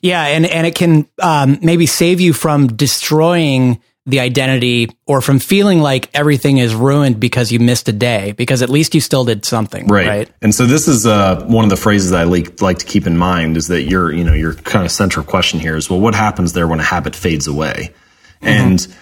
Yeah. 0.00 0.24
And, 0.24 0.46
and 0.46 0.64
it 0.64 0.76
can 0.76 1.08
um, 1.20 1.58
maybe 1.62 1.86
save 1.86 2.20
you 2.20 2.32
from 2.32 2.68
destroying 2.68 3.82
the 4.06 4.20
identity 4.20 4.90
or 5.06 5.20
from 5.20 5.38
feeling 5.38 5.80
like 5.80 6.10
everything 6.14 6.58
is 6.58 6.74
ruined 6.74 7.18
because 7.18 7.50
you 7.50 7.58
missed 7.58 7.88
a 7.88 7.92
day 7.92 8.32
because 8.32 8.60
at 8.60 8.68
least 8.68 8.94
you 8.94 9.00
still 9.00 9.24
did 9.24 9.44
something 9.44 9.86
right, 9.86 10.06
right? 10.06 10.30
and 10.42 10.54
so 10.54 10.66
this 10.66 10.88
is 10.88 11.06
uh, 11.06 11.42
one 11.46 11.64
of 11.64 11.70
the 11.70 11.76
phrases 11.76 12.12
i 12.12 12.24
like, 12.24 12.60
like 12.60 12.78
to 12.78 12.86
keep 12.86 13.06
in 13.06 13.16
mind 13.16 13.56
is 13.56 13.68
that 13.68 13.84
your 13.84 14.12
you 14.12 14.22
know 14.22 14.34
your 14.34 14.54
kind 14.54 14.84
of 14.84 14.92
central 14.92 15.24
question 15.24 15.58
here 15.58 15.76
is 15.76 15.88
well 15.88 16.00
what 16.00 16.14
happens 16.14 16.52
there 16.52 16.68
when 16.68 16.80
a 16.80 16.84
habit 16.84 17.16
fades 17.16 17.46
away 17.46 17.94
mm-hmm. 18.42 18.46
and 18.46 18.94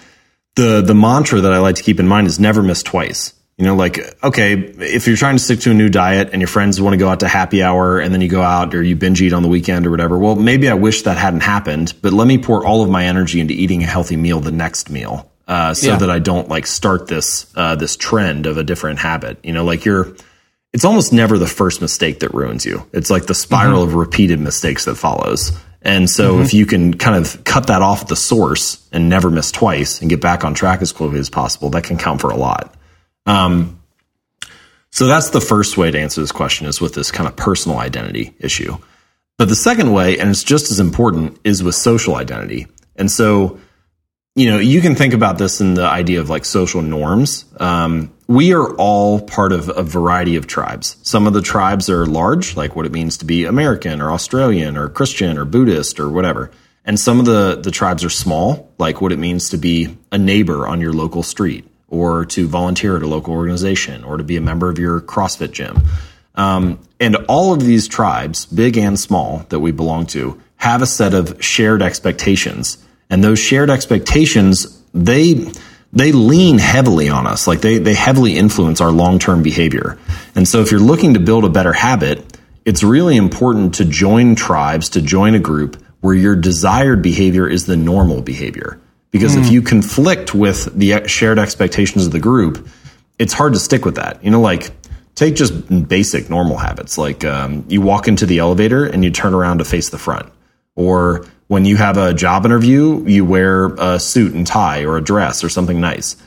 the 0.55 0.81
the 0.81 0.95
mantra 0.95 1.41
that 1.41 1.51
i 1.51 1.59
like 1.59 1.75
to 1.75 1.83
keep 1.83 1.99
in 1.99 2.07
mind 2.07 2.25
is 2.25 2.39
never 2.39 2.63
miss 2.63 2.81
twice 2.81 3.33
you 3.57 3.65
know, 3.65 3.75
like, 3.75 3.99
okay, 4.23 4.53
if 4.53 5.05
you're 5.05 5.15
trying 5.15 5.35
to 5.35 5.43
stick 5.43 5.59
to 5.61 5.71
a 5.71 5.73
new 5.75 5.89
diet 5.89 6.29
and 6.31 6.41
your 6.41 6.47
friends 6.47 6.81
want 6.81 6.93
to 6.93 6.97
go 6.97 7.07
out 7.07 7.19
to 7.19 7.27
happy 7.27 7.61
hour 7.61 7.99
and 7.99 8.11
then 8.11 8.21
you 8.21 8.27
go 8.27 8.41
out 8.41 8.73
or 8.73 8.81
you 8.81 8.95
binge 8.95 9.21
eat 9.21 9.31
on 9.31 9.43
the 9.43 9.49
weekend 9.49 9.85
or 9.85 9.91
whatever, 9.91 10.17
well, 10.17 10.35
maybe 10.35 10.67
I 10.67 10.73
wish 10.73 11.03
that 11.03 11.17
hadn't 11.17 11.41
happened, 11.41 11.93
but 12.01 12.13
let 12.13 12.27
me 12.27 12.39
pour 12.39 12.65
all 12.65 12.81
of 12.81 12.89
my 12.89 13.05
energy 13.05 13.39
into 13.39 13.53
eating 13.53 13.83
a 13.83 13.85
healthy 13.85 14.17
meal 14.17 14.39
the 14.39 14.51
next 14.51 14.89
meal. 14.89 15.29
Uh, 15.47 15.73
so 15.73 15.89
yeah. 15.91 15.97
that 15.97 16.09
I 16.09 16.19
don't 16.19 16.49
like 16.49 16.65
start 16.65 17.07
this, 17.07 17.51
uh, 17.55 17.75
this 17.75 17.95
trend 17.95 18.47
of 18.47 18.57
a 18.57 18.63
different 18.63 18.99
habit. 18.99 19.37
You 19.43 19.53
know, 19.53 19.65
like 19.65 19.85
you're, 19.85 20.15
it's 20.71 20.85
almost 20.85 21.13
never 21.13 21.37
the 21.37 21.45
first 21.45 21.79
mistake 21.79 22.21
that 22.21 22.33
ruins 22.33 22.65
you. 22.65 22.87
It's 22.91 23.11
like 23.11 23.27
the 23.27 23.35
spiral 23.35 23.81
mm-hmm. 23.81 23.89
of 23.89 23.95
repeated 23.95 24.39
mistakes 24.39 24.85
that 24.85 24.95
follows. 24.95 25.51
And 25.83 26.09
so 26.09 26.33
mm-hmm. 26.33 26.43
if 26.43 26.53
you 26.53 26.65
can 26.65 26.97
kind 26.97 27.23
of 27.23 27.43
cut 27.43 27.67
that 27.67 27.81
off 27.83 28.03
at 28.03 28.07
the 28.07 28.15
source 28.15 28.87
and 28.91 29.09
never 29.09 29.29
miss 29.29 29.51
twice 29.51 30.01
and 30.01 30.09
get 30.09 30.21
back 30.21 30.43
on 30.43 30.53
track 30.55 30.81
as 30.81 30.91
quickly 30.91 31.19
as 31.19 31.29
possible, 31.29 31.69
that 31.71 31.83
can 31.83 31.97
count 31.97 32.21
for 32.21 32.31
a 32.31 32.37
lot. 32.37 32.73
Um, 33.25 33.79
so 34.93 35.07
that's 35.07 35.31
the 35.31 35.41
first 35.41 35.75
way 35.75 35.89
to 35.89 35.99
answer 35.99 36.21
this 36.21 36.31
question 36.31 36.67
is 36.67 36.79
with 36.79 36.93
this 36.93 37.11
kind 37.11 37.27
of 37.27 37.35
personal 37.35 37.79
identity 37.79 38.35
issue. 38.39 38.77
But 39.39 39.49
the 39.49 39.55
second 39.55 39.91
way, 39.91 40.19
and 40.19 40.29
it's 40.29 40.43
just 40.43 40.71
as 40.71 40.79
important, 40.79 41.39
is 41.43 41.63
with 41.63 41.73
social 41.73 42.15
identity. 42.15 42.67
And 42.95 43.09
so, 43.09 43.59
you 44.35 44.51
know, 44.51 44.59
you 44.59 44.81
can 44.81 44.93
think 44.93 45.15
about 45.15 45.39
this 45.39 45.61
in 45.61 45.73
the 45.73 45.85
idea 45.85 46.21
of 46.21 46.29
like 46.29 46.45
social 46.45 46.83
norms. 46.83 47.45
Um, 47.59 48.13
we 48.27 48.53
are 48.53 48.69
all 48.75 49.19
part 49.19 49.51
of 49.51 49.67
a 49.75 49.81
variety 49.81 50.35
of 50.35 50.45
tribes. 50.45 50.97
Some 51.01 51.25
of 51.25 51.33
the 51.33 51.41
tribes 51.41 51.89
are 51.89 52.05
large, 52.05 52.55
like 52.55 52.75
what 52.75 52.85
it 52.85 52.91
means 52.91 53.17
to 53.17 53.25
be 53.25 53.45
American 53.45 53.99
or 53.99 54.11
Australian 54.11 54.77
or 54.77 54.89
Christian 54.89 55.39
or 55.39 55.45
Buddhist 55.45 55.99
or 55.99 56.09
whatever. 56.09 56.51
And 56.85 56.99
some 56.99 57.19
of 57.19 57.25
the, 57.25 57.59
the 57.61 57.71
tribes 57.71 58.03
are 58.03 58.11
small, 58.11 58.71
like 58.77 59.01
what 59.01 59.11
it 59.11 59.17
means 59.17 59.49
to 59.49 59.57
be 59.57 59.97
a 60.11 60.19
neighbor 60.19 60.67
on 60.67 60.81
your 60.81 60.93
local 60.93 61.23
street 61.23 61.67
or 61.93 62.25
to 62.25 62.47
volunteer 62.47 62.97
at 62.97 63.03
a 63.03 63.07
local 63.07 63.33
organization 63.33 64.03
or 64.03 64.17
to 64.17 64.23
be 64.23 64.35
a 64.35 64.41
member 64.41 64.69
of 64.69 64.79
your 64.79 64.99
CrossFit 64.99 65.51
gym. 65.51 65.79
Um, 66.35 66.79
and 66.99 67.15
all 67.27 67.53
of 67.53 67.61
these 67.61 67.87
tribes, 67.87 68.47
big 68.47 68.77
and 68.77 68.99
small, 68.99 69.45
that 69.49 69.59
we 69.59 69.71
belong 69.71 70.07
to, 70.07 70.41
have 70.57 70.81
a 70.81 70.87
set 70.87 71.13
of 71.13 71.43
shared 71.43 71.83
expectations. 71.83 72.83
And 73.09 73.23
those 73.23 73.39
shared 73.39 73.69
expectations, 73.69 74.81
they 74.93 75.51
they 75.95 76.11
lean 76.11 76.57
heavily 76.57 77.09
on 77.09 77.27
us. 77.27 77.45
Like 77.45 77.61
they, 77.61 77.77
they 77.77 77.93
heavily 77.93 78.35
influence 78.35 78.81
our 78.81 78.91
long 78.91 79.19
term 79.19 79.43
behavior. 79.43 79.99
And 80.33 80.47
so 80.47 80.61
if 80.61 80.71
you're 80.71 80.79
looking 80.79 81.13
to 81.13 81.19
build 81.19 81.45
a 81.45 81.49
better 81.49 81.73
habit, 81.73 82.39
it's 82.65 82.83
really 82.83 83.15
important 83.15 83.75
to 83.75 83.85
join 83.85 84.33
tribes, 84.33 84.89
to 84.89 85.01
join 85.03 85.35
a 85.35 85.39
group 85.39 85.79
where 86.01 86.15
your 86.15 86.35
desired 86.35 87.03
behavior 87.03 87.47
is 87.47 87.67
the 87.67 87.77
normal 87.77 88.21
behavior. 88.23 88.79
Because 89.13 89.35
mm. 89.35 89.41
if 89.41 89.47
hmm. 89.47 89.53
you 89.53 89.61
conflict 89.61 90.35
with 90.35 90.77
the 90.77 91.07
shared 91.07 91.39
expectations 91.39 92.05
of 92.05 92.11
the 92.11 92.19
group, 92.19 92.67
it's 93.17 93.31
hard 93.31 93.53
to 93.53 93.59
stick 93.59 93.85
with 93.85 93.95
that. 93.95 94.21
You 94.23 94.31
know, 94.31 94.41
like 94.41 94.71
take 95.15 95.35
just 95.35 95.87
basic 95.87 96.29
normal 96.29 96.57
habits. 96.57 96.97
Like 96.97 97.23
um, 97.23 97.63
you 97.69 97.79
walk 97.79 98.09
into 98.09 98.25
the 98.25 98.39
elevator 98.39 98.85
and 98.85 99.03
you 99.03 99.11
turn 99.11 99.33
around 99.33 99.59
to 99.59 99.65
face 99.65 99.89
the 99.89 99.97
front. 99.97 100.31
Or 100.75 101.25
when 101.47 101.65
you 101.65 101.77
have 101.77 101.97
a 101.97 102.13
job 102.13 102.45
interview, 102.45 103.05
you 103.05 103.23
wear 103.23 103.67
a 103.75 103.99
suit 103.99 104.33
and 104.33 104.45
tie 104.45 104.83
or 104.83 104.97
a 104.97 105.03
dress 105.03 105.43
or 105.43 105.49
something 105.49 105.79
nice. 105.79 106.17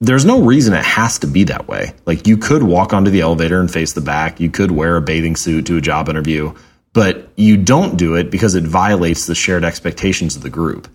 There's 0.00 0.26
no 0.26 0.42
reason 0.42 0.74
it 0.74 0.84
has 0.84 1.20
to 1.20 1.26
be 1.26 1.44
that 1.44 1.66
way. 1.66 1.94
Like 2.04 2.26
you 2.26 2.36
could 2.36 2.62
walk 2.62 2.92
onto 2.92 3.10
the 3.10 3.22
elevator 3.22 3.58
and 3.58 3.70
face 3.70 3.94
the 3.94 4.02
back. 4.02 4.38
You 4.38 4.50
could 4.50 4.70
wear 4.70 4.96
a 4.96 5.00
bathing 5.00 5.36
suit 5.36 5.66
to 5.66 5.78
a 5.78 5.80
job 5.80 6.10
interview, 6.10 6.52
but 6.92 7.30
you 7.36 7.56
don't 7.56 7.96
do 7.96 8.16
it 8.16 8.30
because 8.30 8.54
it 8.54 8.64
violates 8.64 9.26
the 9.26 9.34
shared 9.34 9.64
expectations 9.64 10.36
of 10.36 10.42
the 10.42 10.50
group. 10.50 10.88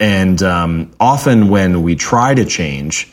And 0.00 0.42
um, 0.42 0.92
often 0.98 1.48
when 1.48 1.82
we 1.82 1.94
try 1.94 2.34
to 2.34 2.44
change, 2.44 3.12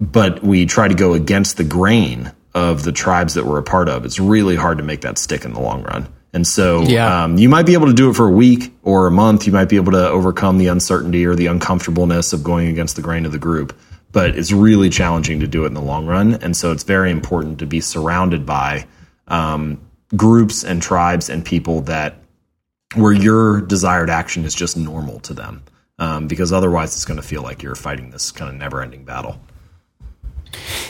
but 0.00 0.42
we 0.42 0.66
try 0.66 0.88
to 0.88 0.94
go 0.94 1.14
against 1.14 1.56
the 1.56 1.64
grain 1.64 2.32
of 2.54 2.82
the 2.82 2.92
tribes 2.92 3.34
that 3.34 3.46
we're 3.46 3.58
a 3.58 3.62
part 3.62 3.88
of, 3.88 4.04
it's 4.04 4.18
really 4.18 4.56
hard 4.56 4.78
to 4.78 4.84
make 4.84 5.02
that 5.02 5.18
stick 5.18 5.44
in 5.44 5.52
the 5.52 5.60
long 5.60 5.82
run. 5.82 6.12
And 6.32 6.46
so 6.46 6.82
yeah. 6.82 7.24
um, 7.24 7.38
you 7.38 7.48
might 7.48 7.66
be 7.66 7.72
able 7.72 7.86
to 7.86 7.94
do 7.94 8.10
it 8.10 8.14
for 8.14 8.26
a 8.26 8.30
week 8.30 8.72
or 8.82 9.06
a 9.06 9.10
month. 9.10 9.46
You 9.46 9.52
might 9.52 9.68
be 9.68 9.76
able 9.76 9.92
to 9.92 10.08
overcome 10.08 10.58
the 10.58 10.68
uncertainty 10.68 11.24
or 11.24 11.34
the 11.34 11.46
uncomfortableness 11.46 12.32
of 12.32 12.44
going 12.44 12.68
against 12.68 12.96
the 12.96 13.02
grain 13.02 13.24
of 13.24 13.32
the 13.32 13.38
group. 13.38 13.78
But 14.12 14.36
it's 14.36 14.52
really 14.52 14.90
challenging 14.90 15.40
to 15.40 15.46
do 15.46 15.64
it 15.64 15.68
in 15.68 15.74
the 15.74 15.82
long 15.82 16.06
run. 16.06 16.34
And 16.34 16.56
so 16.56 16.72
it's 16.72 16.82
very 16.82 17.10
important 17.10 17.58
to 17.60 17.66
be 17.66 17.80
surrounded 17.80 18.44
by 18.44 18.86
um, 19.26 19.80
groups 20.16 20.64
and 20.64 20.82
tribes 20.82 21.28
and 21.28 21.44
people 21.44 21.82
that 21.82 22.16
where 22.94 23.12
your 23.12 23.60
desired 23.60 24.08
action 24.08 24.44
is 24.44 24.54
just 24.54 24.76
normal 24.76 25.20
to 25.20 25.34
them. 25.34 25.62
Um, 26.00 26.28
because 26.28 26.52
otherwise 26.52 26.94
it's 26.94 27.04
going 27.04 27.20
to 27.20 27.26
feel 27.26 27.42
like 27.42 27.62
you're 27.62 27.74
fighting 27.74 28.10
this 28.10 28.30
kind 28.30 28.48
of 28.48 28.54
never 28.54 28.80
ending 28.82 29.04
battle. 29.04 29.40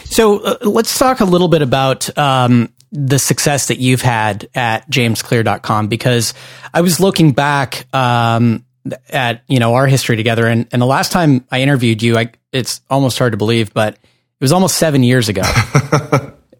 So 0.04 0.40
uh, 0.40 0.56
let's 0.62 0.98
talk 0.98 1.20
a 1.20 1.24
little 1.24 1.48
bit 1.48 1.62
about 1.62 2.16
um, 2.18 2.72
the 2.92 3.18
success 3.18 3.68
that 3.68 3.78
you've 3.78 4.02
had 4.02 4.48
at 4.54 4.88
jamesclear.com 4.88 5.88
because 5.88 6.34
I 6.72 6.80
was 6.80 7.00
looking 7.00 7.32
back 7.32 7.86
um, 7.94 8.64
at 9.10 9.42
you 9.48 9.58
know 9.58 9.74
our 9.74 9.86
history 9.86 10.16
together 10.16 10.46
and, 10.46 10.66
and 10.72 10.80
the 10.80 10.86
last 10.86 11.12
time 11.12 11.44
I 11.50 11.60
interviewed 11.60 12.02
you 12.02 12.16
I 12.16 12.32
it's 12.52 12.80
almost 12.88 13.18
hard 13.18 13.32
to 13.32 13.36
believe 13.36 13.74
but 13.74 13.94
it 13.94 14.44
was 14.44 14.52
almost 14.52 14.76
7 14.76 15.02
years 15.02 15.28
ago. 15.28 15.42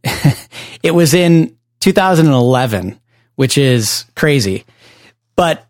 it 0.83 0.95
was 0.95 1.15
in 1.15 1.57
2011 1.81 3.01
which 3.37 3.57
is 3.57 4.05
crazy. 4.17 4.65
But 5.37 5.68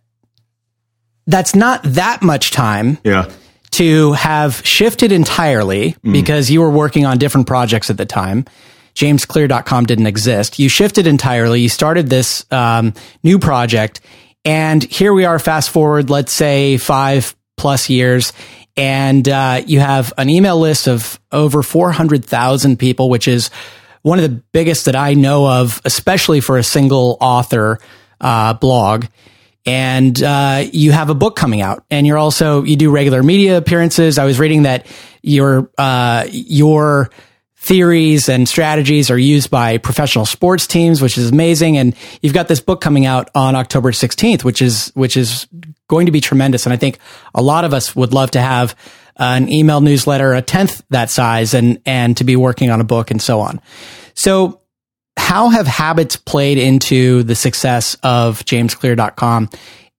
that's 1.29 1.55
not 1.55 1.83
that 1.85 2.23
much 2.23 2.51
time. 2.51 2.99
Yeah. 3.05 3.31
To 3.73 4.15
have 4.15 4.67
shifted 4.67 5.13
entirely 5.13 5.93
mm. 6.05 6.13
because 6.13 6.51
you 6.51 6.61
were 6.61 6.71
working 6.71 7.07
on 7.07 7.19
different 7.19 7.47
projects 7.47 7.91
at 7.91 7.97
the 7.97 8.07
time 8.07 8.47
jamesclear.com 8.99 9.87
didn't 9.87 10.09
exist. 10.09 10.59
You 10.59 10.69
shifted 10.69 11.07
entirely. 11.07 11.61
You 11.61 11.69
started 11.69 12.11
this 12.11 12.45
um, 12.51 12.95
new 13.23 13.39
project. 13.39 14.01
And 14.45 14.83
here 14.83 15.13
we 15.13 15.25
are, 15.25 15.39
fast 15.39 15.71
forward, 15.71 16.11
let's 16.11 16.33
say 16.33 16.79
five 16.79 17.37
plus 17.57 17.89
years. 17.89 18.33
And 18.77 19.29
uh, 19.29 19.63
you 19.65 19.79
have 19.79 20.13
an 20.19 20.29
email 20.29 20.59
list 20.59 20.89
of 20.89 21.21
over 21.31 21.63
400,000 21.63 22.77
people, 22.77 23.09
which 23.09 23.29
is 23.29 23.51
one 24.03 24.19
of 24.19 24.23
the 24.23 24.43
biggest 24.53 24.87
that 24.87 24.97
I 24.97 25.15
know 25.15 25.47
of, 25.47 25.81
especially 25.85 26.41
for 26.41 26.59
a 26.59 26.65
single 26.65 27.19
author 27.21 27.79
uh, 28.21 28.55
blog. 28.55 29.05
And 29.69 30.23
uh, 30.23 30.65
you 30.73 30.93
have 30.93 31.11
a 31.11 31.15
book 31.15 31.37
coming 31.37 31.61
out, 31.61 31.85
and 31.91 32.07
you're 32.07 32.19
also 32.19 32.63
you 32.63 32.77
do 32.77 32.91
regular 32.91 33.23
media 33.23 33.59
appearances. 33.59 34.19
I 34.19 34.25
was 34.25 34.39
reading 34.39 34.63
that 34.63 34.87
your 35.23 35.71
uh, 35.77 36.27
your 36.31 37.11
theories 37.69 38.31
and 38.31 38.49
strategies 38.49 39.11
are 39.11 39.19
used 39.19 39.51
by 39.51 39.77
professional 39.77 40.25
sports 40.25 40.67
teams, 40.67 41.03
which 41.03 41.19
is 41.19 41.31
amazing. 41.31 41.77
And 41.77 41.95
you've 42.23 42.33
got 42.33 42.49
this 42.49 42.61
book 42.61 42.81
coming 42.81 43.05
out 43.05 43.29
on 43.35 43.57
October 43.57 43.91
16th, 43.91 44.43
which 44.43 44.63
is, 44.63 44.91
which 44.95 45.19
is 45.19 45.47
going 45.89 46.07
to 46.07 46.13
be 46.13 46.21
tremendous. 46.21 46.65
And 46.65 46.73
I 46.73 46.77
think 46.77 46.99
a 47.35 47.43
lot 47.43 47.65
of 47.65 47.75
us 47.75 47.95
would 47.95 48.15
love 48.15 48.31
to 48.31 48.41
have 48.41 48.75
an 49.17 49.51
email 49.51 49.81
newsletter, 49.83 50.33
a 50.33 50.41
tenth 50.41 50.83
that 50.91 51.11
size 51.11 51.53
and, 51.53 51.79
and 51.85 52.17
to 52.17 52.25
be 52.25 52.37
working 52.37 52.71
on 52.71 52.81
a 52.81 52.85
book 52.85 53.11
and 53.11 53.21
so 53.21 53.41
on. 53.41 53.61
So 54.15 54.58
how 55.19 55.51
have 55.51 55.67
habits 55.67 56.17
played 56.17 56.59
into 56.59 57.23
the 57.25 57.35
success 57.35 57.97
of 58.03 58.45
jamesclear.com? 58.45 59.51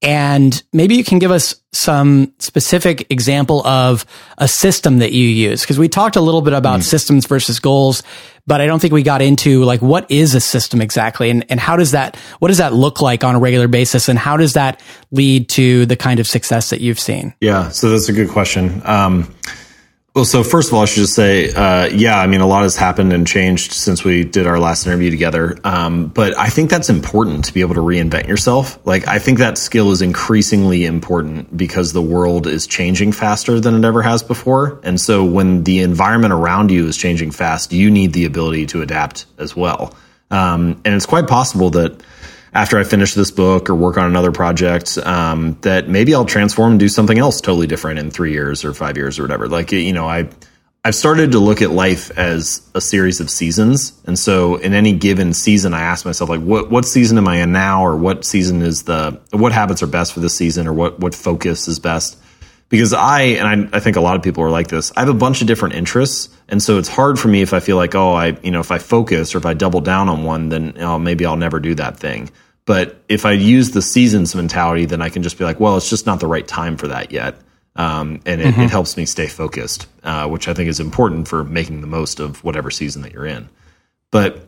And 0.01 0.63
maybe 0.71 0.95
you 0.95 1.03
can 1.03 1.19
give 1.19 1.29
us 1.29 1.55
some 1.73 2.33
specific 2.39 3.11
example 3.11 3.65
of 3.67 4.05
a 4.37 4.47
system 4.47 4.99
that 4.99 5.11
you 5.11 5.25
use. 5.25 5.65
Cause 5.65 5.77
we 5.77 5.89
talked 5.89 6.15
a 6.15 6.21
little 6.21 6.41
bit 6.41 6.53
about 6.53 6.79
mm. 6.79 6.83
systems 6.83 7.25
versus 7.27 7.59
goals, 7.59 8.01
but 8.47 8.61
I 8.61 8.65
don't 8.65 8.79
think 8.79 8.93
we 8.93 9.03
got 9.03 9.21
into 9.21 9.65
like, 9.65 9.81
what 9.81 10.09
is 10.09 10.35
a 10.35 10.39
system 10.39 10.79
exactly? 10.79 11.29
And, 11.29 11.45
and 11.49 11.59
how 11.59 11.75
does 11.75 11.91
that, 11.91 12.15
what 12.39 12.47
does 12.47 12.59
that 12.59 12.73
look 12.73 13.01
like 13.01 13.25
on 13.25 13.35
a 13.35 13.39
regular 13.39 13.67
basis? 13.67 14.07
And 14.07 14.17
how 14.17 14.37
does 14.37 14.53
that 14.53 14.81
lead 15.11 15.49
to 15.49 15.85
the 15.85 15.97
kind 15.97 16.21
of 16.21 16.27
success 16.27 16.69
that 16.69 16.79
you've 16.79 16.99
seen? 16.99 17.33
Yeah. 17.41 17.67
So 17.69 17.89
that's 17.89 18.07
a 18.07 18.13
good 18.13 18.29
question. 18.29 18.81
Um, 18.85 19.35
well, 20.19 20.25
so 20.25 20.43
first 20.43 20.67
of 20.67 20.73
all, 20.73 20.81
I 20.81 20.85
should 20.85 20.99
just 20.99 21.15
say, 21.15 21.49
uh, 21.53 21.85
yeah, 21.85 22.19
I 22.19 22.27
mean, 22.27 22.41
a 22.41 22.45
lot 22.45 22.63
has 22.63 22.75
happened 22.75 23.13
and 23.13 23.25
changed 23.25 23.71
since 23.71 24.03
we 24.03 24.25
did 24.25 24.47
our 24.47 24.59
last 24.59 24.85
interview 24.85 25.09
together. 25.09 25.57
Um, 25.63 26.07
but 26.07 26.37
I 26.37 26.49
think 26.49 26.69
that's 26.69 26.89
important 26.89 27.45
to 27.45 27.53
be 27.53 27.61
able 27.61 27.75
to 27.75 27.79
reinvent 27.79 28.27
yourself. 28.27 28.85
Like, 28.85 29.07
I 29.07 29.19
think 29.19 29.37
that 29.37 29.57
skill 29.57 29.93
is 29.93 30.01
increasingly 30.01 30.83
important 30.83 31.55
because 31.55 31.93
the 31.93 32.01
world 32.01 32.47
is 32.47 32.67
changing 32.67 33.13
faster 33.13 33.61
than 33.61 33.75
it 33.75 33.87
ever 33.87 34.01
has 34.01 34.21
before. 34.21 34.81
And 34.83 34.99
so 34.99 35.23
when 35.23 35.63
the 35.63 35.79
environment 35.79 36.33
around 36.33 36.69
you 36.69 36.85
is 36.85 36.97
changing 36.97 37.31
fast, 37.31 37.71
you 37.71 37.89
need 37.89 38.11
the 38.11 38.25
ability 38.25 38.65
to 38.65 38.81
adapt 38.81 39.25
as 39.37 39.55
well. 39.55 39.95
Um, 40.31 40.81
and 40.83 40.95
it's 40.95 41.05
quite 41.05 41.29
possible 41.29 41.69
that 41.69 42.03
after 42.53 42.79
I 42.79 42.83
finish 42.83 43.13
this 43.13 43.31
book 43.31 43.69
or 43.69 43.75
work 43.75 43.97
on 43.97 44.05
another 44.05 44.31
project, 44.31 44.97
um, 44.97 45.57
that 45.61 45.87
maybe 45.87 46.15
I'll 46.15 46.25
transform 46.25 46.71
and 46.71 46.79
do 46.79 46.89
something 46.89 47.17
else 47.17 47.41
totally 47.41 47.67
different 47.67 47.99
in 47.99 48.11
three 48.11 48.31
years 48.31 48.65
or 48.65 48.73
five 48.73 48.97
years 48.97 49.19
or 49.19 49.23
whatever. 49.23 49.47
Like, 49.47 49.71
you 49.71 49.93
know, 49.93 50.07
I, 50.07 50.29
I've 50.83 50.95
started 50.95 51.33
to 51.33 51.39
look 51.39 51.61
at 51.61 51.71
life 51.71 52.09
as 52.17 52.67
a 52.73 52.81
series 52.81 53.19
of 53.19 53.29
seasons. 53.29 53.93
And 54.05 54.17
so 54.17 54.55
in 54.55 54.73
any 54.73 54.93
given 54.93 55.33
season, 55.33 55.73
I 55.73 55.81
ask 55.81 56.05
myself, 56.05 56.29
like, 56.29 56.41
what, 56.41 56.71
what 56.71 56.85
season 56.85 57.17
am 57.17 57.27
I 57.27 57.41
in 57.41 57.51
now? 57.51 57.85
Or 57.85 57.97
what 57.97 58.25
season 58.25 58.61
is 58.61 58.83
the, 58.83 59.19
what 59.31 59.51
habits 59.51 59.83
are 59.83 59.87
best 59.87 60.13
for 60.13 60.21
this 60.21 60.35
season? 60.35 60.67
Or 60.67 60.73
what, 60.73 60.99
what 60.99 61.13
focus 61.13 61.67
is 61.67 61.79
best? 61.79 62.17
Because 62.69 62.93
I, 62.93 63.21
and 63.21 63.69
I, 63.73 63.77
I 63.77 63.79
think 63.79 63.97
a 63.97 64.01
lot 64.01 64.15
of 64.15 64.21
people 64.21 64.43
are 64.43 64.49
like 64.51 64.67
this, 64.67 64.93
I 64.95 64.99
have 64.99 65.09
a 65.09 65.13
bunch 65.13 65.41
of 65.41 65.47
different 65.47 65.75
interests. 65.75 66.29
And 66.47 66.61
so 66.61 66.77
it's 66.77 66.87
hard 66.87 67.19
for 67.19 67.27
me 67.27 67.41
if 67.41 67.51
I 67.53 67.59
feel 67.59 67.77
like, 67.77 67.95
oh, 67.95 68.13
I, 68.13 68.37
you 68.43 68.51
know, 68.51 68.59
if 68.59 68.71
I 68.71 68.77
focus 68.77 69.33
or 69.33 69.39
if 69.39 69.45
I 69.45 69.55
double 69.55 69.81
down 69.81 70.07
on 70.07 70.23
one, 70.23 70.49
then 70.49 70.75
oh, 70.77 70.99
maybe 70.99 71.25
I'll 71.25 71.35
never 71.35 71.59
do 71.59 71.73
that 71.75 71.97
thing. 71.97 72.29
But 72.65 73.03
if 73.09 73.25
I 73.25 73.31
use 73.31 73.71
the 73.71 73.81
seasons 73.81 74.35
mentality, 74.35 74.85
then 74.85 75.01
I 75.01 75.09
can 75.09 75.23
just 75.23 75.39
be 75.39 75.43
like, 75.43 75.59
well, 75.59 75.77
it's 75.77 75.89
just 75.89 76.05
not 76.05 76.19
the 76.19 76.27
right 76.27 76.47
time 76.47 76.77
for 76.77 76.89
that 76.89 77.11
yet. 77.11 77.35
Um, 77.75 78.21
and 78.25 78.41
it, 78.41 78.53
mm-hmm. 78.53 78.61
it, 78.61 78.69
helps 78.69 78.97
me 78.97 79.05
stay 79.05 79.27
focused, 79.27 79.87
uh, 80.03 80.27
which 80.27 80.47
I 80.47 80.53
think 80.53 80.69
is 80.69 80.79
important 80.79 81.27
for 81.27 81.43
making 81.43 81.81
the 81.81 81.87
most 81.87 82.19
of 82.19 82.43
whatever 82.43 82.69
season 82.69 83.01
that 83.03 83.13
you're 83.13 83.25
in. 83.25 83.49
But 84.11 84.45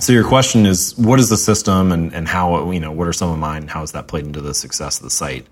so 0.00 0.12
your 0.12 0.24
question 0.24 0.66
is, 0.66 0.96
what 0.96 1.20
is 1.20 1.28
the 1.28 1.36
system 1.36 1.92
and, 1.92 2.12
and 2.12 2.26
how, 2.26 2.70
you 2.70 2.80
know, 2.80 2.90
what 2.90 3.06
are 3.06 3.12
some 3.12 3.30
of 3.30 3.38
mine? 3.38 3.68
How 3.68 3.80
has 3.80 3.92
that 3.92 4.08
played 4.08 4.24
into 4.24 4.40
the 4.40 4.54
success 4.54 4.96
of 4.98 5.04
the 5.04 5.10
site? 5.10 5.46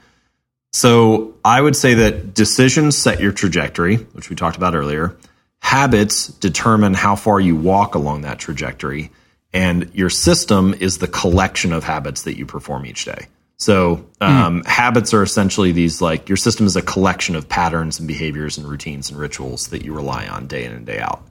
So 0.73 1.35
I 1.45 1.61
would 1.61 1.77
say 1.77 1.95
that 1.95 2.35
decisions 2.35 2.97
set 2.97 3.20
your 3.20 3.33
trajectory, 3.33 3.97
which 3.97 4.31
we 4.31 4.37
talked 4.37 4.57
about 4.57 4.75
earlier. 4.75 5.16
Habits 5.61 6.29
determine 6.29 6.95
how 6.95 7.14
far 7.14 7.39
you 7.39 7.57
walk 7.57 7.95
along 7.95 8.23
that 8.23 8.39
trajectory. 8.39 9.11
And 9.53 9.91
your 9.95 10.09
system 10.09 10.75
is 10.75 10.99
the 10.99 11.09
collection 11.09 11.73
of 11.73 11.85
habits 11.85 12.23
that 12.23 12.39
you 12.39 12.47
perform 12.47 12.87
each 12.87 13.05
day. 13.05 13.27
So 13.59 14.07
um, 14.20 14.62
mm. 14.62 14.66
habits 14.66 15.14
are 15.14 15.23
essentially 15.23 15.73
these 15.73 16.01
like 16.01 16.29
your 16.29 16.37
system 16.37 16.66
is 16.66 16.75
a 16.75 16.83
collection 16.83 17.37
of 17.37 17.49
patterns 17.49 17.99
and 17.99 18.09
behaviors 18.09 18.59
and 18.59 18.66
routines 18.66 19.11
and 19.11 19.18
rituals 19.18 19.68
that 19.68 19.85
you 19.85 19.95
rely 19.95 20.27
on 20.27 20.47
day 20.47 20.64
in 20.64 20.73
and 20.73 20.87
day 20.87 20.99
out. 20.99 21.23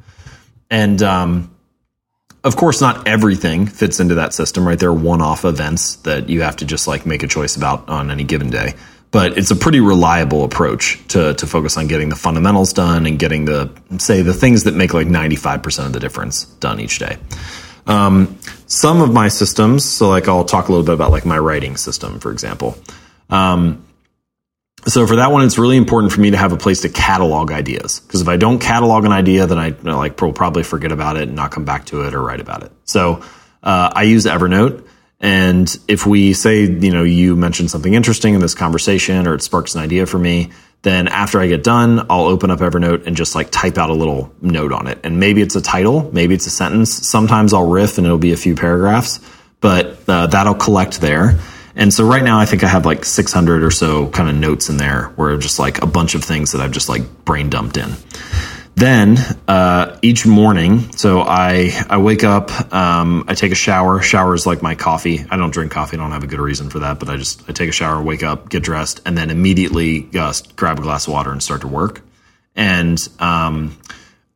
And 0.70 1.02
um, 1.02 1.54
of 2.44 2.56
course, 2.56 2.80
not 2.80 3.08
everything 3.08 3.66
fits 3.66 4.00
into 4.00 4.16
that 4.16 4.34
system, 4.34 4.66
right? 4.66 4.80
There 4.80 4.90
are 4.90 4.94
one-off 4.94 5.44
events 5.44 5.96
that 5.98 6.30
you 6.30 6.44
have 6.44 6.58
to 6.58 6.66
just 6.66 6.88
like 6.88 7.06
make 7.06 7.24
a 7.24 7.28
choice 7.28 7.58
about 7.58 7.90
on 7.90 8.12
any 8.12 8.24
given 8.24 8.50
day. 8.50 8.76
But 9.12 9.38
it's 9.38 9.52
a 9.52 9.56
pretty 9.56 9.82
reliable 9.82 10.46
approach 10.46 11.06
to 11.10 11.34
to 11.34 11.46
focus 11.46 11.78
on 11.78 11.88
getting 11.88 12.10
the 12.10 12.16
fundamentals 12.16 12.72
done 12.74 13.06
and 13.06 13.20
getting 13.20 13.46
the 13.46 13.70
say 13.98 14.22
the 14.22 14.34
things 14.34 14.64
that 14.64 14.74
make 14.74 14.94
like 14.94 15.08
ninety 15.08 15.36
five 15.36 15.62
percent 15.62 15.88
of 15.88 15.94
the 15.94 16.00
difference 16.00 16.46
done 16.46 16.80
each 16.80 17.00
day. 17.00 17.18
Um, 17.88 18.38
some 18.68 19.02
of 19.02 19.12
my 19.12 19.28
systems, 19.28 19.84
so 19.84 20.08
like 20.10 20.28
I'll 20.28 20.46
talk 20.46 20.70
a 20.70 20.72
little 20.72 20.86
bit 20.86 20.94
about 20.94 21.12
like 21.12 21.26
my 21.26 21.38
writing 21.38 21.76
system, 21.76 22.20
for 22.20 22.32
example. 22.32 22.78
Um, 23.30 23.86
so 24.88 25.06
for 25.06 25.18
that 25.18 25.32
one, 25.32 25.46
it's 25.46 25.58
really 25.58 25.78
important 25.78 26.12
for 26.12 26.22
me 26.22 26.32
to 26.32 26.38
have 26.38 26.54
a 26.54 26.58
place 26.58 26.82
to 26.82 26.90
catalog 26.90 27.52
ideas 27.52 28.00
because 28.00 28.22
if 28.22 28.28
I 28.28 28.38
don't 28.38 28.60
catalog 28.60 29.06
an 29.06 29.12
idea, 29.12 29.46
then 29.46 29.60
I 29.60 29.68
you 29.68 29.78
know, 29.84 29.98
like 29.98 30.20
will 30.20 30.34
probably 30.34 30.64
forget 30.64 30.92
about 30.92 31.18
it 31.18 31.24
and 31.24 31.36
not 31.36 31.52
come 31.52 31.66
back 31.66 31.86
to 31.88 32.02
it 32.08 32.14
or 32.14 32.22
write 32.22 32.40
about 32.40 32.64
it. 32.64 32.72
So 32.86 33.24
uh, 33.62 33.92
I 33.94 34.04
use 34.04 34.26
Evernote. 34.26 34.88
And 35.22 35.74
if 35.88 36.08
we 36.08 36.34
say, 36.34 36.64
you 36.64 36.92
know, 36.92 37.04
you 37.04 37.36
mentioned 37.36 37.70
something 37.70 37.94
interesting 37.94 38.34
in 38.34 38.42
this 38.42 38.56
conversation 38.56 39.28
or 39.28 39.36
it 39.36 39.44
sparks 39.44 39.76
an 39.76 39.82
idea 39.82 40.08
for 40.08 40.18
me, 40.18 40.52
then 40.82 41.08
after 41.08 41.40
I 41.40 41.48
get 41.48 41.64
done, 41.64 42.08
I'll 42.10 42.26
open 42.26 42.50
up 42.50 42.60
Evernote 42.60 43.06
and 43.06 43.16
just 43.16 43.36
like 43.36 43.52
type 43.52 43.78
out 43.78 43.92
a 43.92 43.94
little 43.94 44.34
note 44.42 44.74
on 44.74 44.88
it. 44.88 45.00
And 45.04 45.20
maybe 45.20 45.44
it's 45.44 45.56
a 45.56 45.62
title, 45.62 46.10
maybe 46.12 46.34
it's 46.34 46.48
a 46.48 46.50
sentence. 46.50 47.08
Sometimes 47.08 47.54
I'll 47.54 47.68
riff 47.68 48.00
and 48.00 48.08
it'll 48.08 48.18
be 48.18 48.34
a 48.34 48.38
few 48.38 48.56
paragraphs, 48.56 49.20
but 49.60 50.00
uh, 50.10 50.26
that'll 50.26 50.56
collect 50.56 51.02
there. 51.02 51.38
And 51.76 51.94
so 51.94 52.06
right 52.06 52.24
now 52.24 52.40
I 52.40 52.46
think 52.46 52.64
I 52.64 52.68
have 52.68 52.88
like 52.88 53.06
600 53.06 53.64
or 53.64 53.72
so 53.72 54.10
kind 54.10 54.28
of 54.28 54.36
notes 54.36 54.70
in 54.70 54.78
there 54.78 55.06
where 55.18 55.38
just 55.38 55.60
like 55.60 55.84
a 55.84 55.86
bunch 55.86 56.16
of 56.16 56.24
things 56.24 56.52
that 56.54 56.62
I've 56.62 56.72
just 56.72 56.90
like 56.90 57.26
brain 57.26 57.50
dumped 57.50 57.78
in. 57.78 57.92
Then 58.76 59.18
uh, 59.48 60.00
each 60.02 60.26
morning, 60.26 60.92
so 60.94 61.22
I 61.22 61.72
I 61.90 61.98
wake 61.98 62.24
up, 62.24 62.74
um, 62.74 63.26
I 63.28 63.36
take 63.36 63.52
a 63.52 63.56
shower. 63.56 64.02
Shower 64.02 64.34
is 64.34 64.48
like 64.48 64.62
my 64.62 64.76
coffee. 64.76 65.26
I 65.30 65.38
don't 65.38 65.52
drink 65.52 65.72
coffee. 65.72 65.98
I 65.98 66.00
don't 66.00 66.12
have 66.12 66.24
a 66.24 66.28
good 66.28 66.40
reason 66.40 66.70
for 66.70 66.80
that, 66.80 67.00
but 67.00 67.10
I 67.10 67.18
just 67.18 67.48
I 67.50 67.54
take 67.54 67.70
a 67.70 67.74
shower, 67.74 68.02
wake 68.02 68.24
up, 68.24 68.50
get 68.50 68.64
dressed, 68.64 69.02
and 69.06 69.18
then 69.18 69.30
immediately 69.30 70.10
uh, 70.18 70.34
grab 70.56 70.80
a 70.80 70.82
glass 70.82 71.08
of 71.08 71.14
water 71.14 71.32
and 71.32 71.44
start 71.44 71.62
to 71.62 71.68
work. 71.68 72.02
And 72.56 72.98
um, 73.20 73.78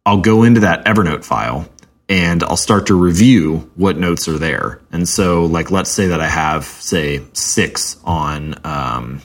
I'll 0.05 0.21
go 0.21 0.43
into 0.43 0.61
that 0.61 0.85
Evernote 0.85 1.23
file 1.23 1.67
and 2.07 2.43
I'll 2.43 2.57
start 2.57 2.87
to 2.87 2.93
review 2.93 3.71
what 3.75 3.97
notes 3.97 4.27
are 4.27 4.37
there. 4.37 4.79
And 4.91 5.07
so, 5.07 5.45
like, 5.45 5.71
let's 5.71 5.89
say 5.89 6.07
that 6.07 6.21
I 6.21 6.27
have 6.27 6.65
say 6.65 7.21
six 7.33 7.97
on 8.03 8.55
um, 8.63 9.21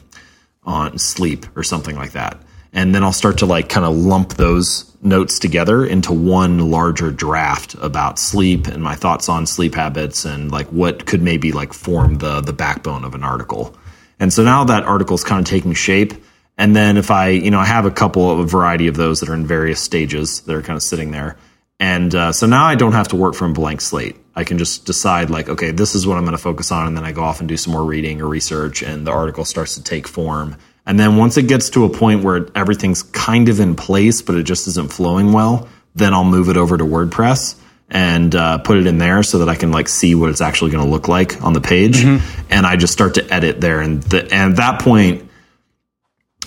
on 0.65 0.99
sleep 0.99 1.47
or 1.57 1.63
something 1.63 1.97
like 1.97 2.13
that 2.13 2.41
and 2.73 2.95
then 2.95 3.03
I'll 3.03 3.13
start 3.13 3.39
to 3.39 3.47
like 3.47 3.69
kind 3.69 3.85
of 3.85 3.97
lump 3.97 4.35
those 4.35 4.87
notes 5.03 5.39
together 5.39 5.85
into 5.85 6.13
one 6.13 6.71
larger 6.71 7.11
draft 7.11 7.75
about 7.81 8.19
sleep 8.19 8.67
and 8.67 8.83
my 8.83 8.95
thoughts 8.95 9.29
on 9.29 9.47
sleep 9.47 9.75
habits 9.75 10.25
and 10.25 10.51
like 10.51 10.67
what 10.69 11.07
could 11.07 11.23
maybe 11.23 11.53
like 11.53 11.73
form 11.73 12.17
the 12.19 12.41
the 12.41 12.53
backbone 12.53 13.05
of 13.05 13.15
an 13.15 13.25
article. 13.25 13.75
And 14.19 14.33
so 14.33 14.45
now 14.45 14.65
that 14.65 14.85
article 14.85 15.15
is 15.15 15.25
kind 15.25 15.41
of 15.41 15.47
taking 15.47 15.73
shape. 15.73 16.13
And 16.59 16.77
then 16.77 16.99
if 16.99 17.11
I, 17.11 17.31
you 17.31 17.51
know, 17.51 17.59
I 17.59 17.65
have 17.65 17.87
a 17.87 17.91
couple 17.91 18.31
of 18.31 18.39
a 18.39 18.45
variety 18.45 18.87
of 18.87 18.95
those 18.95 19.21
that 19.21 19.31
are 19.31 19.35
in 19.35 19.47
various 19.47 19.81
stages 19.81 20.43
that 20.43 20.55
are 20.55 20.63
kind 20.63 20.77
of 20.77 20.83
sitting 20.83 21.11
there. 21.11 21.39
And 21.81 22.15
uh, 22.15 22.33
so 22.33 22.47
now 22.47 22.67
I 22.67 22.75
don't 22.75 22.93
have 22.93 23.09
to 23.09 23.17
work 23.17 23.35
from 23.35 23.53
a 23.53 23.55
blank 23.55 23.81
slate. 23.81 24.17
I 24.37 24.45
can 24.45 24.59
just 24.59 24.85
decide 24.85 25.31
like, 25.31 25.49
okay, 25.49 25.71
this 25.71 25.95
is 25.95 26.07
what 26.07 26.19
I'm 26.19 26.25
going 26.25 26.37
to 26.37 26.43
focus 26.43 26.71
on, 26.71 26.87
and 26.87 26.97
then 26.97 27.05
I 27.05 27.13
go 27.13 27.23
off 27.23 27.41
and 27.41 27.49
do 27.49 27.57
some 27.57 27.73
more 27.73 27.85
reading 27.85 28.21
or 28.21 28.29
research, 28.29 28.83
and 28.83 29.07
the 29.07 29.11
article 29.11 29.47
starts 29.47 29.75
to 29.77 29.83
take 29.83 30.07
form 30.07 30.57
and 30.91 30.99
then 30.99 31.17
once 31.17 31.37
it 31.37 31.45
gets 31.45 31.71
to 31.71 31.85
a 31.85 31.89
point 31.89 32.25
where 32.25 32.49
everything's 32.57 33.05
kind 33.05 33.49
of 33.49 33.61
in 33.61 33.77
place, 33.77 34.23
but 34.23 34.35
it 34.35 34.43
just 34.43 34.67
isn't 34.67 34.93
flowing 34.93 35.33
well, 35.33 35.69
then 35.95 36.13
I'll 36.13 36.25
move 36.25 36.49
it 36.49 36.57
over 36.57 36.77
to 36.77 36.83
WordPress 36.83 37.55
and 37.89 38.35
uh, 38.35 38.59
put 38.59 38.77
it 38.77 38.89
in 38.89 38.99
there 38.99 39.23
so 39.23 39.39
that 39.39 39.49
I 39.49 39.55
can 39.55 39.71
like 39.71 39.87
see 39.89 40.17
what 40.17 40.31
it's 40.31 40.41
actually 40.41 40.73
going 40.73 40.83
to 40.85 40.91
look 40.91 41.07
like 41.07 41.45
on 41.45 41.53
the 41.53 41.61
page. 41.61 41.99
Mm-hmm. 41.99 42.53
And 42.53 42.67
I 42.67 42.75
just 42.75 42.93
start 42.93 43.15
to 43.15 43.33
edit 43.33 43.61
there. 43.61 43.81
And, 43.81 44.03
the, 44.03 44.25
and 44.35 44.51
at 44.51 44.57
that 44.57 44.83
point, 44.83 45.31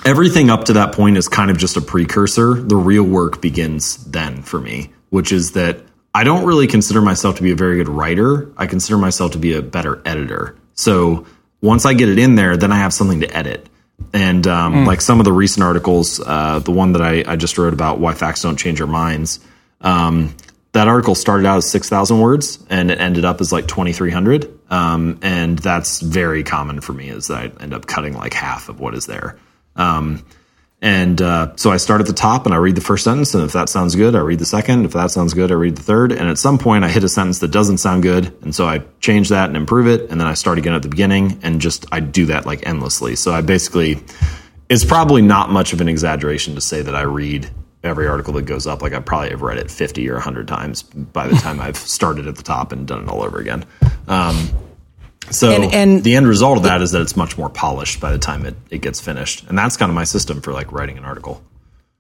everything 0.03 0.49
up 0.49 0.65
to 0.65 0.73
that 0.73 0.91
point 0.91 1.15
is 1.15 1.29
kind 1.29 1.49
of 1.49 1.57
just 1.57 1.77
a 1.77 1.81
precursor. 1.81 2.55
The 2.55 2.75
real 2.75 3.05
work 3.05 3.41
begins 3.41 3.95
then 4.03 4.41
for 4.41 4.59
me, 4.59 4.91
which 5.09 5.31
is 5.31 5.53
that 5.53 5.79
I 6.13 6.25
don't 6.25 6.45
really 6.45 6.67
consider 6.67 7.01
myself 7.01 7.37
to 7.37 7.43
be 7.43 7.51
a 7.51 7.55
very 7.55 7.77
good 7.77 7.87
writer. 7.87 8.51
I 8.57 8.67
consider 8.67 8.97
myself 8.97 9.31
to 9.31 9.37
be 9.37 9.53
a 9.53 9.61
better 9.61 10.01
editor. 10.03 10.57
So 10.73 11.27
once 11.61 11.85
I 11.85 11.93
get 11.93 12.09
it 12.09 12.19
in 12.19 12.35
there, 12.35 12.57
then 12.57 12.73
I 12.73 12.79
have 12.79 12.93
something 12.93 13.21
to 13.21 13.33
edit. 13.33 13.69
And 14.11 14.45
um, 14.47 14.73
mm. 14.73 14.87
like 14.87 15.01
some 15.01 15.19
of 15.19 15.25
the 15.25 15.31
recent 15.31 15.63
articles, 15.63 16.19
uh, 16.19 16.59
the 16.59 16.71
one 16.71 16.93
that 16.93 17.01
I, 17.01 17.23
I, 17.25 17.35
just 17.35 17.57
wrote 17.57 17.73
about 17.73 17.99
why 17.99 18.13
facts 18.13 18.41
don't 18.41 18.57
change 18.57 18.81
our 18.81 18.87
minds, 18.87 19.39
um, 19.81 20.35
that 20.73 20.87
article 20.87 21.15
started 21.15 21.45
out 21.45 21.57
as 21.57 21.69
6,000 21.69 22.19
words 22.19 22.63
and 22.69 22.89
it 22.89 22.99
ended 22.99 23.25
up 23.25 23.41
as 23.41 23.51
like 23.51 23.67
2,300. 23.67 24.59
Um, 24.71 25.19
and 25.21 25.59
that's 25.59 26.01
very 26.01 26.43
common 26.43 26.81
for 26.81 26.93
me 26.93 27.09
is 27.09 27.27
that 27.27 27.37
I 27.37 27.63
end 27.63 27.73
up 27.73 27.85
cutting 27.85 28.13
like 28.13 28.33
half 28.33 28.69
of 28.69 28.79
what 28.79 28.95
is 28.95 29.05
there. 29.05 29.37
Um, 29.75 30.25
and 30.83 31.21
uh, 31.21 31.55
so 31.55 31.71
I 31.71 31.77
start 31.77 32.01
at 32.01 32.07
the 32.07 32.13
top 32.13 32.45
and 32.45 32.53
I 32.53 32.57
read 32.57 32.75
the 32.75 32.81
first 32.81 33.05
sentence. 33.05 33.33
And 33.33 33.41
if 33.41 33.53
that 33.53 33.69
sounds 33.69 33.95
good, 33.95 34.15
I 34.15 34.19
read 34.19 34.39
the 34.39 34.45
second. 34.45 34.83
If 34.83 34.91
that 34.91 35.11
sounds 35.11 35.33
good, 35.33 35.49
I 35.49 35.53
read 35.53 35.77
the 35.77 35.81
third. 35.81 36.11
And 36.11 36.27
at 36.27 36.37
some 36.37 36.57
point, 36.57 36.83
I 36.83 36.89
hit 36.89 37.05
a 37.05 37.07
sentence 37.07 37.39
that 37.39 37.51
doesn't 37.51 37.77
sound 37.77 38.03
good. 38.03 38.35
And 38.41 38.53
so 38.53 38.67
I 38.67 38.83
change 38.99 39.29
that 39.29 39.47
and 39.47 39.55
improve 39.55 39.87
it. 39.87 40.11
And 40.11 40.19
then 40.19 40.27
I 40.27 40.33
start 40.33 40.57
again 40.57 40.73
at 40.73 40.81
the 40.81 40.89
beginning 40.89 41.39
and 41.41 41.61
just 41.61 41.85
I 41.93 42.01
do 42.01 42.25
that 42.25 42.45
like 42.45 42.67
endlessly. 42.67 43.15
So 43.15 43.31
I 43.31 43.39
basically, 43.39 44.03
it's 44.67 44.83
probably 44.83 45.21
not 45.21 45.49
much 45.49 45.71
of 45.71 45.79
an 45.79 45.87
exaggeration 45.87 46.55
to 46.55 46.61
say 46.61 46.81
that 46.81 46.95
I 46.95 47.03
read 47.03 47.49
every 47.81 48.05
article 48.05 48.33
that 48.33 48.41
goes 48.41 48.67
up. 48.67 48.81
Like 48.81 48.91
I 48.91 48.99
probably 48.99 49.29
have 49.29 49.41
read 49.41 49.59
it 49.59 49.71
50 49.71 50.09
or 50.09 50.15
100 50.15 50.49
times 50.49 50.83
by 50.83 51.27
the 51.27 51.35
time 51.37 51.61
I've 51.61 51.77
started 51.77 52.27
at 52.27 52.35
the 52.35 52.43
top 52.43 52.73
and 52.73 52.85
done 52.85 53.03
it 53.03 53.07
all 53.07 53.23
over 53.23 53.39
again. 53.39 53.63
Um, 54.09 54.49
so 55.29 55.51
and, 55.51 55.73
and, 55.73 56.03
the 56.03 56.15
end 56.15 56.27
result 56.27 56.57
of 56.57 56.63
that 56.63 56.81
is 56.81 56.91
that 56.91 57.01
it's 57.01 57.15
much 57.15 57.37
more 57.37 57.49
polished 57.49 57.99
by 57.99 58.11
the 58.11 58.17
time 58.17 58.45
it, 58.45 58.55
it 58.69 58.81
gets 58.81 58.99
finished. 58.99 59.43
And 59.47 59.57
that's 59.57 59.77
kind 59.77 59.89
of 59.89 59.95
my 59.95 60.03
system 60.03 60.41
for 60.41 60.53
like 60.53 60.71
writing 60.71 60.97
an 60.97 61.05
article. 61.05 61.43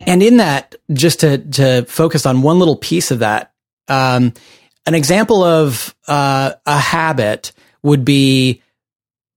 And 0.01 0.21
in 0.21 0.37
that, 0.37 0.75
just 0.91 1.21
to, 1.21 1.37
to 1.37 1.85
focus 1.85 2.25
on 2.25 2.41
one 2.41 2.59
little 2.59 2.75
piece 2.75 3.11
of 3.11 3.19
that, 3.19 3.53
um, 3.87 4.33
an 4.85 4.95
example 4.95 5.43
of 5.43 5.95
uh, 6.07 6.53
a 6.65 6.77
habit 6.77 7.53
would 7.81 8.03
be 8.03 8.61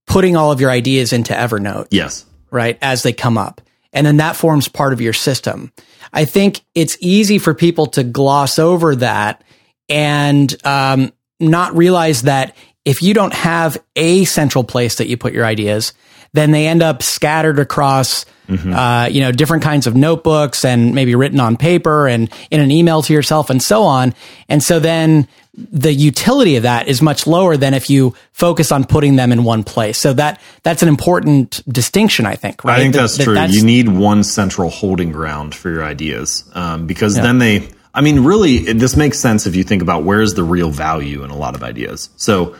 putting 0.06 0.36
all 0.36 0.52
of 0.52 0.60
your 0.60 0.70
ideas 0.70 1.12
into 1.12 1.32
Evernote. 1.32 1.88
Yes. 1.90 2.24
Right. 2.50 2.78
As 2.82 3.02
they 3.02 3.12
come 3.12 3.38
up. 3.38 3.60
And 3.92 4.06
then 4.06 4.18
that 4.18 4.36
forms 4.36 4.68
part 4.68 4.92
of 4.92 5.00
your 5.00 5.12
system. 5.12 5.72
I 6.12 6.24
think 6.24 6.60
it's 6.74 6.96
easy 7.00 7.38
for 7.38 7.54
people 7.54 7.86
to 7.88 8.04
gloss 8.04 8.58
over 8.58 8.96
that 8.96 9.42
and 9.88 10.54
um, 10.66 11.12
not 11.40 11.76
realize 11.76 12.22
that 12.22 12.56
if 12.86 13.02
you 13.02 13.12
don't 13.12 13.34
have 13.34 13.76
a 13.96 14.24
central 14.24 14.64
place 14.64 14.94
that 14.94 15.08
you 15.08 15.18
put 15.18 15.34
your 15.34 15.44
ideas, 15.44 15.92
then 16.32 16.52
they 16.52 16.68
end 16.68 16.82
up 16.82 17.02
scattered 17.02 17.58
across, 17.58 18.24
mm-hmm. 18.48 18.72
uh, 18.72 19.06
you 19.06 19.20
know, 19.20 19.32
different 19.32 19.64
kinds 19.64 19.86
of 19.86 19.96
notebooks 19.96 20.64
and 20.64 20.94
maybe 20.94 21.14
written 21.14 21.40
on 21.40 21.56
paper 21.56 22.06
and 22.06 22.32
in 22.50 22.60
an 22.60 22.70
email 22.70 23.02
to 23.02 23.12
yourself 23.12 23.50
and 23.50 23.60
so 23.60 23.82
on. 23.82 24.14
And 24.48 24.62
so 24.62 24.78
then 24.78 25.26
the 25.54 25.92
utility 25.92 26.56
of 26.56 26.62
that 26.62 26.86
is 26.86 27.02
much 27.02 27.26
lower 27.26 27.56
than 27.56 27.74
if 27.74 27.90
you 27.90 28.14
focus 28.32 28.70
on 28.70 28.84
putting 28.84 29.16
them 29.16 29.32
in 29.32 29.42
one 29.42 29.64
place. 29.64 29.98
So 29.98 30.12
that 30.12 30.40
that's 30.62 30.82
an 30.82 30.88
important 30.88 31.62
distinction, 31.68 32.24
I 32.24 32.36
think. 32.36 32.62
Right? 32.62 32.78
I 32.78 32.82
think 32.82 32.94
that's 32.94 33.16
that, 33.16 33.24
true. 33.24 33.34
That's, 33.34 33.54
you 33.54 33.64
need 33.64 33.88
one 33.88 34.22
central 34.22 34.70
holding 34.70 35.10
ground 35.10 35.54
for 35.54 35.70
your 35.70 35.82
ideas 35.82 36.48
um, 36.54 36.86
because 36.86 37.16
yeah. 37.16 37.22
then 37.24 37.38
they. 37.38 37.68
I 37.94 38.02
mean, 38.02 38.24
really, 38.24 38.74
this 38.74 38.94
makes 38.94 39.18
sense 39.18 39.46
if 39.46 39.56
you 39.56 39.64
think 39.64 39.80
about 39.80 40.04
where's 40.04 40.34
the 40.34 40.44
real 40.44 40.68
value 40.68 41.24
in 41.24 41.30
a 41.30 41.36
lot 41.36 41.54
of 41.54 41.62
ideas. 41.62 42.10
So 42.16 42.54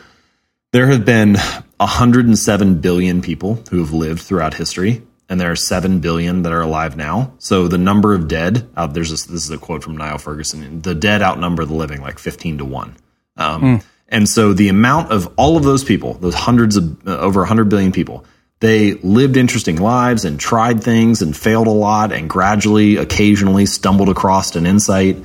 there 0.71 0.87
have 0.87 1.05
been 1.05 1.35
107 1.77 2.81
billion 2.81 3.21
people 3.21 3.63
who 3.69 3.79
have 3.79 3.93
lived 3.93 4.21
throughout 4.21 4.53
history, 4.53 5.01
and 5.29 5.39
there 5.39 5.51
are 5.51 5.55
7 5.55 5.99
billion 5.99 6.43
that 6.43 6.53
are 6.53 6.61
alive 6.61 6.97
now. 6.97 7.33
So 7.39 7.67
the 7.67 7.77
number 7.77 8.13
of 8.13 8.27
dead, 8.27 8.69
uh, 8.75 8.87
there's 8.87 9.09
this, 9.09 9.25
this 9.25 9.45
is 9.45 9.51
a 9.51 9.57
quote 9.57 9.83
from 9.83 9.97
Niall 9.97 10.17
Ferguson, 10.17 10.81
the 10.81 10.95
dead 10.95 11.21
outnumber 11.21 11.65
the 11.65 11.73
living 11.73 12.01
like 12.01 12.19
15 12.19 12.59
to 12.59 12.65
1. 12.65 12.95
Um, 13.37 13.61
mm. 13.61 13.85
And 14.09 14.27
so 14.27 14.53
the 14.53 14.69
amount 14.69 15.11
of 15.11 15.33
all 15.37 15.57
of 15.57 15.63
those 15.63 15.83
people, 15.83 16.13
those 16.13 16.35
hundreds 16.35 16.77
of 16.77 17.07
uh, 17.07 17.17
over 17.19 17.41
100 17.41 17.65
billion 17.65 17.91
people, 17.91 18.25
they 18.59 18.93
lived 18.93 19.37
interesting 19.37 19.77
lives 19.77 20.25
and 20.25 20.39
tried 20.39 20.81
things 20.81 21.21
and 21.21 21.35
failed 21.35 21.67
a 21.67 21.71
lot 21.71 22.11
and 22.11 22.29
gradually, 22.29 22.95
occasionally 22.95 23.65
stumbled 23.65 24.09
across 24.09 24.55
an 24.55 24.65
insight 24.65 25.17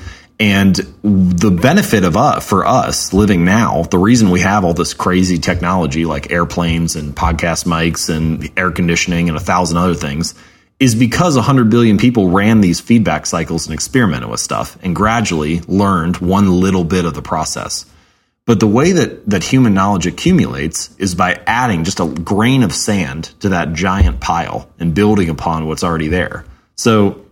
And 0.43 0.74
the 1.05 1.53
benefit 1.53 2.03
of 2.03 2.16
us 2.16 2.45
for 2.45 2.66
us 2.66 3.12
living 3.12 3.45
now, 3.45 3.84
the 3.84 3.97
reason 3.97 4.30
we 4.30 4.40
have 4.40 4.64
all 4.64 4.74
this 4.74 4.93
crazy 4.93 5.38
technology 5.38 6.05
like 6.05 6.32
airplanes 6.32 6.97
and 6.97 7.14
podcast 7.14 7.64
mics 7.64 8.12
and 8.12 8.51
air 8.59 8.72
conditioning 8.72 9.28
and 9.28 9.38
a 9.38 9.40
thousand 9.40 9.76
other 9.76 9.95
things 9.95 10.34
is 10.80 10.97
because 10.97 11.36
100 11.36 11.70
billion 11.70 11.97
people 11.97 12.28
ran 12.28 12.61
these 12.61 12.80
feedback 12.80 13.24
cycles 13.24 13.66
and 13.66 13.74
experimented 13.74 14.28
with 14.28 14.40
stuff 14.40 14.76
and 14.82 14.97
gradually 14.97 15.61
learned 15.68 16.16
one 16.16 16.51
little 16.51 16.82
bit 16.82 17.05
of 17.05 17.14
the 17.14 17.22
process. 17.22 17.86
But 18.45 18.59
the 18.59 18.66
way 18.66 18.90
that, 18.90 19.24
that 19.30 19.45
human 19.45 19.74
knowledge 19.74 20.09
accumulates 20.09 20.93
is 20.99 21.14
by 21.14 21.40
adding 21.47 21.84
just 21.84 22.01
a 22.01 22.07
grain 22.09 22.64
of 22.64 22.74
sand 22.74 23.26
to 23.43 23.51
that 23.51 23.74
giant 23.74 24.18
pile 24.18 24.68
and 24.80 24.93
building 24.93 25.28
upon 25.28 25.68
what's 25.68 25.84
already 25.84 26.09
there. 26.09 26.45
So 26.74 27.26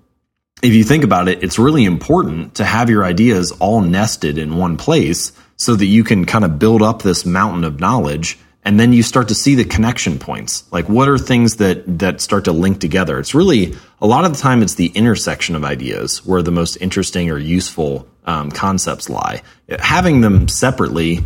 if 0.63 0.75
you 0.75 0.85
think 0.85 1.05
about 1.05 1.29
it, 1.29 1.43
it's 1.43 1.59
really 1.59 1.85
important 1.85 2.57
to 2.57 2.65
have 2.65 2.91
your 2.91 3.05
ideas 3.05 3.53
all 3.53 3.81
nested 3.81 4.39
in 4.39 4.57
one 4.57 4.77
place 4.77 5.33
so 5.57 5.75
that 5.75 5.87
you 5.87 6.05
can 6.05 6.25
kind 6.25 6.45
of 6.45 6.59
build 6.59 6.83
up 6.83 7.03
this 7.03 7.25
mountain 7.25 7.65
of 7.65 7.81
knowledge 7.81 8.39
and 8.63 8.79
then 8.79 8.93
you 8.93 9.03
start 9.03 9.29
to 9.29 9.35
see 9.35 9.55
the 9.55 9.65
connection 9.65 10.19
points. 10.19 10.71
Like 10.71 10.89
what 10.89 11.09
are 11.09 11.19
things 11.19 11.57
that 11.57 11.99
that 11.99 12.21
start 12.21 12.45
to 12.45 12.53
link 12.53 12.81
together? 12.81 13.19
It's 13.19 13.35
really 13.35 13.75
a 14.01 14.07
lot 14.07 14.25
of 14.25 14.33
the 14.35 14.39
time 14.39 14.63
it's 14.63 14.75
the 14.75 14.89
intersection 14.89 15.57
of 15.57 15.65
ideas 15.65 16.25
where 16.27 16.43
the 16.43 16.51
most 16.51 16.77
interesting 16.77 17.31
or 17.31 17.39
useful 17.39 18.07
um, 18.27 18.51
concepts 18.51 19.09
lie. 19.09 19.43
Having 19.79 20.21
them 20.21 20.49
separately 20.49 21.21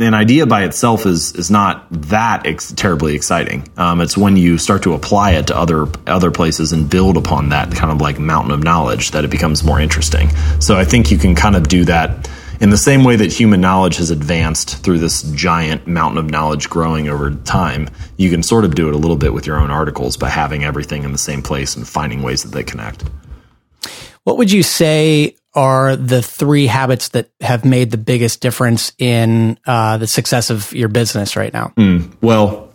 an 0.00 0.14
idea 0.14 0.46
by 0.46 0.64
itself 0.64 1.06
is 1.06 1.34
is 1.34 1.50
not 1.50 1.86
that 1.90 2.46
ex- 2.46 2.72
terribly 2.72 3.14
exciting. 3.14 3.68
Um, 3.76 4.00
it's 4.00 4.16
when 4.16 4.36
you 4.36 4.58
start 4.58 4.82
to 4.84 4.94
apply 4.94 5.32
it 5.32 5.48
to 5.48 5.56
other 5.56 5.86
other 6.06 6.30
places 6.30 6.72
and 6.72 6.88
build 6.88 7.16
upon 7.16 7.50
that 7.50 7.72
kind 7.72 7.92
of 7.92 8.00
like 8.00 8.18
mountain 8.18 8.52
of 8.52 8.62
knowledge 8.62 9.10
that 9.10 9.24
it 9.24 9.30
becomes 9.30 9.62
more 9.62 9.80
interesting. 9.80 10.30
So 10.60 10.76
I 10.76 10.84
think 10.84 11.10
you 11.10 11.18
can 11.18 11.34
kind 11.34 11.56
of 11.56 11.68
do 11.68 11.84
that 11.84 12.28
in 12.60 12.68
the 12.68 12.76
same 12.76 13.04
way 13.04 13.16
that 13.16 13.32
human 13.32 13.60
knowledge 13.62 13.96
has 13.96 14.10
advanced 14.10 14.84
through 14.84 14.98
this 14.98 15.22
giant 15.32 15.86
mountain 15.86 16.18
of 16.18 16.30
knowledge 16.30 16.68
growing 16.68 17.08
over 17.08 17.30
time, 17.30 17.88
you 18.18 18.28
can 18.28 18.42
sort 18.42 18.66
of 18.66 18.74
do 18.74 18.88
it 18.88 18.94
a 18.94 18.98
little 18.98 19.16
bit 19.16 19.32
with 19.32 19.46
your 19.46 19.58
own 19.58 19.70
articles 19.70 20.18
by 20.18 20.28
having 20.28 20.62
everything 20.62 21.02
in 21.02 21.12
the 21.12 21.18
same 21.18 21.42
place 21.42 21.74
and 21.74 21.88
finding 21.88 22.22
ways 22.22 22.42
that 22.42 22.50
they 22.50 22.62
connect. 22.62 23.02
What 24.24 24.36
would 24.36 24.52
you 24.52 24.62
say 24.62 25.36
are 25.54 25.96
the 25.96 26.22
three 26.22 26.66
habits 26.66 27.10
that 27.10 27.30
have 27.40 27.64
made 27.64 27.90
the 27.90 27.98
biggest 27.98 28.40
difference 28.40 28.92
in 28.98 29.58
uh, 29.66 29.98
the 29.98 30.06
success 30.06 30.50
of 30.50 30.72
your 30.72 30.88
business 30.88 31.36
right 31.36 31.52
now? 31.52 31.72
Mm, 31.76 32.12
well, 32.20 32.70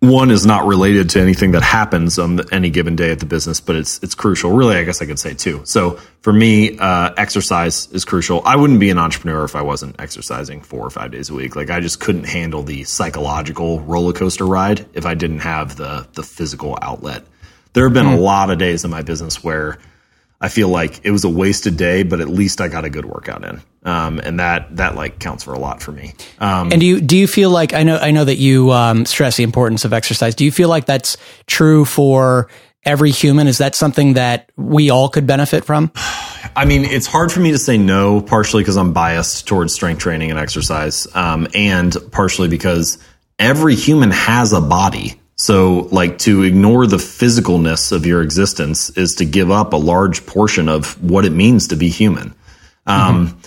one 0.00 0.30
is 0.30 0.44
not 0.44 0.66
related 0.66 1.10
to 1.10 1.20
anything 1.20 1.52
that 1.52 1.62
happens 1.62 2.18
on 2.18 2.40
any 2.52 2.70
given 2.70 2.96
day 2.96 3.10
at 3.10 3.18
the 3.18 3.26
business, 3.26 3.60
but 3.60 3.76
it's 3.76 3.98
it's 4.02 4.14
crucial. 4.14 4.52
Really, 4.52 4.76
I 4.76 4.84
guess 4.84 5.00
I 5.00 5.06
could 5.06 5.18
say 5.18 5.34
two. 5.34 5.62
So 5.64 5.92
for 6.20 6.32
me, 6.32 6.78
uh, 6.78 7.12
exercise 7.16 7.90
is 7.92 8.04
crucial. 8.04 8.42
I 8.44 8.56
wouldn't 8.56 8.78
be 8.78 8.90
an 8.90 8.98
entrepreneur 8.98 9.44
if 9.44 9.56
I 9.56 9.62
wasn't 9.62 9.96
exercising 9.98 10.60
four 10.60 10.86
or 10.86 10.90
five 10.90 11.12
days 11.12 11.30
a 11.30 11.34
week. 11.34 11.56
Like 11.56 11.70
I 11.70 11.80
just 11.80 11.98
couldn't 11.98 12.24
handle 12.24 12.62
the 12.62 12.84
psychological 12.84 13.80
roller 13.80 14.12
coaster 14.12 14.44
ride 14.44 14.86
if 14.92 15.06
I 15.06 15.14
didn't 15.14 15.40
have 15.40 15.76
the 15.76 16.06
the 16.12 16.22
physical 16.22 16.78
outlet. 16.82 17.24
There 17.72 17.84
have 17.84 17.94
been 17.94 18.06
mm. 18.06 18.16
a 18.16 18.20
lot 18.20 18.50
of 18.50 18.58
days 18.58 18.84
in 18.84 18.90
my 18.90 19.02
business 19.02 19.42
where 19.42 19.78
I 20.46 20.48
feel 20.48 20.68
like 20.68 21.00
it 21.02 21.10
was 21.10 21.24
a 21.24 21.28
wasted 21.28 21.76
day, 21.76 22.04
but 22.04 22.20
at 22.20 22.28
least 22.28 22.60
I 22.60 22.68
got 22.68 22.84
a 22.84 22.88
good 22.88 23.04
workout 23.04 23.44
in. 23.44 23.60
Um, 23.82 24.20
and 24.20 24.38
that 24.38 24.76
that 24.76 24.94
like 24.94 25.18
counts 25.18 25.42
for 25.42 25.54
a 25.54 25.58
lot 25.58 25.82
for 25.82 25.90
me. 25.90 26.14
Um, 26.38 26.70
and 26.70 26.80
do 26.80 26.86
you 26.86 27.00
do 27.00 27.16
you 27.16 27.26
feel 27.26 27.50
like 27.50 27.74
I 27.74 27.82
know 27.82 27.96
I 27.96 28.12
know 28.12 28.24
that 28.24 28.36
you 28.36 28.70
um, 28.70 29.06
stress 29.06 29.38
the 29.38 29.42
importance 29.42 29.84
of 29.84 29.92
exercise. 29.92 30.36
Do 30.36 30.44
you 30.44 30.52
feel 30.52 30.68
like 30.68 30.86
that's 30.86 31.16
true 31.48 31.84
for 31.84 32.48
every 32.84 33.10
human? 33.10 33.48
Is 33.48 33.58
that 33.58 33.74
something 33.74 34.14
that 34.14 34.52
we 34.56 34.88
all 34.88 35.08
could 35.08 35.26
benefit 35.26 35.64
from? 35.64 35.90
I 36.54 36.64
mean, 36.64 36.84
it's 36.84 37.08
hard 37.08 37.32
for 37.32 37.40
me 37.40 37.50
to 37.50 37.58
say 37.58 37.76
no, 37.76 38.20
partially 38.20 38.62
because 38.62 38.76
I'm 38.76 38.92
biased 38.92 39.48
towards 39.48 39.74
strength 39.74 39.98
training 39.98 40.30
and 40.30 40.38
exercise, 40.38 41.08
um, 41.12 41.48
and 41.54 41.92
partially 42.12 42.46
because 42.46 42.98
every 43.36 43.74
human 43.74 44.12
has 44.12 44.52
a 44.52 44.60
body. 44.60 45.20
So, 45.38 45.88
like, 45.92 46.18
to 46.20 46.42
ignore 46.42 46.86
the 46.86 46.96
physicalness 46.96 47.92
of 47.92 48.06
your 48.06 48.22
existence 48.22 48.88
is 48.90 49.16
to 49.16 49.26
give 49.26 49.50
up 49.50 49.74
a 49.74 49.76
large 49.76 50.24
portion 50.24 50.68
of 50.68 51.02
what 51.02 51.26
it 51.26 51.32
means 51.32 51.68
to 51.68 51.76
be 51.76 51.90
human. 51.90 52.34
Um, 52.86 53.28
mm-hmm. 53.28 53.38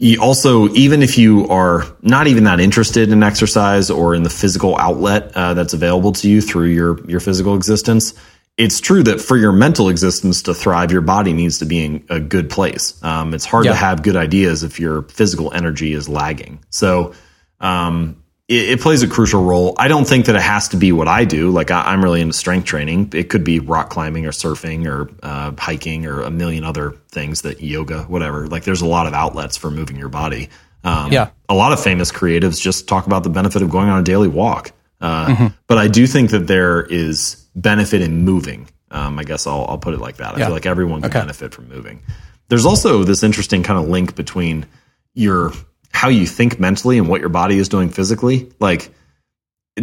You 0.00 0.20
also, 0.22 0.68
even 0.70 1.02
if 1.02 1.18
you 1.18 1.48
are 1.48 1.84
not 2.02 2.28
even 2.28 2.44
that 2.44 2.60
interested 2.60 3.10
in 3.10 3.22
exercise 3.22 3.90
or 3.90 4.14
in 4.14 4.22
the 4.22 4.30
physical 4.30 4.76
outlet 4.76 5.32
uh, 5.34 5.54
that's 5.54 5.74
available 5.74 6.12
to 6.12 6.28
you 6.28 6.40
through 6.40 6.68
your 6.68 7.04
your 7.10 7.18
physical 7.18 7.56
existence, 7.56 8.14
it's 8.56 8.80
true 8.80 9.02
that 9.04 9.20
for 9.20 9.36
your 9.36 9.50
mental 9.50 9.88
existence 9.88 10.42
to 10.42 10.54
thrive, 10.54 10.92
your 10.92 11.00
body 11.00 11.32
needs 11.32 11.58
to 11.58 11.64
be 11.64 11.84
in 11.84 12.04
a 12.10 12.20
good 12.20 12.48
place. 12.48 13.02
Um, 13.02 13.34
it's 13.34 13.44
hard 13.44 13.64
yeah. 13.64 13.72
to 13.72 13.76
have 13.76 14.04
good 14.04 14.16
ideas 14.16 14.62
if 14.62 14.78
your 14.78 15.02
physical 15.02 15.52
energy 15.52 15.92
is 15.92 16.08
lagging. 16.08 16.64
So, 16.70 17.14
um, 17.60 18.22
it, 18.48 18.70
it, 18.70 18.80
plays 18.80 19.02
a 19.02 19.08
crucial 19.08 19.44
role. 19.44 19.74
I 19.78 19.88
don't 19.88 20.06
think 20.06 20.26
that 20.26 20.34
it 20.34 20.40
has 20.40 20.68
to 20.68 20.78
be 20.78 20.90
what 20.90 21.06
I 21.06 21.24
do. 21.24 21.50
Like 21.50 21.70
I, 21.70 21.92
am 21.92 22.02
really 22.02 22.22
into 22.22 22.32
strength 22.32 22.64
training. 22.64 23.10
It 23.14 23.28
could 23.28 23.44
be 23.44 23.60
rock 23.60 23.90
climbing 23.90 24.24
or 24.24 24.30
surfing 24.30 24.86
or 24.86 25.10
uh, 25.22 25.52
hiking 25.58 26.06
or 26.06 26.22
a 26.22 26.30
million 26.30 26.64
other 26.64 26.92
things 27.10 27.42
that 27.42 27.60
yoga, 27.60 28.04
whatever. 28.04 28.46
Like 28.46 28.64
there's 28.64 28.80
a 28.80 28.86
lot 28.86 29.06
of 29.06 29.12
outlets 29.12 29.56
for 29.58 29.70
moving 29.70 29.96
your 29.96 30.08
body. 30.08 30.48
Um, 30.82 31.12
yeah. 31.12 31.30
A 31.50 31.54
lot 31.54 31.72
of 31.72 31.82
famous 31.82 32.10
creatives 32.10 32.60
just 32.60 32.88
talk 32.88 33.06
about 33.06 33.22
the 33.22 33.30
benefit 33.30 33.60
of 33.60 33.68
going 33.68 33.90
on 33.90 34.00
a 34.00 34.04
daily 34.04 34.28
walk. 34.28 34.72
Uh, 35.00 35.26
mm-hmm. 35.26 35.46
But 35.66 35.78
I 35.78 35.88
do 35.88 36.06
think 36.06 36.30
that 36.30 36.46
there 36.46 36.82
is 36.82 37.46
benefit 37.54 38.00
in 38.00 38.24
moving. 38.24 38.68
Um, 38.90 39.18
I 39.18 39.24
guess 39.24 39.46
I'll, 39.46 39.66
I'll 39.66 39.78
put 39.78 39.92
it 39.92 40.00
like 40.00 40.16
that. 40.16 40.34
I 40.34 40.38
yeah. 40.38 40.46
feel 40.46 40.54
like 40.54 40.66
everyone 40.66 41.02
can 41.02 41.10
okay. 41.10 41.20
benefit 41.20 41.52
from 41.52 41.68
moving. 41.68 42.02
There's 42.48 42.64
also 42.64 43.04
this 43.04 43.22
interesting 43.22 43.62
kind 43.62 43.78
of 43.78 43.90
link 43.90 44.16
between 44.16 44.64
your 45.12 45.52
how 45.92 46.08
you 46.08 46.26
think 46.26 46.60
mentally 46.60 46.98
and 46.98 47.08
what 47.08 47.20
your 47.20 47.28
body 47.30 47.58
is 47.58 47.68
doing 47.68 47.88
physically. 47.88 48.52
Like, 48.60 48.90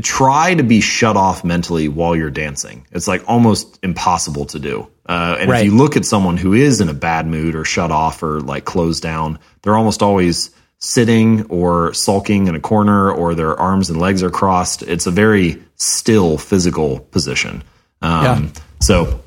try 0.02 0.54
to 0.54 0.64
be 0.64 0.82
shut 0.82 1.16
off 1.16 1.44
mentally 1.44 1.88
while 1.88 2.16
you're 2.16 2.32
dancing. 2.32 2.86
It's 2.92 3.08
like 3.08 3.24
almost 3.28 3.80
impossible 3.84 4.46
to 4.48 4.60
do. 4.60 4.88
Uh, 5.08 5.38
and 5.40 5.50
right. 5.50 5.66
if 5.66 5.72
you 5.72 5.78
look 5.78 5.96
at 5.96 6.06
someone 6.06 6.38
who 6.38 6.54
is 6.54 6.82
in 6.82 6.90
a 6.90 6.94
bad 6.94 7.28
mood 7.28 7.56
or 7.56 7.64
shut 7.64 7.92
off 7.92 8.24
or 8.24 8.42
like 8.42 8.66
closed 8.66 9.04
down, 9.04 9.40
they're 9.62 9.76
almost 9.76 10.02
always 10.02 10.52
sitting 10.80 11.46
or 11.48 11.94
sulking 11.94 12.48
in 12.48 12.56
a 12.56 12.60
corner 12.60 13.12
or 13.12 13.36
their 13.36 13.58
arms 13.60 13.90
and 13.90 14.00
legs 14.00 14.24
are 14.24 14.30
crossed. 14.30 14.84
It's 14.84 15.08
a 15.08 15.12
very 15.12 15.64
still 15.76 16.38
physical 16.38 17.00
position. 17.00 17.64
Um, 18.02 18.24
yeah. 18.24 18.62
So 18.82 19.22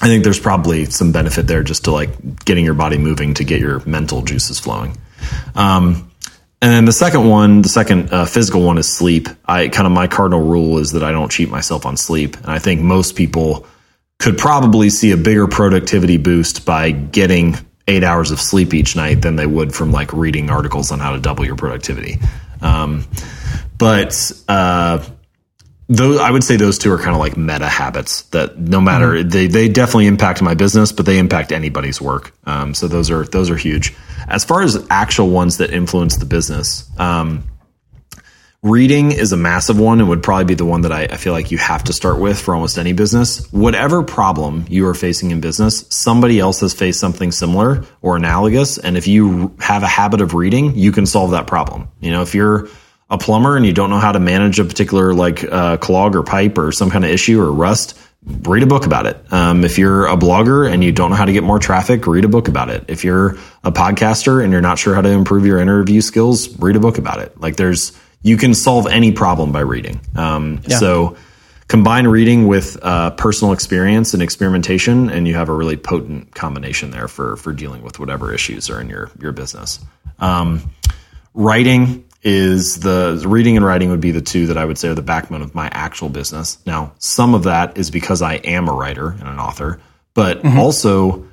I 0.00 0.06
think 0.08 0.24
there's 0.24 0.40
probably 0.40 0.84
some 0.86 1.12
benefit 1.12 1.46
there 1.46 1.62
just 1.62 1.84
to 1.84 1.90
like 1.90 2.44
getting 2.44 2.64
your 2.64 2.74
body 2.74 2.98
moving 2.98 3.34
to 3.34 3.44
get 3.44 3.60
your 3.60 3.84
mental 3.86 4.22
juices 4.22 4.58
flowing. 4.58 4.96
Um, 5.54 6.10
and 6.64 6.72
then 6.72 6.86
the 6.86 6.92
second 6.92 7.28
one, 7.28 7.60
the 7.60 7.68
second 7.68 8.10
uh, 8.10 8.24
physical 8.24 8.62
one 8.62 8.78
is 8.78 8.90
sleep. 8.90 9.28
I 9.44 9.68
kind 9.68 9.86
of 9.86 9.92
my 9.92 10.06
cardinal 10.06 10.40
rule 10.40 10.78
is 10.78 10.92
that 10.92 11.02
I 11.02 11.12
don't 11.12 11.30
cheat 11.30 11.50
myself 11.50 11.84
on 11.84 11.98
sleep. 11.98 12.38
And 12.38 12.46
I 12.46 12.58
think 12.58 12.80
most 12.80 13.16
people 13.16 13.66
could 14.18 14.38
probably 14.38 14.88
see 14.88 15.10
a 15.10 15.18
bigger 15.18 15.46
productivity 15.46 16.16
boost 16.16 16.64
by 16.64 16.90
getting 16.90 17.58
eight 17.86 18.02
hours 18.02 18.30
of 18.30 18.40
sleep 18.40 18.72
each 18.72 18.96
night 18.96 19.20
than 19.20 19.36
they 19.36 19.44
would 19.44 19.74
from 19.74 19.92
like 19.92 20.14
reading 20.14 20.48
articles 20.48 20.90
on 20.90 21.00
how 21.00 21.12
to 21.12 21.20
double 21.20 21.44
your 21.44 21.56
productivity. 21.56 22.18
Um, 22.62 23.04
but 23.76 24.32
uh, 24.48 25.06
those, 25.88 26.18
I 26.18 26.30
would 26.30 26.44
say 26.44 26.56
those 26.56 26.78
two 26.78 26.92
are 26.92 26.98
kind 26.98 27.10
of 27.10 27.18
like 27.18 27.36
meta 27.36 27.68
habits 27.68 28.22
that 28.30 28.58
no 28.58 28.80
matter 28.80 29.12
mm-hmm. 29.12 29.28
they 29.28 29.46
they 29.48 29.68
definitely 29.68 30.06
impact 30.06 30.40
my 30.40 30.54
business, 30.54 30.92
but 30.92 31.04
they 31.04 31.18
impact 31.18 31.52
anybody's 31.52 32.00
work. 32.00 32.32
Um, 32.44 32.74
so 32.74 32.88
those 32.88 33.10
are 33.10 33.24
those 33.24 33.50
are 33.50 33.56
huge. 33.56 33.94
As 34.26 34.44
far 34.44 34.62
as 34.62 34.86
actual 34.88 35.28
ones 35.28 35.58
that 35.58 35.70
influence 35.70 36.16
the 36.16 36.24
business, 36.24 36.88
um, 36.98 37.44
reading 38.62 39.12
is 39.12 39.32
a 39.32 39.36
massive 39.36 39.78
one 39.78 40.00
and 40.00 40.08
would 40.08 40.22
probably 40.22 40.46
be 40.46 40.54
the 40.54 40.64
one 40.64 40.80
that 40.80 40.92
I, 40.92 41.02
I, 41.02 41.16
feel 41.18 41.34
like 41.34 41.50
you 41.50 41.58
have 41.58 41.84
to 41.84 41.92
start 41.92 42.18
with 42.18 42.40
for 42.40 42.54
almost 42.54 42.78
any 42.78 42.94
business. 42.94 43.52
Whatever 43.52 44.02
problem 44.02 44.64
you 44.70 44.86
are 44.86 44.94
facing 44.94 45.32
in 45.32 45.42
business, 45.42 45.84
somebody 45.90 46.40
else 46.40 46.60
has 46.60 46.72
faced 46.72 46.98
something 46.98 47.30
similar 47.30 47.84
or 48.00 48.16
analogous. 48.16 48.78
And 48.78 48.96
if 48.96 49.06
you 49.06 49.54
have 49.60 49.82
a 49.82 49.86
habit 49.86 50.22
of 50.22 50.32
reading, 50.32 50.76
you 50.76 50.92
can 50.92 51.04
solve 51.04 51.32
that 51.32 51.46
problem. 51.46 51.88
You 52.00 52.10
know, 52.12 52.22
if 52.22 52.34
you're 52.34 52.68
a 53.10 53.18
plumber 53.18 53.56
and 53.56 53.66
you 53.66 53.72
don't 53.72 53.90
know 53.90 53.98
how 53.98 54.12
to 54.12 54.20
manage 54.20 54.58
a 54.58 54.64
particular 54.64 55.14
like 55.14 55.44
uh, 55.44 55.76
clog 55.76 56.16
or 56.16 56.22
pipe 56.22 56.58
or 56.58 56.72
some 56.72 56.90
kind 56.90 57.04
of 57.04 57.10
issue 57.10 57.40
or 57.40 57.52
rust, 57.52 57.98
read 58.24 58.62
a 58.62 58.66
book 58.66 58.86
about 58.86 59.06
it. 59.06 59.32
Um, 59.32 59.64
if 59.64 59.78
you're 59.78 60.06
a 60.06 60.16
blogger 60.16 60.70
and 60.70 60.82
you 60.82 60.92
don't 60.92 61.10
know 61.10 61.16
how 61.16 61.26
to 61.26 61.32
get 61.32 61.44
more 61.44 61.58
traffic, 61.58 62.06
read 62.06 62.24
a 62.24 62.28
book 62.28 62.48
about 62.48 62.70
it. 62.70 62.84
If 62.88 63.04
you're 63.04 63.36
a 63.62 63.70
podcaster 63.70 64.42
and 64.42 64.52
you're 64.52 64.62
not 64.62 64.78
sure 64.78 64.94
how 64.94 65.02
to 65.02 65.10
improve 65.10 65.44
your 65.44 65.58
interview 65.58 66.00
skills, 66.00 66.58
read 66.58 66.76
a 66.76 66.80
book 66.80 66.98
about 66.98 67.20
it. 67.20 67.38
Like 67.38 67.56
there's, 67.56 67.92
you 68.22 68.36
can 68.36 68.54
solve 68.54 68.86
any 68.86 69.12
problem 69.12 69.52
by 69.52 69.60
reading. 69.60 70.00
Um, 70.16 70.62
yeah. 70.66 70.78
So 70.78 71.16
combine 71.68 72.06
reading 72.06 72.46
with 72.46 72.78
uh, 72.82 73.10
personal 73.12 73.52
experience 73.52 74.14
and 74.14 74.22
experimentation, 74.22 75.10
and 75.10 75.28
you 75.28 75.34
have 75.34 75.48
a 75.48 75.54
really 75.54 75.76
potent 75.76 76.34
combination 76.34 76.90
there 76.90 77.08
for 77.08 77.36
for 77.36 77.52
dealing 77.52 77.82
with 77.82 77.98
whatever 77.98 78.32
issues 78.32 78.70
are 78.70 78.80
in 78.80 78.88
your 78.88 79.10
your 79.20 79.32
business. 79.32 79.80
Um, 80.18 80.70
writing 81.34 82.03
is 82.24 82.80
the 82.80 83.22
reading 83.26 83.56
and 83.56 83.64
writing 83.64 83.90
would 83.90 84.00
be 84.00 84.10
the 84.10 84.22
two 84.22 84.46
that 84.46 84.56
I 84.56 84.64
would 84.64 84.78
say 84.78 84.88
are 84.88 84.94
the 84.94 85.02
backbone 85.02 85.42
of 85.42 85.54
my 85.54 85.68
actual 85.70 86.08
business. 86.08 86.58
Now, 86.66 86.94
some 86.98 87.34
of 87.34 87.44
that 87.44 87.76
is 87.76 87.90
because 87.90 88.22
I 88.22 88.34
am 88.36 88.68
a 88.68 88.72
writer 88.72 89.10
and 89.10 89.28
an 89.28 89.38
author, 89.38 89.80
but 90.14 90.42
mm-hmm. 90.42 90.58
also 90.58 91.28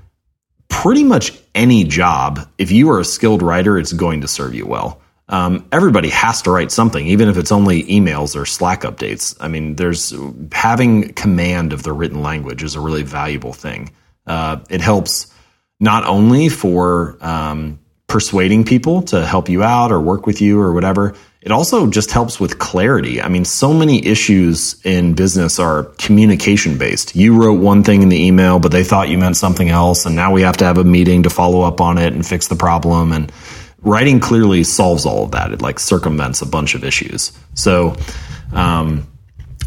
pretty 0.67 1.03
much 1.03 1.33
any 1.55 1.85
job, 1.85 2.47
if 2.57 2.71
you 2.71 2.89
are 2.91 2.99
a 2.99 3.05
skilled 3.05 3.41
writer, 3.41 3.77
it's 3.77 3.93
going 3.93 4.21
to 4.21 4.27
serve 4.27 4.53
you 4.53 4.65
well. 4.65 5.01
Um, 5.29 5.65
everybody 5.71 6.09
has 6.09 6.41
to 6.41 6.51
write 6.51 6.71
something, 6.71 7.07
even 7.07 7.29
if 7.29 7.37
it's 7.37 7.53
only 7.53 7.83
emails 7.83 8.35
or 8.35 8.45
Slack 8.45 8.81
updates. 8.81 9.35
I 9.39 9.47
mean, 9.47 9.75
there's 9.75 10.13
having 10.51 11.13
command 11.13 11.71
of 11.71 11.83
the 11.83 11.93
written 11.93 12.21
language 12.21 12.63
is 12.63 12.75
a 12.75 12.81
really 12.81 13.03
valuable 13.03 13.53
thing. 13.53 13.91
Uh, 14.27 14.59
it 14.69 14.81
helps 14.81 15.33
not 15.79 16.05
only 16.05 16.49
for 16.49 17.17
um, 17.21 17.79
persuading 18.11 18.65
people 18.65 19.01
to 19.03 19.25
help 19.25 19.47
you 19.47 19.63
out 19.63 19.89
or 19.89 19.99
work 20.01 20.25
with 20.25 20.41
you 20.41 20.59
or 20.59 20.73
whatever, 20.73 21.15
it 21.41 21.49
also 21.49 21.87
just 21.87 22.11
helps 22.11 22.41
with 22.41 22.59
clarity. 22.59 23.21
I 23.21 23.29
mean, 23.29 23.45
so 23.45 23.73
many 23.73 24.05
issues 24.05 24.79
in 24.85 25.13
business 25.13 25.59
are 25.59 25.85
communication 25.97 26.77
based. 26.77 27.15
You 27.15 27.41
wrote 27.41 27.61
one 27.61 27.83
thing 27.83 28.01
in 28.01 28.09
the 28.09 28.21
email, 28.21 28.59
but 28.59 28.73
they 28.73 28.83
thought 28.83 29.07
you 29.07 29.17
meant 29.17 29.37
something 29.37 29.69
else. 29.69 30.05
And 30.05 30.13
now 30.13 30.33
we 30.33 30.41
have 30.41 30.57
to 30.57 30.65
have 30.65 30.77
a 30.77 30.83
meeting 30.83 31.23
to 31.23 31.29
follow 31.29 31.61
up 31.61 31.79
on 31.79 31.97
it 31.97 32.11
and 32.11 32.25
fix 32.25 32.49
the 32.49 32.57
problem. 32.57 33.13
And 33.13 33.31
writing 33.81 34.19
clearly 34.19 34.65
solves 34.65 35.05
all 35.05 35.23
of 35.23 35.31
that. 35.31 35.53
It 35.53 35.61
like 35.61 35.79
circumvents 35.79 36.41
a 36.41 36.45
bunch 36.45 36.75
of 36.75 36.83
issues. 36.83 37.31
So, 37.53 37.95
um, 38.51 39.07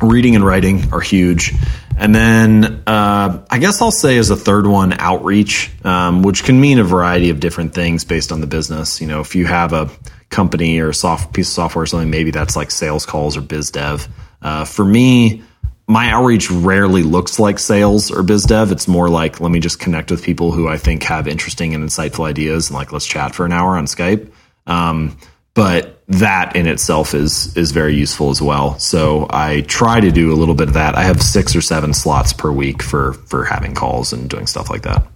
reading 0.02 0.36
and 0.36 0.44
writing 0.44 0.92
are 0.92 1.00
huge. 1.00 1.54
And 1.96 2.14
then 2.14 2.82
uh, 2.86 3.44
I 3.48 3.58
guess 3.58 3.80
I'll 3.80 3.90
say 3.90 4.18
as 4.18 4.30
a 4.30 4.36
third 4.36 4.66
one, 4.66 4.92
outreach, 4.94 5.70
um, 5.84 6.22
which 6.22 6.44
can 6.44 6.60
mean 6.60 6.78
a 6.78 6.84
variety 6.84 7.30
of 7.30 7.40
different 7.40 7.74
things 7.74 8.04
based 8.04 8.32
on 8.32 8.40
the 8.40 8.46
business. 8.46 9.00
You 9.00 9.06
know, 9.06 9.20
if 9.20 9.34
you 9.34 9.46
have 9.46 9.72
a 9.72 9.90
company 10.28 10.80
or 10.80 10.88
a 10.88 10.94
soft 10.94 11.32
piece 11.32 11.48
of 11.48 11.54
software 11.54 11.84
or 11.84 11.86
something, 11.86 12.10
maybe 12.10 12.30
that's 12.30 12.56
like 12.56 12.70
sales 12.70 13.06
calls 13.06 13.36
or 13.36 13.40
biz 13.40 13.70
dev. 13.70 14.08
Uh, 14.42 14.64
for 14.64 14.84
me, 14.84 15.42
my 15.86 16.10
outreach 16.10 16.50
rarely 16.50 17.02
looks 17.02 17.38
like 17.38 17.58
sales 17.58 18.10
or 18.10 18.22
biz 18.22 18.44
dev. 18.44 18.72
It's 18.72 18.88
more 18.88 19.08
like 19.08 19.40
let 19.40 19.50
me 19.50 19.60
just 19.60 19.78
connect 19.78 20.10
with 20.10 20.22
people 20.22 20.50
who 20.50 20.66
I 20.66 20.78
think 20.78 21.04
have 21.04 21.28
interesting 21.28 21.74
and 21.74 21.84
insightful 21.84 22.26
ideas, 22.26 22.70
and 22.70 22.76
like 22.76 22.92
let's 22.92 23.06
chat 23.06 23.34
for 23.34 23.46
an 23.46 23.52
hour 23.52 23.76
on 23.76 23.86
Skype. 23.86 24.30
Um, 24.66 25.16
but 25.52 25.93
that 26.08 26.54
in 26.54 26.66
itself 26.66 27.14
is 27.14 27.56
is 27.56 27.72
very 27.72 27.94
useful 27.94 28.30
as 28.30 28.42
well. 28.42 28.78
So 28.78 29.26
I 29.30 29.62
try 29.62 30.00
to 30.00 30.10
do 30.10 30.32
a 30.32 30.36
little 30.36 30.54
bit 30.54 30.68
of 30.68 30.74
that. 30.74 30.96
I 30.96 31.02
have 31.02 31.22
six 31.22 31.56
or 31.56 31.60
seven 31.60 31.94
slots 31.94 32.32
per 32.32 32.52
week 32.52 32.82
for 32.82 33.14
for 33.14 33.44
having 33.44 33.74
calls 33.74 34.12
and 34.12 34.28
doing 34.28 34.46
stuff 34.46 34.70
like 34.70 34.82
that. 34.82 35.06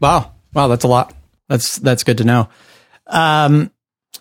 Wow, 0.00 0.32
wow, 0.54 0.68
that's 0.68 0.84
a 0.84 0.88
lot. 0.88 1.14
That's 1.48 1.76
that's 1.78 2.02
good 2.02 2.18
to 2.18 2.24
know. 2.24 2.48
Um, 3.06 3.70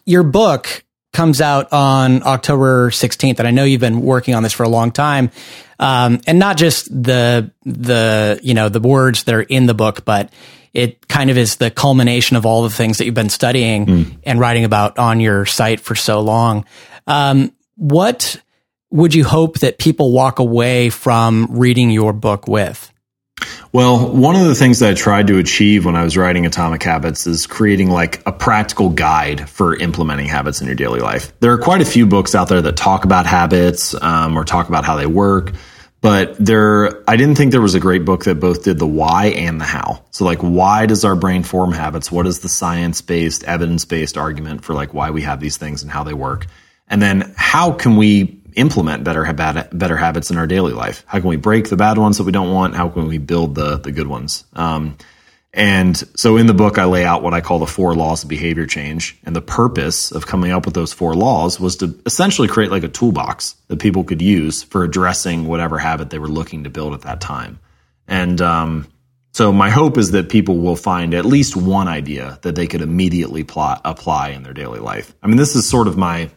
your 0.05 0.24
book 0.24 0.84
comes 1.14 1.41
out 1.41 1.72
on 1.74 2.24
October 2.24 2.89
16th, 2.89 3.39
and 3.39 3.47
I 3.47 3.51
know 3.51 3.64
you've 3.64 3.82
been 3.82 4.01
working 4.01 4.34
on 4.34 4.43
this 4.43 4.53
for 4.53 4.64
a 4.64 4.70
long 4.70 4.91
time. 4.91 5.30
Um, 5.80 6.22
and 6.28 6.39
not 6.39 6.57
just 6.57 6.89
the 6.89 7.51
the 7.64 8.39
you 8.43 8.53
know 8.53 8.70
the 8.70 8.80
words 8.80 9.24
that 9.24 9.34
are 9.34 9.41
in 9.41 9.66
the 9.66 9.74
book, 9.74 10.05
but 10.05 10.32
it 10.74 11.07
kind 11.07 11.30
of 11.30 11.38
is 11.38 11.57
the 11.57 11.69
culmination 11.69 12.38
of 12.38 12.45
all 12.45 12.63
the 12.63 12.69
things 12.69 12.97
that 12.97 13.05
you've 13.05 13.13
been 13.13 13.30
studying 13.30 13.86
mm. 13.86 14.17
and 14.24 14.39
writing 14.39 14.63
about 14.63 14.97
on 14.97 15.19
your 15.19 15.45
site 15.45 15.80
for 15.80 15.95
so 15.95 16.22
long. 16.22 16.65
Um, 17.07 17.53
what 17.76 18.41
would 18.89 19.13
you 19.13 19.24
hope 19.24 19.59
that 19.59 19.78
people 19.78 20.11
walk 20.11 20.39
away 20.39 20.89
from 20.89 21.47
reading 21.51 21.89
your 21.89 22.13
book 22.13 22.47
with? 22.47 22.91
Well, 23.74 24.13
one 24.13 24.36
of 24.36 24.45
the 24.45 24.53
things 24.53 24.80
that 24.80 24.91
I 24.91 24.93
tried 24.93 25.28
to 25.28 25.38
achieve 25.38 25.86
when 25.86 25.95
I 25.95 26.03
was 26.03 26.17
writing 26.17 26.45
Atomic 26.45 26.84
Habits 26.84 27.26
is 27.26 27.47
creating 27.47 27.89
like 27.89 28.22
a 28.26 28.32
practical 28.32 28.89
guide 28.89 29.49
for 29.49 29.76
implementing 29.76 30.28
habits 30.28 30.61
in 30.61 30.67
your 30.67 30.76
daily 30.76 30.99
life. 30.99 31.32
There 31.39 31.51
are 31.53 31.57
quite 31.57 31.82
a 31.82 31.86
few 31.86 32.05
books 32.05 32.36
out 32.36 32.49
there 32.49 32.61
that 32.61 32.76
talk 32.76 33.05
about 33.05 33.26
habits 33.26 33.95
um, 34.01 34.38
or 34.38 34.43
talk 34.43 34.67
about 34.67 34.84
how 34.84 34.97
they 34.97 35.07
work 35.07 35.53
but 36.02 36.36
there 36.43 37.10
i 37.10 37.16
didn't 37.16 37.36
think 37.36 37.52
there 37.52 37.62
was 37.62 37.76
a 37.76 37.80
great 37.80 38.04
book 38.04 38.26
that 38.26 38.39
both 38.39 38.64
did 38.64 38.80
the 38.80 38.88
why 38.88 39.28
and 39.28 39.62
the 39.62 39.66
how. 39.66 40.04
So 40.12 40.26
like 40.26 40.39
why 40.39 40.86
does 40.88 41.06
our 41.06 41.16
brain 41.16 41.43
form 41.43 41.72
habits? 41.72 42.12
What 42.12 42.28
is 42.28 42.39
the 42.39 42.49
science-based 42.49 43.43
evidence-based 43.43 44.18
argument 44.18 44.64
for 44.66 44.74
like 44.74 44.93
why 44.93 45.12
we 45.12 45.22
have 45.22 45.39
these 45.39 45.58
things 45.58 45.84
and 45.84 45.91
how 45.91 46.04
they 46.04 46.14
work? 46.14 46.47
And 46.88 47.02
then 47.02 47.34
how 47.38 47.72
can 47.72 47.95
we 47.95 48.41
implement 48.56 49.04
better 49.04 49.32
better 49.72 49.95
habits 49.95 50.30
in 50.32 50.38
our 50.38 50.47
daily 50.47 50.74
life? 50.74 51.04
How 51.08 51.20
can 51.20 51.30
we 51.30 51.38
break 51.38 51.70
the 51.70 51.78
bad 51.78 51.97
ones 51.97 52.18
that 52.18 52.24
we 52.24 52.32
don't 52.32 52.52
want? 52.52 52.76
How 52.76 52.89
can 52.89 53.08
we 53.08 53.18
build 53.18 53.56
the 53.56 53.78
the 53.78 53.91
good 53.91 54.08
ones? 54.08 54.43
Um, 54.54 54.97
and 55.54 55.97
so 56.16 56.38
in 56.38 56.47
the 56.47 56.54
book, 56.54 56.78
I 56.78 56.86
lay 56.86 57.04
out 57.04 57.24
what 57.24 57.34
I 57.34 57.41
call 57.41 57.60
the 57.60 57.68
four 57.68 57.93
laws 57.93 58.24
of 58.24 58.30
behavior 58.30 58.66
change. 58.66 59.18
And 59.26 59.36
the 59.36 59.41
purpose 59.41 60.12
of 60.12 60.26
coming 60.26 60.52
up 60.52 60.66
with 60.66 60.74
those 60.74 60.93
four 60.93 61.14
laws 61.14 61.60
was 61.60 61.76
to 61.78 61.99
essentially 62.06 62.47
create 62.47 62.72
like 62.72 62.84
a 62.84 62.88
toolbox 62.88 63.56
that 63.68 63.80
people 63.80 64.06
could 64.06 64.22
use 64.22 64.64
for 64.64 64.84
addressing 64.84 65.47
whatever 65.47 65.78
habit 65.78 66.10
they 66.10 66.20
were 66.20 66.30
looking 66.30 66.64
to 66.64 66.70
build 66.70 66.93
at 66.93 67.02
that 67.02 67.20
time. 67.20 67.60
And 68.08 68.39
um, 68.41 68.88
so 69.34 69.52
my 69.52 69.70
hope 69.70 69.97
is 69.97 70.12
that 70.12 70.30
people 70.30 70.58
will 70.58 70.78
find 70.78 71.14
at 71.14 71.26
least 71.26 71.58
one 71.58 71.89
idea 71.89 72.39
that 72.43 72.56
they 72.56 72.68
could 72.68 72.82
immediately 72.82 73.43
plot, 73.43 73.82
apply 73.84 74.30
in 74.30 74.43
their 74.43 74.54
daily 74.54 74.80
life. 74.80 75.14
I 75.22 75.28
mean, 75.28 75.38
this 75.38 75.56
is 75.56 75.70
sort 75.70 75.88
of 75.88 75.97
my 75.97 76.30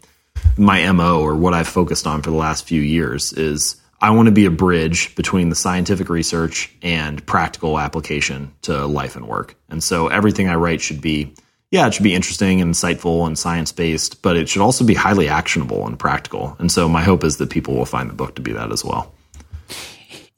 my 0.56 0.90
mo 0.92 1.20
or 1.20 1.36
what 1.36 1.54
I've 1.54 1.68
focused 1.68 2.06
on 2.06 2.22
for 2.22 2.30
the 2.30 2.36
last 2.36 2.66
few 2.66 2.80
years 2.80 3.32
is 3.32 3.80
I 4.00 4.10
want 4.10 4.26
to 4.26 4.32
be 4.32 4.44
a 4.44 4.50
bridge 4.50 5.14
between 5.16 5.48
the 5.48 5.54
scientific 5.54 6.08
research 6.08 6.70
and 6.82 7.24
practical 7.26 7.78
application 7.78 8.52
to 8.62 8.86
life 8.86 9.16
and 9.16 9.26
work. 9.26 9.56
And 9.68 9.82
so 9.82 10.08
everything 10.08 10.48
I 10.48 10.56
write 10.56 10.80
should 10.80 11.00
be, 11.00 11.32
yeah, 11.70 11.86
it 11.86 11.94
should 11.94 12.02
be 12.02 12.14
interesting 12.14 12.60
and 12.60 12.74
insightful 12.74 13.26
and 13.26 13.38
science 13.38 13.72
based, 13.72 14.22
but 14.22 14.36
it 14.36 14.48
should 14.48 14.62
also 14.62 14.84
be 14.84 14.94
highly 14.94 15.28
actionable 15.28 15.86
and 15.86 15.98
practical. 15.98 16.56
And 16.58 16.70
so 16.70 16.88
my 16.88 17.02
hope 17.02 17.24
is 17.24 17.38
that 17.38 17.50
people 17.50 17.74
will 17.74 17.86
find 17.86 18.10
the 18.10 18.14
book 18.14 18.34
to 18.36 18.42
be 18.42 18.52
that 18.52 18.72
as 18.72 18.84
well. 18.84 19.14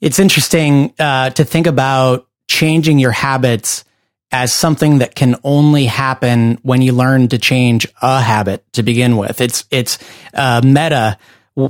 It's 0.01 0.19
interesting 0.19 0.95
uh, 0.99 1.31
to 1.31 1.45
think 1.45 1.67
about 1.67 2.29
changing 2.49 2.99
your 2.99 3.13
habits 3.13 3.85
as 4.33 4.53
something 4.53 4.99
that 4.99 5.15
can 5.15 5.37
only 5.45 5.87
happen 5.87 6.59
when 6.63 6.83
you 6.83 6.93
learn 6.93 7.29
to 7.29 7.39
change 7.39 7.87
a 8.03 8.21
habit 8.21 8.65
to 8.73 8.83
begin 8.83 9.17
with. 9.17 9.41
It's 9.41 9.65
it's 9.71 9.99
uh, 10.35 10.61
meta 10.65 11.19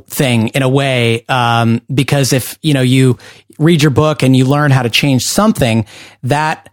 thing 0.06 0.48
in 0.48 0.62
a 0.62 0.68
way 0.68 1.24
um, 1.28 1.80
because 1.92 2.32
if 2.32 2.58
you 2.62 2.74
know 2.74 2.82
you 2.82 3.18
read 3.58 3.82
your 3.82 3.90
book 3.90 4.22
and 4.22 4.36
you 4.36 4.44
learn 4.44 4.70
how 4.70 4.82
to 4.82 4.90
change 4.90 5.22
something 5.22 5.86
that 6.24 6.68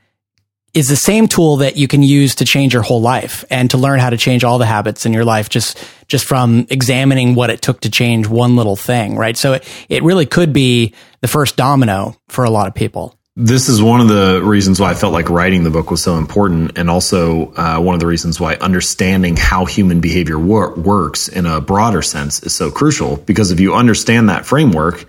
is 0.74 0.88
the 0.88 0.96
same 0.96 1.28
tool 1.28 1.58
that 1.58 1.78
you 1.78 1.88
can 1.88 2.02
use 2.02 2.34
to 2.36 2.46
change 2.46 2.74
your 2.74 2.82
whole 2.82 3.02
life 3.02 3.46
and 3.52 3.70
to 3.70 3.78
learn 3.78 4.00
how 4.00 4.10
to 4.10 4.18
change 4.18 4.44
all 4.44 4.58
the 4.58 4.66
habits 4.66 5.06
in 5.06 5.14
your 5.14 5.26
life 5.26 5.50
just 5.50 5.78
just 6.08 6.26
from 6.26 6.66
examining 6.70 7.36
what 7.36 7.52
it 7.52 7.62
took 7.62 7.82
to 7.82 7.90
change 7.90 8.28
one 8.28 8.56
little 8.56 8.76
thing 8.76 9.16
right? 9.16 9.38
So 9.38 9.54
it, 9.54 9.86
it 9.90 10.04
really 10.04 10.26
could 10.26 10.52
be 10.52 10.94
the 11.22 11.28
first 11.28 11.56
domino 11.56 12.16
for 12.30 12.44
a 12.44 12.50
lot 12.50 12.68
of 12.68 12.74
people 12.74 13.16
this 13.36 13.68
is 13.68 13.82
one 13.82 14.00
of 14.00 14.08
the 14.08 14.42
reasons 14.44 14.80
why 14.80 14.92
I 14.92 14.94
felt 14.94 15.12
like 15.12 15.30
writing 15.30 15.64
the 15.64 15.72
book 15.72 15.90
was 15.90 16.04
so 16.04 16.18
important, 16.18 16.78
and 16.78 16.88
also 16.88 17.52
uh, 17.54 17.80
one 17.80 17.96
of 17.96 18.00
the 18.00 18.06
reasons 18.06 18.40
why 18.40 18.56
understanding 18.56 19.36
how 19.36 19.66
human 19.66 20.02
behavior 20.02 20.38
wor- 20.38 20.76
works 20.76 21.28
in 21.30 21.48
a 21.48 21.60
broader 21.60 22.04
sense 22.04 22.44
is 22.44 22.54
so 22.54 22.70
crucial. 22.70 23.18
Because 23.18 23.52
if 23.52 23.60
you 23.60 23.74
understand 23.74 24.30
that 24.30 24.46
framework, 24.46 25.06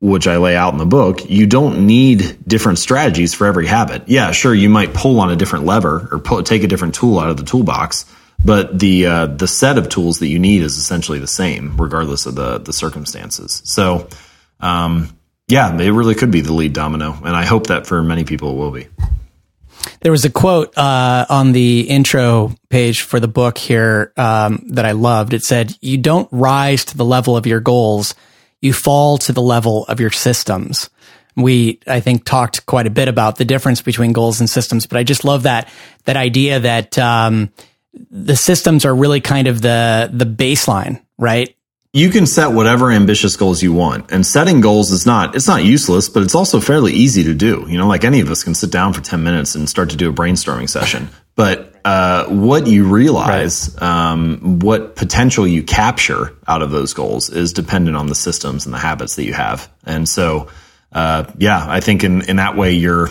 which 0.00 0.26
I 0.26 0.38
lay 0.38 0.56
out 0.56 0.72
in 0.72 0.78
the 0.78 0.86
book, 0.86 1.30
you 1.30 1.46
don't 1.46 1.86
need 1.86 2.38
different 2.46 2.80
strategies 2.80 3.32
for 3.32 3.46
every 3.46 3.66
habit. 3.66 4.08
Yeah, 4.08 4.32
sure, 4.32 4.54
you 4.54 4.68
might 4.68 4.92
pull 4.92 5.20
on 5.20 5.30
a 5.30 5.36
different 5.36 5.64
lever 5.64 6.08
or 6.10 6.18
pull, 6.18 6.42
take 6.42 6.64
a 6.64 6.68
different 6.68 6.96
tool 6.96 7.20
out 7.20 7.30
of 7.30 7.36
the 7.36 7.44
toolbox, 7.44 8.06
but 8.44 8.76
the 8.76 9.06
uh, 9.06 9.26
the 9.26 9.48
set 9.48 9.78
of 9.78 9.88
tools 9.88 10.18
that 10.18 10.28
you 10.28 10.40
need 10.40 10.62
is 10.62 10.78
essentially 10.78 11.20
the 11.20 11.28
same, 11.28 11.76
regardless 11.76 12.26
of 12.26 12.34
the 12.34 12.58
the 12.58 12.72
circumstances. 12.72 13.62
So. 13.64 14.08
Um, 14.60 15.16
yeah, 15.48 15.76
it 15.78 15.90
really 15.90 16.14
could 16.14 16.30
be 16.30 16.42
the 16.42 16.52
lead 16.52 16.74
domino, 16.74 17.16
and 17.24 17.34
I 17.34 17.44
hope 17.44 17.68
that 17.68 17.86
for 17.86 18.02
many 18.02 18.24
people 18.24 18.52
it 18.52 18.56
will 18.56 18.70
be. 18.70 18.86
There 20.00 20.12
was 20.12 20.24
a 20.24 20.30
quote 20.30 20.76
uh, 20.76 21.26
on 21.28 21.52
the 21.52 21.80
intro 21.80 22.54
page 22.68 23.02
for 23.02 23.18
the 23.18 23.28
book 23.28 23.58
here 23.58 24.12
um, 24.16 24.62
that 24.68 24.84
I 24.84 24.92
loved. 24.92 25.32
It 25.32 25.42
said, 25.42 25.74
"You 25.80 25.96
don't 25.96 26.28
rise 26.30 26.84
to 26.86 26.96
the 26.96 27.04
level 27.04 27.36
of 27.36 27.46
your 27.46 27.60
goals; 27.60 28.14
you 28.60 28.72
fall 28.72 29.18
to 29.18 29.32
the 29.32 29.42
level 29.42 29.84
of 29.86 30.00
your 30.00 30.10
systems." 30.10 30.90
We, 31.34 31.78
I 31.86 32.00
think, 32.00 32.24
talked 32.24 32.66
quite 32.66 32.88
a 32.88 32.90
bit 32.90 33.06
about 33.06 33.36
the 33.36 33.44
difference 33.44 33.80
between 33.80 34.12
goals 34.12 34.40
and 34.40 34.50
systems, 34.50 34.86
but 34.86 34.98
I 34.98 35.04
just 35.04 35.24
love 35.24 35.44
that 35.44 35.68
that 36.04 36.16
idea 36.16 36.60
that 36.60 36.98
um, 36.98 37.50
the 38.10 38.36
systems 38.36 38.84
are 38.84 38.94
really 38.94 39.20
kind 39.20 39.46
of 39.46 39.62
the 39.62 40.10
the 40.12 40.26
baseline, 40.26 41.00
right? 41.16 41.56
You 41.92 42.10
can 42.10 42.26
set 42.26 42.52
whatever 42.52 42.90
ambitious 42.90 43.36
goals 43.36 43.62
you 43.62 43.72
want 43.72 44.10
and 44.12 44.26
setting 44.26 44.60
goals 44.60 44.90
is 44.90 45.06
not 45.06 45.34
it's 45.34 45.48
not 45.48 45.64
useless 45.64 46.08
but 46.08 46.22
it's 46.22 46.34
also 46.34 46.60
fairly 46.60 46.92
easy 46.92 47.24
to 47.24 47.34
do. 47.34 47.64
You 47.68 47.78
know 47.78 47.86
like 47.86 48.04
any 48.04 48.20
of 48.20 48.30
us 48.30 48.44
can 48.44 48.54
sit 48.54 48.70
down 48.70 48.92
for 48.92 49.00
10 49.00 49.22
minutes 49.22 49.54
and 49.54 49.68
start 49.68 49.90
to 49.90 49.96
do 49.96 50.10
a 50.10 50.12
brainstorming 50.12 50.68
session. 50.68 51.08
But 51.34 51.74
uh, 51.84 52.26
what 52.26 52.66
you 52.66 52.84
realize 52.84 53.74
right. 53.80 54.10
um, 54.10 54.58
what 54.58 54.96
potential 54.96 55.46
you 55.46 55.62
capture 55.62 56.34
out 56.46 56.62
of 56.62 56.70
those 56.70 56.92
goals 56.94 57.30
is 57.30 57.52
dependent 57.52 57.96
on 57.96 58.08
the 58.08 58.14
systems 58.14 58.66
and 58.66 58.74
the 58.74 58.78
habits 58.78 59.14
that 59.16 59.24
you 59.24 59.32
have. 59.32 59.72
And 59.84 60.08
so 60.08 60.48
uh, 60.92 61.24
yeah 61.38 61.64
i 61.68 61.80
think 61.80 62.04
in, 62.04 62.22
in 62.22 62.36
that 62.36 62.56
way 62.56 62.72
your 62.72 63.10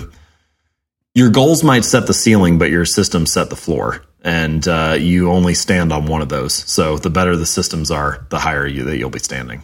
your 1.13 1.29
goals 1.29 1.63
might 1.63 1.85
set 1.85 2.07
the 2.07 2.13
ceiling 2.13 2.57
but 2.57 2.69
your 2.69 2.85
systems 2.85 3.31
set 3.31 3.49
the 3.49 3.55
floor 3.55 4.03
and 4.27 4.67
uh, 4.67 4.97
you 4.99 5.31
only 5.31 5.53
stand 5.53 5.93
on 5.93 6.05
one 6.05 6.21
of 6.21 6.27
those. 6.27 6.53
So 6.53 6.97
the 6.97 7.09
better 7.09 7.37
the 7.37 7.45
systems 7.45 7.91
are, 7.91 8.27
the 8.29 8.37
higher 8.37 8.67
you 8.67 8.83
that 8.83 8.97
you'll 8.97 9.09
be 9.09 9.19
standing. 9.19 9.63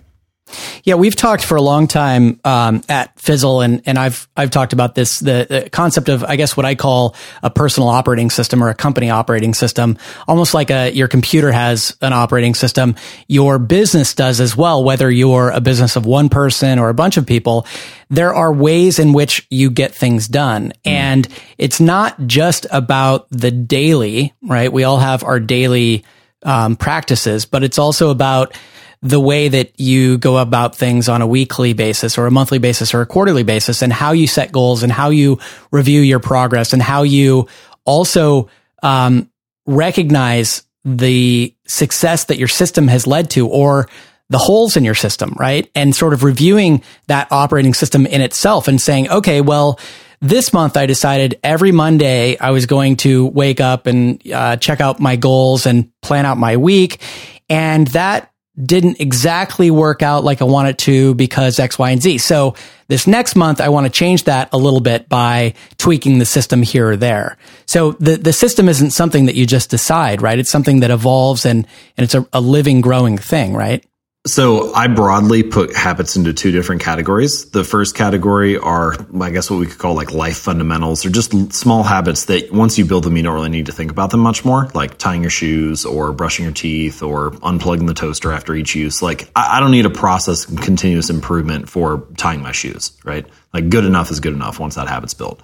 Yeah, 0.84 0.96
we've 0.96 1.16
talked 1.16 1.44
for 1.46 1.56
a 1.56 1.62
long 1.62 1.88
time 1.88 2.40
um, 2.44 2.84
at 2.90 3.18
Fizzle, 3.20 3.62
and 3.62 3.82
and 3.86 3.98
I've 3.98 4.28
I've 4.36 4.52
talked 4.52 4.74
about 4.74 4.96
this 4.96 5.20
the, 5.20 5.48
the, 5.50 5.70
concept 5.70 6.10
of 6.10 6.24
I 6.24 6.36
guess 6.36 6.58
what 6.58 6.66
I 6.66 6.76
call 6.76 7.16
a 7.42 7.50
personal 7.50 7.88
operating 7.88 8.30
system 8.30 8.62
or 8.62 8.70
a 8.70 8.76
company 8.76 9.10
operating 9.10 9.54
system, 9.54 9.98
almost 10.28 10.54
like 10.54 10.70
a 10.70 10.92
your 10.92 11.08
computer 11.08 11.52
has 11.52 11.96
an 12.02 12.12
operating 12.12 12.54
system, 12.54 12.96
your 13.28 13.58
business 13.60 14.14
does 14.14 14.42
as 14.42 14.58
well. 14.58 14.84
Whether 14.84 15.10
you're 15.10 15.50
a 15.50 15.62
business 15.62 15.96
of 15.96 16.06
one 16.06 16.28
person 16.28 16.78
or 16.78 16.90
a 16.90 16.94
bunch 16.94 17.16
of 17.16 17.26
people, 17.26 17.66
there 18.10 18.34
are 18.34 18.52
ways 18.52 19.00
in 19.00 19.14
which 19.14 19.48
you 19.50 19.72
get 19.72 19.96
things 19.96 20.28
done, 20.28 20.70
mm. 20.70 20.92
and 20.92 21.28
it's 21.58 21.80
not 21.80 22.28
just 22.28 22.68
about 22.72 23.28
the 23.30 23.52
daily, 23.52 24.34
right? 24.42 24.72
We 24.72 24.84
all 24.84 25.00
have 25.00 25.24
our 25.24 25.40
daily 25.40 26.04
um, 26.44 26.76
practices, 26.76 27.46
but 27.46 27.64
it's 27.64 27.80
also 27.80 28.10
about 28.10 28.58
the 29.04 29.20
way 29.20 29.50
that 29.50 29.78
you 29.80 30.18
go 30.18 30.38
about 30.38 30.76
things 30.76 31.10
on 31.10 31.22
a 31.22 31.28
weekly 31.28 31.74
basis 31.74 32.18
or 32.18 32.26
a 32.26 32.32
monthly 32.32 32.58
basis 32.58 32.94
or 32.94 33.02
a 33.02 33.06
quarterly 33.06 33.44
basis 33.44 33.82
and 33.82 33.92
how 33.92 34.14
you 34.14 34.26
set 34.26 34.54
goals 34.54 34.82
and 34.82 34.92
how 34.92 35.10
you 35.10 35.40
review 35.72 36.00
your 36.00 36.20
progress 36.20 36.72
and 36.72 36.82
how 36.82 37.04
you 37.04 37.48
also 37.84 38.48
um, 38.82 39.30
recognize 39.66 40.64
the 40.86 41.54
success 41.68 42.26
that 42.26 42.38
your 42.38 42.48
system 42.48 42.88
has 42.88 43.06
led 43.06 43.30
to 43.30 43.48
or 43.48 43.90
the 44.30 44.38
holes 44.38 44.78
in 44.78 44.86
your 44.86 44.96
system, 44.96 45.36
right? 45.38 45.70
And 45.76 45.94
sort 45.94 46.14
of 46.14 46.24
reviewing 46.24 46.82
that 47.08 47.30
operating 47.30 47.74
system 47.74 48.06
in 48.06 48.22
itself 48.22 48.70
and 48.70 48.80
saying, 48.80 49.10
okay, 49.10 49.42
well, 49.42 49.80
this 50.22 50.54
month 50.54 50.78
I 50.78 50.86
decided 50.86 51.40
every 51.44 51.74
Monday 51.74 52.38
I 52.40 52.52
was 52.52 52.66
going 52.66 52.96
to 52.98 53.26
wake 53.28 53.60
up 53.60 53.86
and 53.86 54.26
uh, 54.32 54.56
check 54.56 54.80
out 54.80 55.02
my 55.02 55.18
goals 55.18 55.66
and 55.66 55.92
plan 56.02 56.26
out 56.26 56.38
my 56.38 56.56
week. 56.56 57.02
And 57.50 57.88
that 57.88 58.33
didn't 58.62 59.00
exactly 59.00 59.72
work 59.72 60.04
out 60.04 60.24
like 60.24 60.42
I 60.42 60.46
wanted 60.46 60.78
to 60.80 61.16
because 61.16 61.60
X, 61.60 61.80
Y, 61.80 61.90
and 61.90 62.02
Z. 62.02 62.20
So 62.20 62.56
this 62.88 63.08
next 63.08 63.36
month, 63.36 63.60
I 63.60 63.70
want 63.70 63.88
to 63.88 63.92
change 63.92 64.26
that 64.26 64.50
a 64.54 64.58
little 64.58 64.80
bit 64.80 65.10
by 65.10 65.56
tweaking 65.78 66.20
the 66.20 66.26
system 66.26 66.62
here 66.62 66.90
or 66.90 66.96
there. 66.96 67.38
So 67.66 67.94
the, 67.94 68.16
the 68.18 68.34
system 68.34 68.70
isn't 68.70 68.92
something 68.92 69.26
that 69.26 69.36
you 69.36 69.48
just 69.48 69.72
decide, 69.72 70.22
right? 70.22 70.38
It's 70.38 70.52
something 70.52 70.82
that 70.82 70.92
evolves 70.92 71.46
and, 71.46 71.66
and 71.98 72.04
it's 72.04 72.14
a, 72.14 72.28
a 72.32 72.42
living, 72.42 72.82
growing 72.82 73.18
thing, 73.18 73.56
right? 73.56 73.84
So 74.26 74.74
I 74.74 74.88
broadly 74.88 75.44
put 75.44 75.76
habits 75.76 76.16
into 76.16 76.34
two 76.34 76.54
different 76.54 76.82
categories. 76.82 77.50
The 77.50 77.66
first 77.66 77.94
category 77.94 78.58
are, 78.58 78.96
I 79.20 79.32
guess, 79.32 79.52
what 79.52 79.60
we 79.60 79.66
could 79.66 79.78
call 79.78 79.96
like 79.96 80.14
life 80.14 80.38
fundamentals, 80.38 81.06
or 81.06 81.10
just 81.10 81.52
small 81.52 81.84
habits 81.84 82.26
that 82.26 82.50
once 82.50 82.78
you 82.78 82.86
build 82.86 83.04
them, 83.04 83.18
you 83.18 83.24
don't 83.24 83.34
really 83.34 83.50
need 83.50 83.66
to 83.66 83.74
think 83.74 83.92
about 83.92 84.12
them 84.12 84.22
much 84.22 84.46
more, 84.46 84.70
like 84.74 84.98
tying 84.98 85.24
your 85.24 85.30
shoes 85.30 85.84
or 85.84 86.14
brushing 86.14 86.46
your 86.46 86.54
teeth 86.54 87.04
or 87.04 87.32
unplugging 87.32 87.86
the 87.86 87.94
toaster 87.94 88.32
after 88.32 88.56
each 88.56 88.76
use. 88.76 89.02
Like 89.02 89.30
I, 89.36 89.60
don't 89.60 89.72
need 89.72 89.86
a 89.86 89.90
process 89.90 90.50
of 90.50 90.62
continuous 90.62 91.10
improvement 91.10 91.68
for 91.68 92.08
tying 92.16 92.42
my 92.42 92.54
shoes, 92.54 92.94
right? 93.04 93.26
Like 93.54 93.68
good 93.68 93.84
enough 93.84 94.10
is 94.10 94.22
good 94.22 94.34
enough 94.34 94.58
once 94.58 94.76
that 94.76 94.88
habit's 94.88 95.14
built. 95.14 95.42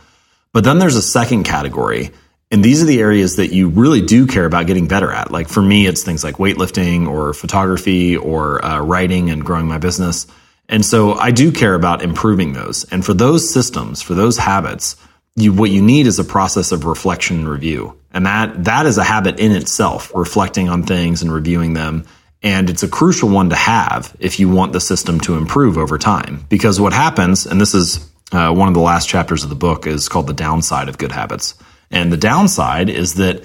But 0.53 0.63
then 0.63 0.79
there's 0.79 0.95
a 0.95 1.01
second 1.01 1.43
category 1.43 2.11
and 2.51 2.63
these 2.63 2.81
are 2.81 2.87
the 2.87 2.99
areas 2.99 3.35
that 3.35 3.53
you 3.53 3.69
really 3.69 4.01
do 4.01 4.25
care 4.25 4.45
about 4.45 4.65
getting 4.65 4.87
better 4.87 5.11
at. 5.11 5.31
Like 5.31 5.49
for 5.49 5.61
me, 5.61 5.85
it's 5.85 6.03
things 6.03 6.23
like 6.23 6.35
weightlifting 6.35 7.07
or 7.07 7.33
photography 7.33 8.17
or 8.17 8.63
uh, 8.65 8.81
writing 8.81 9.29
and 9.29 9.45
growing 9.45 9.67
my 9.67 9.77
business. 9.77 10.25
And 10.67 10.83
so 10.83 11.13
I 11.13 11.31
do 11.31 11.51
care 11.51 11.75
about 11.75 12.01
improving 12.01 12.53
those. 12.53 12.85
And 12.85 13.05
for 13.05 13.13
those 13.13 13.51
systems, 13.51 14.01
for 14.01 14.15
those 14.15 14.37
habits, 14.37 14.95
you, 15.35 15.53
what 15.53 15.69
you 15.69 15.83
need 15.83 16.07
is 16.07 16.17
a 16.17 16.23
process 16.23 16.71
of 16.71 16.85
reflection 16.85 17.37
and 17.37 17.49
review. 17.49 17.99
And 18.11 18.25
that, 18.25 18.63
that 18.63 18.87
is 18.87 18.97
a 18.97 19.03
habit 19.03 19.39
in 19.39 19.51
itself, 19.51 20.11
reflecting 20.15 20.69
on 20.69 20.83
things 20.83 21.21
and 21.21 21.31
reviewing 21.31 21.73
them. 21.73 22.05
And 22.41 22.69
it's 22.69 22.83
a 22.83 22.87
crucial 22.87 23.29
one 23.29 23.49
to 23.49 23.55
have 23.55 24.15
if 24.19 24.39
you 24.39 24.49
want 24.49 24.73
the 24.73 24.81
system 24.81 25.19
to 25.21 25.35
improve 25.35 25.77
over 25.77 25.99
time. 25.99 26.45
Because 26.49 26.81
what 26.81 26.93
happens, 26.93 27.45
and 27.45 27.61
this 27.61 27.75
is 27.75 28.09
uh, 28.31 28.51
one 28.53 28.67
of 28.67 28.73
the 28.73 28.79
last 28.79 29.07
chapters 29.07 29.43
of 29.43 29.49
the 29.49 29.55
book, 29.55 29.85
is 29.85 30.09
called 30.09 30.25
The 30.25 30.33
Downside 30.33 30.89
of 30.89 30.97
Good 30.97 31.11
Habits 31.11 31.53
and 31.91 32.11
the 32.11 32.17
downside 32.17 32.89
is 32.89 33.15
that 33.15 33.43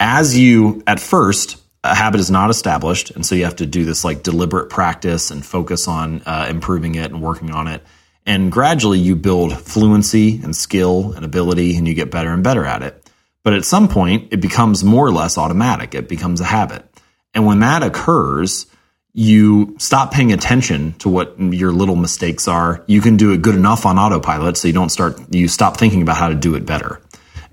as 0.00 0.36
you, 0.36 0.82
at 0.86 1.00
first, 1.00 1.62
a 1.84 1.94
habit 1.94 2.20
is 2.20 2.30
not 2.30 2.50
established. 2.50 3.10
And 3.10 3.24
so 3.24 3.34
you 3.34 3.44
have 3.44 3.56
to 3.56 3.66
do 3.66 3.84
this 3.84 4.04
like 4.04 4.22
deliberate 4.22 4.70
practice 4.70 5.30
and 5.30 5.44
focus 5.44 5.86
on 5.86 6.22
uh, 6.24 6.46
improving 6.48 6.94
it 6.94 7.10
and 7.10 7.20
working 7.22 7.50
on 7.50 7.68
it. 7.68 7.82
And 8.26 8.50
gradually 8.50 8.98
you 8.98 9.16
build 9.16 9.56
fluency 9.56 10.40
and 10.42 10.56
skill 10.56 11.12
and 11.12 11.24
ability 11.24 11.76
and 11.76 11.86
you 11.86 11.94
get 11.94 12.10
better 12.10 12.32
and 12.32 12.42
better 12.42 12.64
at 12.64 12.82
it. 12.82 13.00
But 13.42 13.52
at 13.52 13.66
some 13.66 13.88
point, 13.88 14.32
it 14.32 14.40
becomes 14.40 14.82
more 14.82 15.06
or 15.06 15.12
less 15.12 15.36
automatic. 15.36 15.94
It 15.94 16.08
becomes 16.08 16.40
a 16.40 16.44
habit. 16.44 16.86
And 17.34 17.44
when 17.44 17.60
that 17.60 17.82
occurs, 17.82 18.66
you 19.12 19.76
stop 19.78 20.12
paying 20.12 20.32
attention 20.32 20.94
to 20.94 21.10
what 21.10 21.38
your 21.38 21.70
little 21.70 21.96
mistakes 21.96 22.48
are. 22.48 22.82
You 22.86 23.02
can 23.02 23.18
do 23.18 23.32
it 23.32 23.42
good 23.42 23.54
enough 23.54 23.84
on 23.84 23.98
autopilot 23.98 24.56
so 24.56 24.68
you 24.68 24.74
don't 24.74 24.88
start, 24.88 25.20
you 25.30 25.46
stop 25.48 25.76
thinking 25.76 26.00
about 26.00 26.16
how 26.16 26.30
to 26.30 26.34
do 26.34 26.54
it 26.54 26.64
better. 26.64 27.00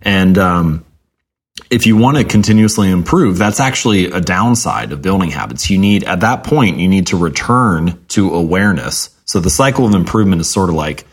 And 0.02 0.38
um, 0.38 0.86
if 1.70 1.86
you 1.86 1.96
want 1.98 2.18
to 2.18 2.24
continuously 2.24 2.90
improve, 2.90 3.38
that's 3.38 3.60
actually 3.60 4.06
a 4.06 4.22
downside 4.22 4.92
of 4.92 5.02
building 5.02 5.32
habits. 5.32 5.70
You 5.70 5.78
need, 5.78 6.04
at 6.04 6.22
that 6.22 6.44
point, 6.44 6.78
you 6.78 6.88
need 6.88 7.08
to 7.08 7.18
return 7.18 8.04
to 8.10 8.34
awareness. 8.34 9.10
So 9.26 9.40
the 9.40 9.50
cycle 9.50 9.86
of 9.86 9.94
improvement 9.94 10.42
is 10.42 10.50
sort 10.50 10.70
of 10.70 10.76
like 10.76 11.06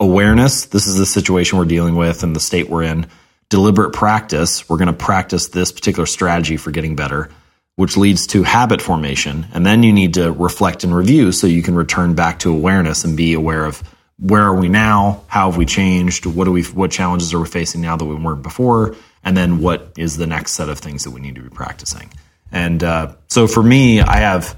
awareness. 0.00 0.66
This 0.66 0.86
is 0.86 0.96
the 0.96 1.06
situation 1.06 1.58
we're 1.58 1.64
dealing 1.64 1.96
with 1.96 2.22
and 2.22 2.34
the 2.34 2.40
state 2.40 2.68
we're 2.68 2.84
in. 2.84 3.06
Deliberate 3.48 3.92
practice. 3.92 4.68
We're 4.68 4.78
going 4.78 4.86
to 4.88 4.92
practice 4.92 5.48
this 5.48 5.72
particular 5.72 6.06
strategy 6.06 6.56
for 6.56 6.70
getting 6.70 6.96
better, 6.96 7.30
which 7.76 7.96
leads 7.96 8.26
to 8.28 8.42
habit 8.42 8.82
formation. 8.82 9.46
And 9.52 9.64
then 9.64 9.82
you 9.82 9.92
need 9.92 10.14
to 10.14 10.32
reflect 10.32 10.84
and 10.84 10.94
review 10.94 11.32
so 11.32 11.46
you 11.46 11.62
can 11.62 11.74
return 11.74 12.14
back 12.14 12.40
to 12.40 12.50
awareness 12.50 13.04
and 13.04 13.16
be 13.16 13.34
aware 13.34 13.64
of 13.64 13.82
where 14.18 14.42
are 14.42 14.54
we 14.54 14.68
now? 14.68 15.24
How 15.26 15.50
have 15.50 15.58
we 15.58 15.66
changed? 15.66 16.26
What 16.26 16.44
do 16.44 16.52
we 16.52 16.62
what 16.62 16.90
challenges 16.90 17.34
are 17.34 17.40
we 17.40 17.46
facing 17.46 17.80
now 17.80 17.96
that 17.96 18.04
we 18.04 18.14
weren't 18.14 18.42
before? 18.42 18.96
And 19.22 19.36
then 19.36 19.58
what 19.58 19.92
is 19.98 20.16
the 20.16 20.26
next 20.26 20.52
set 20.52 20.68
of 20.68 20.78
things 20.78 21.04
that 21.04 21.10
we 21.10 21.20
need 21.20 21.34
to 21.34 21.42
be 21.42 21.48
practicing? 21.48 22.10
And 22.52 22.82
uh, 22.82 23.14
so 23.28 23.46
for 23.46 23.62
me, 23.62 24.00
I 24.00 24.18
have 24.18 24.56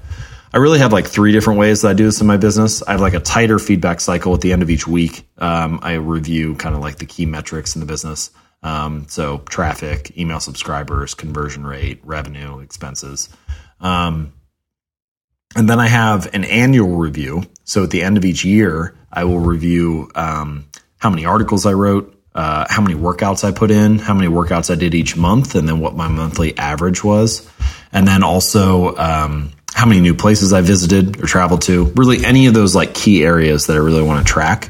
I 0.53 0.57
really 0.57 0.79
have 0.79 0.93
like 0.93 1.07
three 1.07 1.31
different 1.31 1.59
ways 1.59 1.81
that 1.81 1.89
I 1.89 1.93
do 1.93 2.05
this 2.05 2.21
in 2.21 2.27
my 2.27 2.37
business. 2.37 2.81
I 2.83 2.91
have 2.91 3.01
like 3.01 3.13
a 3.13 3.19
tighter 3.19 3.59
feedback 3.59 3.99
cycle 4.01 4.33
at 4.33 4.41
the 4.41 4.53
end 4.53 4.61
of 4.61 4.69
each 4.69 4.87
week. 4.87 5.27
Um, 5.37 5.79
I 5.83 5.93
review 5.93 6.55
kind 6.55 6.75
of 6.75 6.81
like 6.81 6.97
the 6.97 7.05
key 7.05 7.25
metrics 7.25 7.75
in 7.75 7.81
the 7.81 7.85
business. 7.85 8.31
Um, 8.63 9.05
so 9.07 9.39
traffic, 9.39 10.17
email 10.17 10.39
subscribers, 10.39 11.13
conversion 11.13 11.65
rate, 11.65 12.01
revenue, 12.03 12.59
expenses. 12.59 13.29
Um, 13.79 14.33
and 15.55 15.69
then 15.69 15.79
I 15.79 15.87
have 15.87 16.33
an 16.33 16.43
annual 16.45 16.95
review. 16.95 17.43
So 17.63 17.83
at 17.83 17.91
the 17.91 18.01
end 18.01 18.17
of 18.17 18.25
each 18.25 18.43
year, 18.43 18.95
I 19.11 19.23
will 19.23 19.39
review 19.39 20.11
um, 20.15 20.65
how 20.97 21.09
many 21.09 21.25
articles 21.25 21.65
I 21.65 21.73
wrote, 21.73 22.15
uh, 22.35 22.65
how 22.69 22.81
many 22.81 22.95
workouts 22.95 23.43
I 23.43 23.51
put 23.51 23.71
in, 23.71 23.99
how 23.99 24.13
many 24.13 24.27
workouts 24.27 24.71
I 24.71 24.75
did 24.75 24.93
each 24.93 25.17
month, 25.17 25.55
and 25.55 25.67
then 25.67 25.79
what 25.79 25.95
my 25.95 26.07
monthly 26.07 26.57
average 26.57 27.03
was. 27.03 27.49
And 27.91 28.07
then 28.07 28.23
also 28.23 28.95
um, 28.97 29.51
how 29.73 29.85
many 29.85 30.01
new 30.01 30.13
places 30.13 30.53
I 30.53 30.61
visited 30.61 31.23
or 31.23 31.25
traveled 31.25 31.63
to. 31.63 31.85
Really, 31.95 32.25
any 32.25 32.47
of 32.47 32.53
those 32.53 32.75
like 32.75 32.93
key 32.93 33.23
areas 33.23 33.67
that 33.67 33.73
I 33.73 33.79
really 33.79 34.03
want 34.03 34.25
to 34.25 34.31
track. 34.31 34.69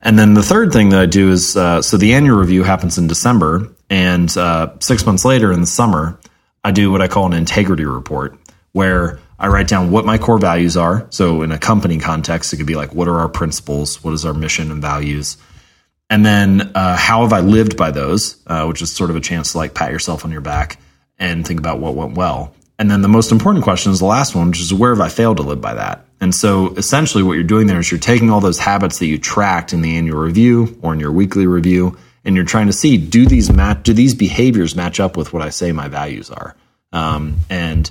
And 0.00 0.18
then 0.18 0.34
the 0.34 0.42
third 0.42 0.72
thing 0.72 0.90
that 0.90 1.00
I 1.00 1.06
do 1.06 1.32
is 1.32 1.56
uh, 1.56 1.82
so 1.82 1.96
the 1.96 2.14
annual 2.14 2.38
review 2.38 2.62
happens 2.62 2.96
in 2.96 3.08
December, 3.08 3.72
and 3.90 4.34
uh, 4.36 4.74
six 4.80 5.04
months 5.04 5.24
later 5.24 5.52
in 5.52 5.60
the 5.60 5.66
summer, 5.66 6.18
I 6.62 6.70
do 6.70 6.90
what 6.92 7.02
I 7.02 7.08
call 7.08 7.26
an 7.26 7.32
integrity 7.32 7.84
report, 7.84 8.38
where 8.72 9.18
I 9.38 9.48
write 9.48 9.68
down 9.68 9.90
what 9.90 10.04
my 10.04 10.18
core 10.18 10.38
values 10.38 10.76
are. 10.76 11.06
So 11.10 11.42
in 11.42 11.52
a 11.52 11.58
company 11.58 11.98
context, 11.98 12.52
it 12.52 12.56
could 12.56 12.66
be 12.66 12.76
like, 12.76 12.94
what 12.94 13.08
are 13.08 13.18
our 13.18 13.28
principles? 13.28 14.02
What 14.02 14.14
is 14.14 14.24
our 14.24 14.34
mission 14.34 14.70
and 14.70 14.80
values? 14.80 15.36
And 16.08 16.24
then 16.24 16.72
uh, 16.74 16.96
how 16.96 17.22
have 17.22 17.32
I 17.32 17.40
lived 17.40 17.76
by 17.76 17.90
those? 17.90 18.42
Uh, 18.46 18.66
which 18.66 18.80
is 18.80 18.92
sort 18.92 19.10
of 19.10 19.16
a 19.16 19.20
chance 19.20 19.52
to 19.52 19.58
like 19.58 19.74
pat 19.74 19.90
yourself 19.90 20.24
on 20.24 20.30
your 20.30 20.40
back 20.40 20.78
and 21.18 21.46
think 21.46 21.60
about 21.60 21.80
what 21.80 21.94
went 21.94 22.16
well. 22.16 22.54
And 22.78 22.90
then 22.90 23.02
the 23.02 23.08
most 23.08 23.32
important 23.32 23.64
question 23.64 23.92
is 23.92 24.00
the 24.00 24.06
last 24.06 24.34
one, 24.34 24.48
which 24.48 24.60
is 24.60 24.72
where 24.72 24.94
have 24.94 25.00
I 25.00 25.08
failed 25.08 25.38
to 25.38 25.42
live 25.42 25.60
by 25.60 25.74
that? 25.74 26.06
And 26.20 26.34
so 26.34 26.74
essentially 26.74 27.22
what 27.22 27.34
you're 27.34 27.42
doing 27.42 27.66
there 27.66 27.78
is 27.78 27.90
you're 27.90 28.00
taking 28.00 28.30
all 28.30 28.40
those 28.40 28.58
habits 28.58 28.98
that 28.98 29.06
you 29.06 29.18
tracked 29.18 29.72
in 29.72 29.82
the 29.82 29.96
annual 29.96 30.18
review 30.18 30.78
or 30.82 30.92
in 30.92 31.00
your 31.00 31.12
weekly 31.12 31.46
review, 31.46 31.98
and 32.24 32.36
you're 32.36 32.44
trying 32.44 32.66
to 32.66 32.72
see 32.72 32.96
do 32.96 33.26
these 33.26 33.52
match 33.52 33.82
do 33.82 33.92
these 33.92 34.14
behaviors 34.14 34.74
match 34.74 34.98
up 35.00 35.16
with 35.16 35.32
what 35.32 35.42
I 35.42 35.50
say 35.50 35.72
my 35.72 35.88
values 35.88 36.30
are? 36.30 36.54
Um, 36.92 37.36
and 37.50 37.90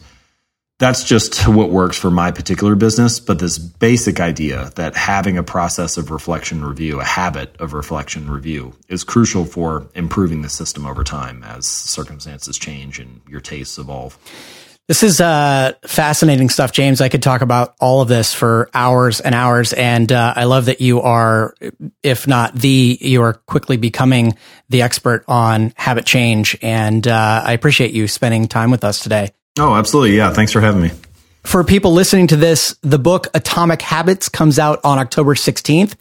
that's 0.77 1.03
just 1.03 1.47
what 1.47 1.69
works 1.69 1.97
for 1.97 2.11
my 2.11 2.31
particular 2.31 2.75
business. 2.75 3.19
But 3.19 3.39
this 3.39 3.57
basic 3.57 4.19
idea 4.19 4.71
that 4.75 4.95
having 4.95 5.37
a 5.37 5.43
process 5.43 5.97
of 5.97 6.11
reflection 6.11 6.63
review, 6.63 6.99
a 6.99 7.05
habit 7.05 7.55
of 7.59 7.73
reflection 7.73 8.29
review, 8.29 8.73
is 8.89 9.03
crucial 9.03 9.45
for 9.45 9.89
improving 9.95 10.41
the 10.41 10.49
system 10.49 10.85
over 10.85 11.03
time 11.03 11.43
as 11.43 11.65
circumstances 11.67 12.57
change 12.57 12.99
and 12.99 13.21
your 13.27 13.41
tastes 13.41 13.77
evolve. 13.77 14.17
This 14.87 15.01
is 15.01 15.19
uh, 15.19 15.73
fascinating 15.83 16.49
stuff, 16.49 16.71
James. 16.71 17.01
I 17.01 17.09
could 17.09 17.23
talk 17.23 17.41
about 17.41 17.73
all 17.79 18.01
of 18.01 18.07
this 18.07 18.35
for 18.35 18.69
hours 18.71 19.19
and 19.19 19.33
hours, 19.33 19.73
and 19.73 20.11
uh, 20.11 20.33
I 20.35 20.43
love 20.43 20.65
that 20.65 20.79
you 20.79 21.01
are, 21.01 21.55
if 22.03 22.27
not 22.27 22.53
the, 22.53 22.95
you 23.01 23.23
are 23.23 23.33
quickly 23.33 23.77
becoming 23.77 24.37
the 24.69 24.83
expert 24.83 25.23
on 25.27 25.73
habit 25.75 26.05
change. 26.05 26.55
And 26.61 27.07
uh, 27.07 27.41
I 27.43 27.53
appreciate 27.53 27.93
you 27.93 28.07
spending 28.07 28.47
time 28.47 28.69
with 28.69 28.83
us 28.83 28.99
today. 28.99 29.31
Oh, 29.57 29.73
absolutely. 29.75 30.17
Yeah. 30.17 30.31
Thanks 30.33 30.51
for 30.51 30.61
having 30.61 30.81
me. 30.81 30.91
for 31.43 31.63
people 31.63 31.93
listening 31.93 32.27
to 32.27 32.35
this, 32.35 32.75
the 32.81 32.99
book 32.99 33.27
Atomic 33.33 33.81
Habits 33.81 34.29
comes 34.29 34.59
out 34.59 34.79
on 34.83 34.97
October 34.99 35.35
16th. 35.35 35.95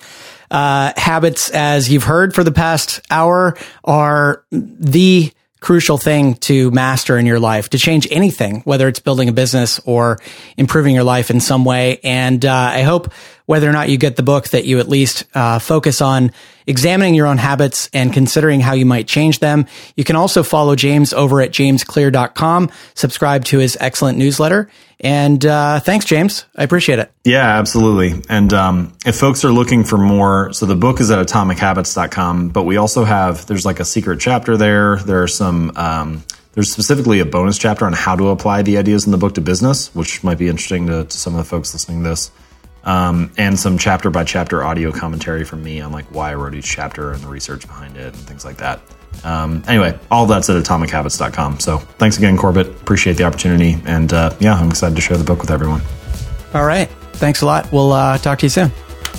Uh, 0.50 0.92
habits, 0.96 1.50
as 1.50 1.90
you've 1.90 2.05
heard 2.05 2.34
for 2.34 2.44
the 2.44 2.52
past 2.52 3.00
hour, 3.11 3.57
are 3.84 4.44
the 4.50 5.32
crucial 5.64 5.96
thing 5.96 6.34
to 6.34 6.70
master 6.72 7.16
in 7.16 7.24
your 7.24 7.40
life, 7.40 7.70
to 7.70 7.78
change 7.78 8.06
anything, 8.10 8.60
whether 8.64 8.86
it's 8.86 9.00
building 9.00 9.30
a 9.30 9.32
business 9.32 9.80
or 9.86 10.18
improving 10.58 10.94
your 10.94 11.04
life 11.04 11.30
in 11.30 11.40
some 11.40 11.64
way. 11.64 11.98
And 12.04 12.44
uh, 12.44 12.52
I 12.52 12.82
hope 12.82 13.10
whether 13.46 13.66
or 13.66 13.72
not 13.72 13.88
you 13.88 13.96
get 13.96 14.16
the 14.16 14.22
book 14.22 14.48
that 14.50 14.66
you 14.66 14.78
at 14.78 14.90
least 14.90 15.24
uh, 15.32 15.58
focus 15.58 16.02
on 16.02 16.32
examining 16.66 17.14
your 17.14 17.26
own 17.26 17.38
habits 17.38 17.88
and 17.94 18.12
considering 18.12 18.60
how 18.60 18.74
you 18.74 18.84
might 18.84 19.08
change 19.08 19.38
them. 19.38 19.64
You 19.96 20.04
can 20.04 20.16
also 20.16 20.42
follow 20.42 20.76
James 20.76 21.14
over 21.14 21.40
at 21.40 21.50
jamesclear.com, 21.50 22.70
subscribe 22.92 23.46
to 23.46 23.58
his 23.58 23.78
excellent 23.80 24.18
newsletter. 24.18 24.68
And 25.05 25.44
uh, 25.44 25.80
thanks, 25.80 26.07
James. 26.07 26.46
I 26.57 26.64
appreciate 26.64 26.98
it. 26.98 27.12
Yeah, 27.24 27.59
absolutely. 27.59 28.22
And 28.30 28.52
um, 28.55 28.94
if 29.05 29.16
folks 29.16 29.44
are 29.44 29.52
looking 29.52 29.84
for 29.84 29.98
more, 29.98 30.52
so 30.55 30.64
the 30.64 30.74
book 30.74 30.98
is 30.98 31.11
at 31.11 31.24
atomichabits.com, 31.24 32.48
but 32.48 32.62
we 32.62 32.78
also 32.78 33.05
have, 33.05 33.44
there's 33.46 33.66
like 33.66 33.80
a 33.80 33.84
secret 33.84 34.18
chapter 34.18 34.57
there. 34.57 34.96
There 34.96 35.22
are 35.22 35.28
some, 35.28 35.72
um, 35.76 36.24
there's 36.55 36.72
specifically 36.72 37.20
a 37.20 37.26
bonus 37.26 37.59
chapter 37.59 37.84
on 37.84 37.92
how 37.92 38.16
to 38.16 38.28
apply 38.28 38.62
the 38.62 38.78
ideas 38.78 39.05
in 39.05 39.12
the 39.12 39.18
book 39.18 39.34
to 39.34 39.42
business, 39.42 39.94
which 39.94 40.24
might 40.24 40.38
be 40.38 40.48
interesting 40.48 40.86
to, 40.86 41.05
to 41.05 41.16
some 41.16 41.34
of 41.34 41.38
the 41.38 41.44
folks 41.44 41.74
listening 41.74 42.02
to 42.02 42.09
this 42.09 42.30
um, 42.84 43.30
and 43.36 43.59
some 43.59 43.76
chapter 43.76 44.09
by 44.09 44.24
chapter 44.24 44.62
audio 44.64 44.90
commentary 44.90 45.44
from 45.44 45.62
me 45.62 45.82
on 45.82 45.92
like 45.92 46.07
why 46.07 46.30
I 46.30 46.34
wrote 46.34 46.55
each 46.55 46.70
chapter 46.70 47.12
and 47.12 47.22
the 47.22 47.28
research 47.28 47.66
behind 47.66 47.96
it 47.96 48.14
and 48.14 48.22
things 48.22 48.44
like 48.44 48.57
that. 48.59 48.80
Um, 49.22 49.62
anyway, 49.66 49.98
all 50.10 50.26
that's 50.26 50.50
at 50.50 50.62
atomichabits.com. 50.62 51.60
So 51.60 51.78
thanks 51.78 52.18
again, 52.18 52.36
Corbett. 52.36 52.66
Appreciate 52.66 53.16
the 53.16 53.24
opportunity. 53.24 53.76
And 53.86 54.12
uh, 54.12 54.34
yeah, 54.40 54.54
I'm 54.54 54.68
excited 54.68 54.94
to 54.96 55.00
share 55.00 55.16
the 55.16 55.24
book 55.24 55.40
with 55.40 55.50
everyone. 55.50 55.82
All 56.54 56.64
right. 56.64 56.88
Thanks 57.14 57.42
a 57.42 57.46
lot. 57.46 57.70
We'll 57.72 57.92
uh, 57.92 58.18
talk 58.18 58.38
to 58.40 58.46
you 58.46 58.50
soon. 58.50 58.72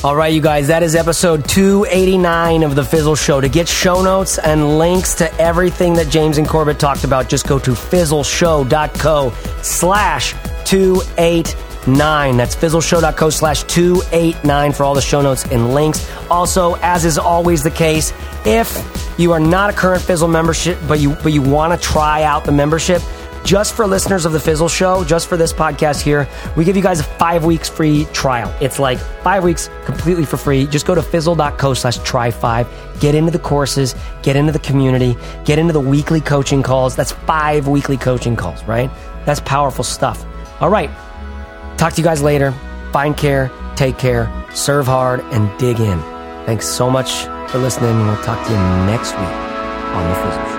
All 0.03 0.15
right, 0.15 0.31
you 0.31 0.41
guys, 0.41 0.67
that 0.67 0.83
is 0.83 0.93
episode 0.95 1.47
289 1.47 2.63
of 2.63 2.75
The 2.75 2.83
Fizzle 2.83 3.15
Show. 3.15 3.41
To 3.41 3.49
get 3.49 3.67
show 3.67 4.03
notes 4.03 4.37
and 4.37 4.77
links 4.77 5.15
to 5.15 5.33
everything 5.41 5.93
that 5.95 6.09
James 6.09 6.37
and 6.37 6.47
Corbett 6.47 6.77
talked 6.77 7.05
about, 7.05 7.27
just 7.27 7.47
go 7.47 7.57
to 7.57 7.71
fizzleshow.co 7.71 9.33
slash 9.63 10.33
289. 10.65 12.37
That's 12.37 12.55
fizzleshow.co 12.55 13.29
slash 13.31 13.63
289 13.63 14.73
for 14.73 14.83
all 14.83 14.93
the 14.93 15.01
show 15.01 15.21
notes 15.21 15.45
and 15.45 15.73
links. 15.73 16.07
Also, 16.29 16.75
as 16.81 17.03
is 17.05 17.17
always 17.17 17.63
the 17.63 17.71
case, 17.71 18.13
if 18.45 18.69
you 19.17 19.31
are 19.31 19.39
not 19.39 19.69
a 19.69 19.73
current 19.73 20.01
Fizzle 20.01 20.27
membership, 20.27 20.77
but 20.87 20.99
you 20.99 21.11
but 21.23 21.33
you 21.33 21.41
want 21.41 21.79
to 21.79 21.87
try 21.87 22.23
out 22.23 22.43
the 22.43 22.51
membership, 22.51 23.01
just 23.45 23.75
for 23.75 23.85
listeners 23.85 24.25
of 24.25 24.31
the 24.31 24.39
Fizzle 24.39 24.67
Show, 24.67 25.03
just 25.03 25.27
for 25.27 25.37
this 25.37 25.53
podcast 25.53 26.01
here, 26.01 26.27
we 26.57 26.65
give 26.65 26.75
you 26.75 26.81
guys 26.81 26.99
a 26.99 27.03
five 27.03 27.45
weeks 27.45 27.69
free 27.69 28.05
trial. 28.05 28.51
It's 28.59 28.79
like 28.79 28.97
five 29.21 29.43
weeks 29.43 29.69
completely 29.85 30.25
for 30.25 30.37
free. 30.37 30.65
Just 30.65 30.87
go 30.87 30.95
to 30.95 31.03
fizzle.co 31.03 31.75
slash 31.75 31.99
try 31.99 32.31
five, 32.31 32.67
get 32.99 33.13
into 33.13 33.31
the 33.31 33.39
courses, 33.39 33.93
get 34.23 34.35
into 34.35 34.51
the 34.51 34.59
community, 34.59 35.15
get 35.45 35.59
into 35.59 35.73
the 35.73 35.79
weekly 35.79 36.21
coaching 36.21 36.63
calls. 36.63 36.95
That's 36.95 37.11
five 37.11 37.67
weekly 37.67 37.97
coaching 37.97 38.35
calls, 38.35 38.63
right? 38.63 38.89
That's 39.25 39.41
powerful 39.41 39.83
stuff. 39.83 40.25
All 40.59 40.69
right. 40.69 40.89
Talk 41.77 41.93
to 41.93 42.01
you 42.01 42.05
guys 42.05 42.23
later. 42.23 42.51
Find 42.91 43.15
care, 43.15 43.51
take 43.75 43.99
care, 43.99 44.31
serve 44.53 44.87
hard, 44.87 45.19
and 45.19 45.55
dig 45.59 45.79
in. 45.79 45.99
Thanks 46.47 46.67
so 46.67 46.89
much 46.89 47.27
for 47.49 47.59
listening. 47.59 47.97
We'll 48.05 48.21
talk 48.23 48.45
to 48.47 48.51
you 48.51 48.59
next 48.85 49.11
week 49.11 49.35
on 49.95 50.09
The 50.09 50.15
Fizzle 50.15 50.54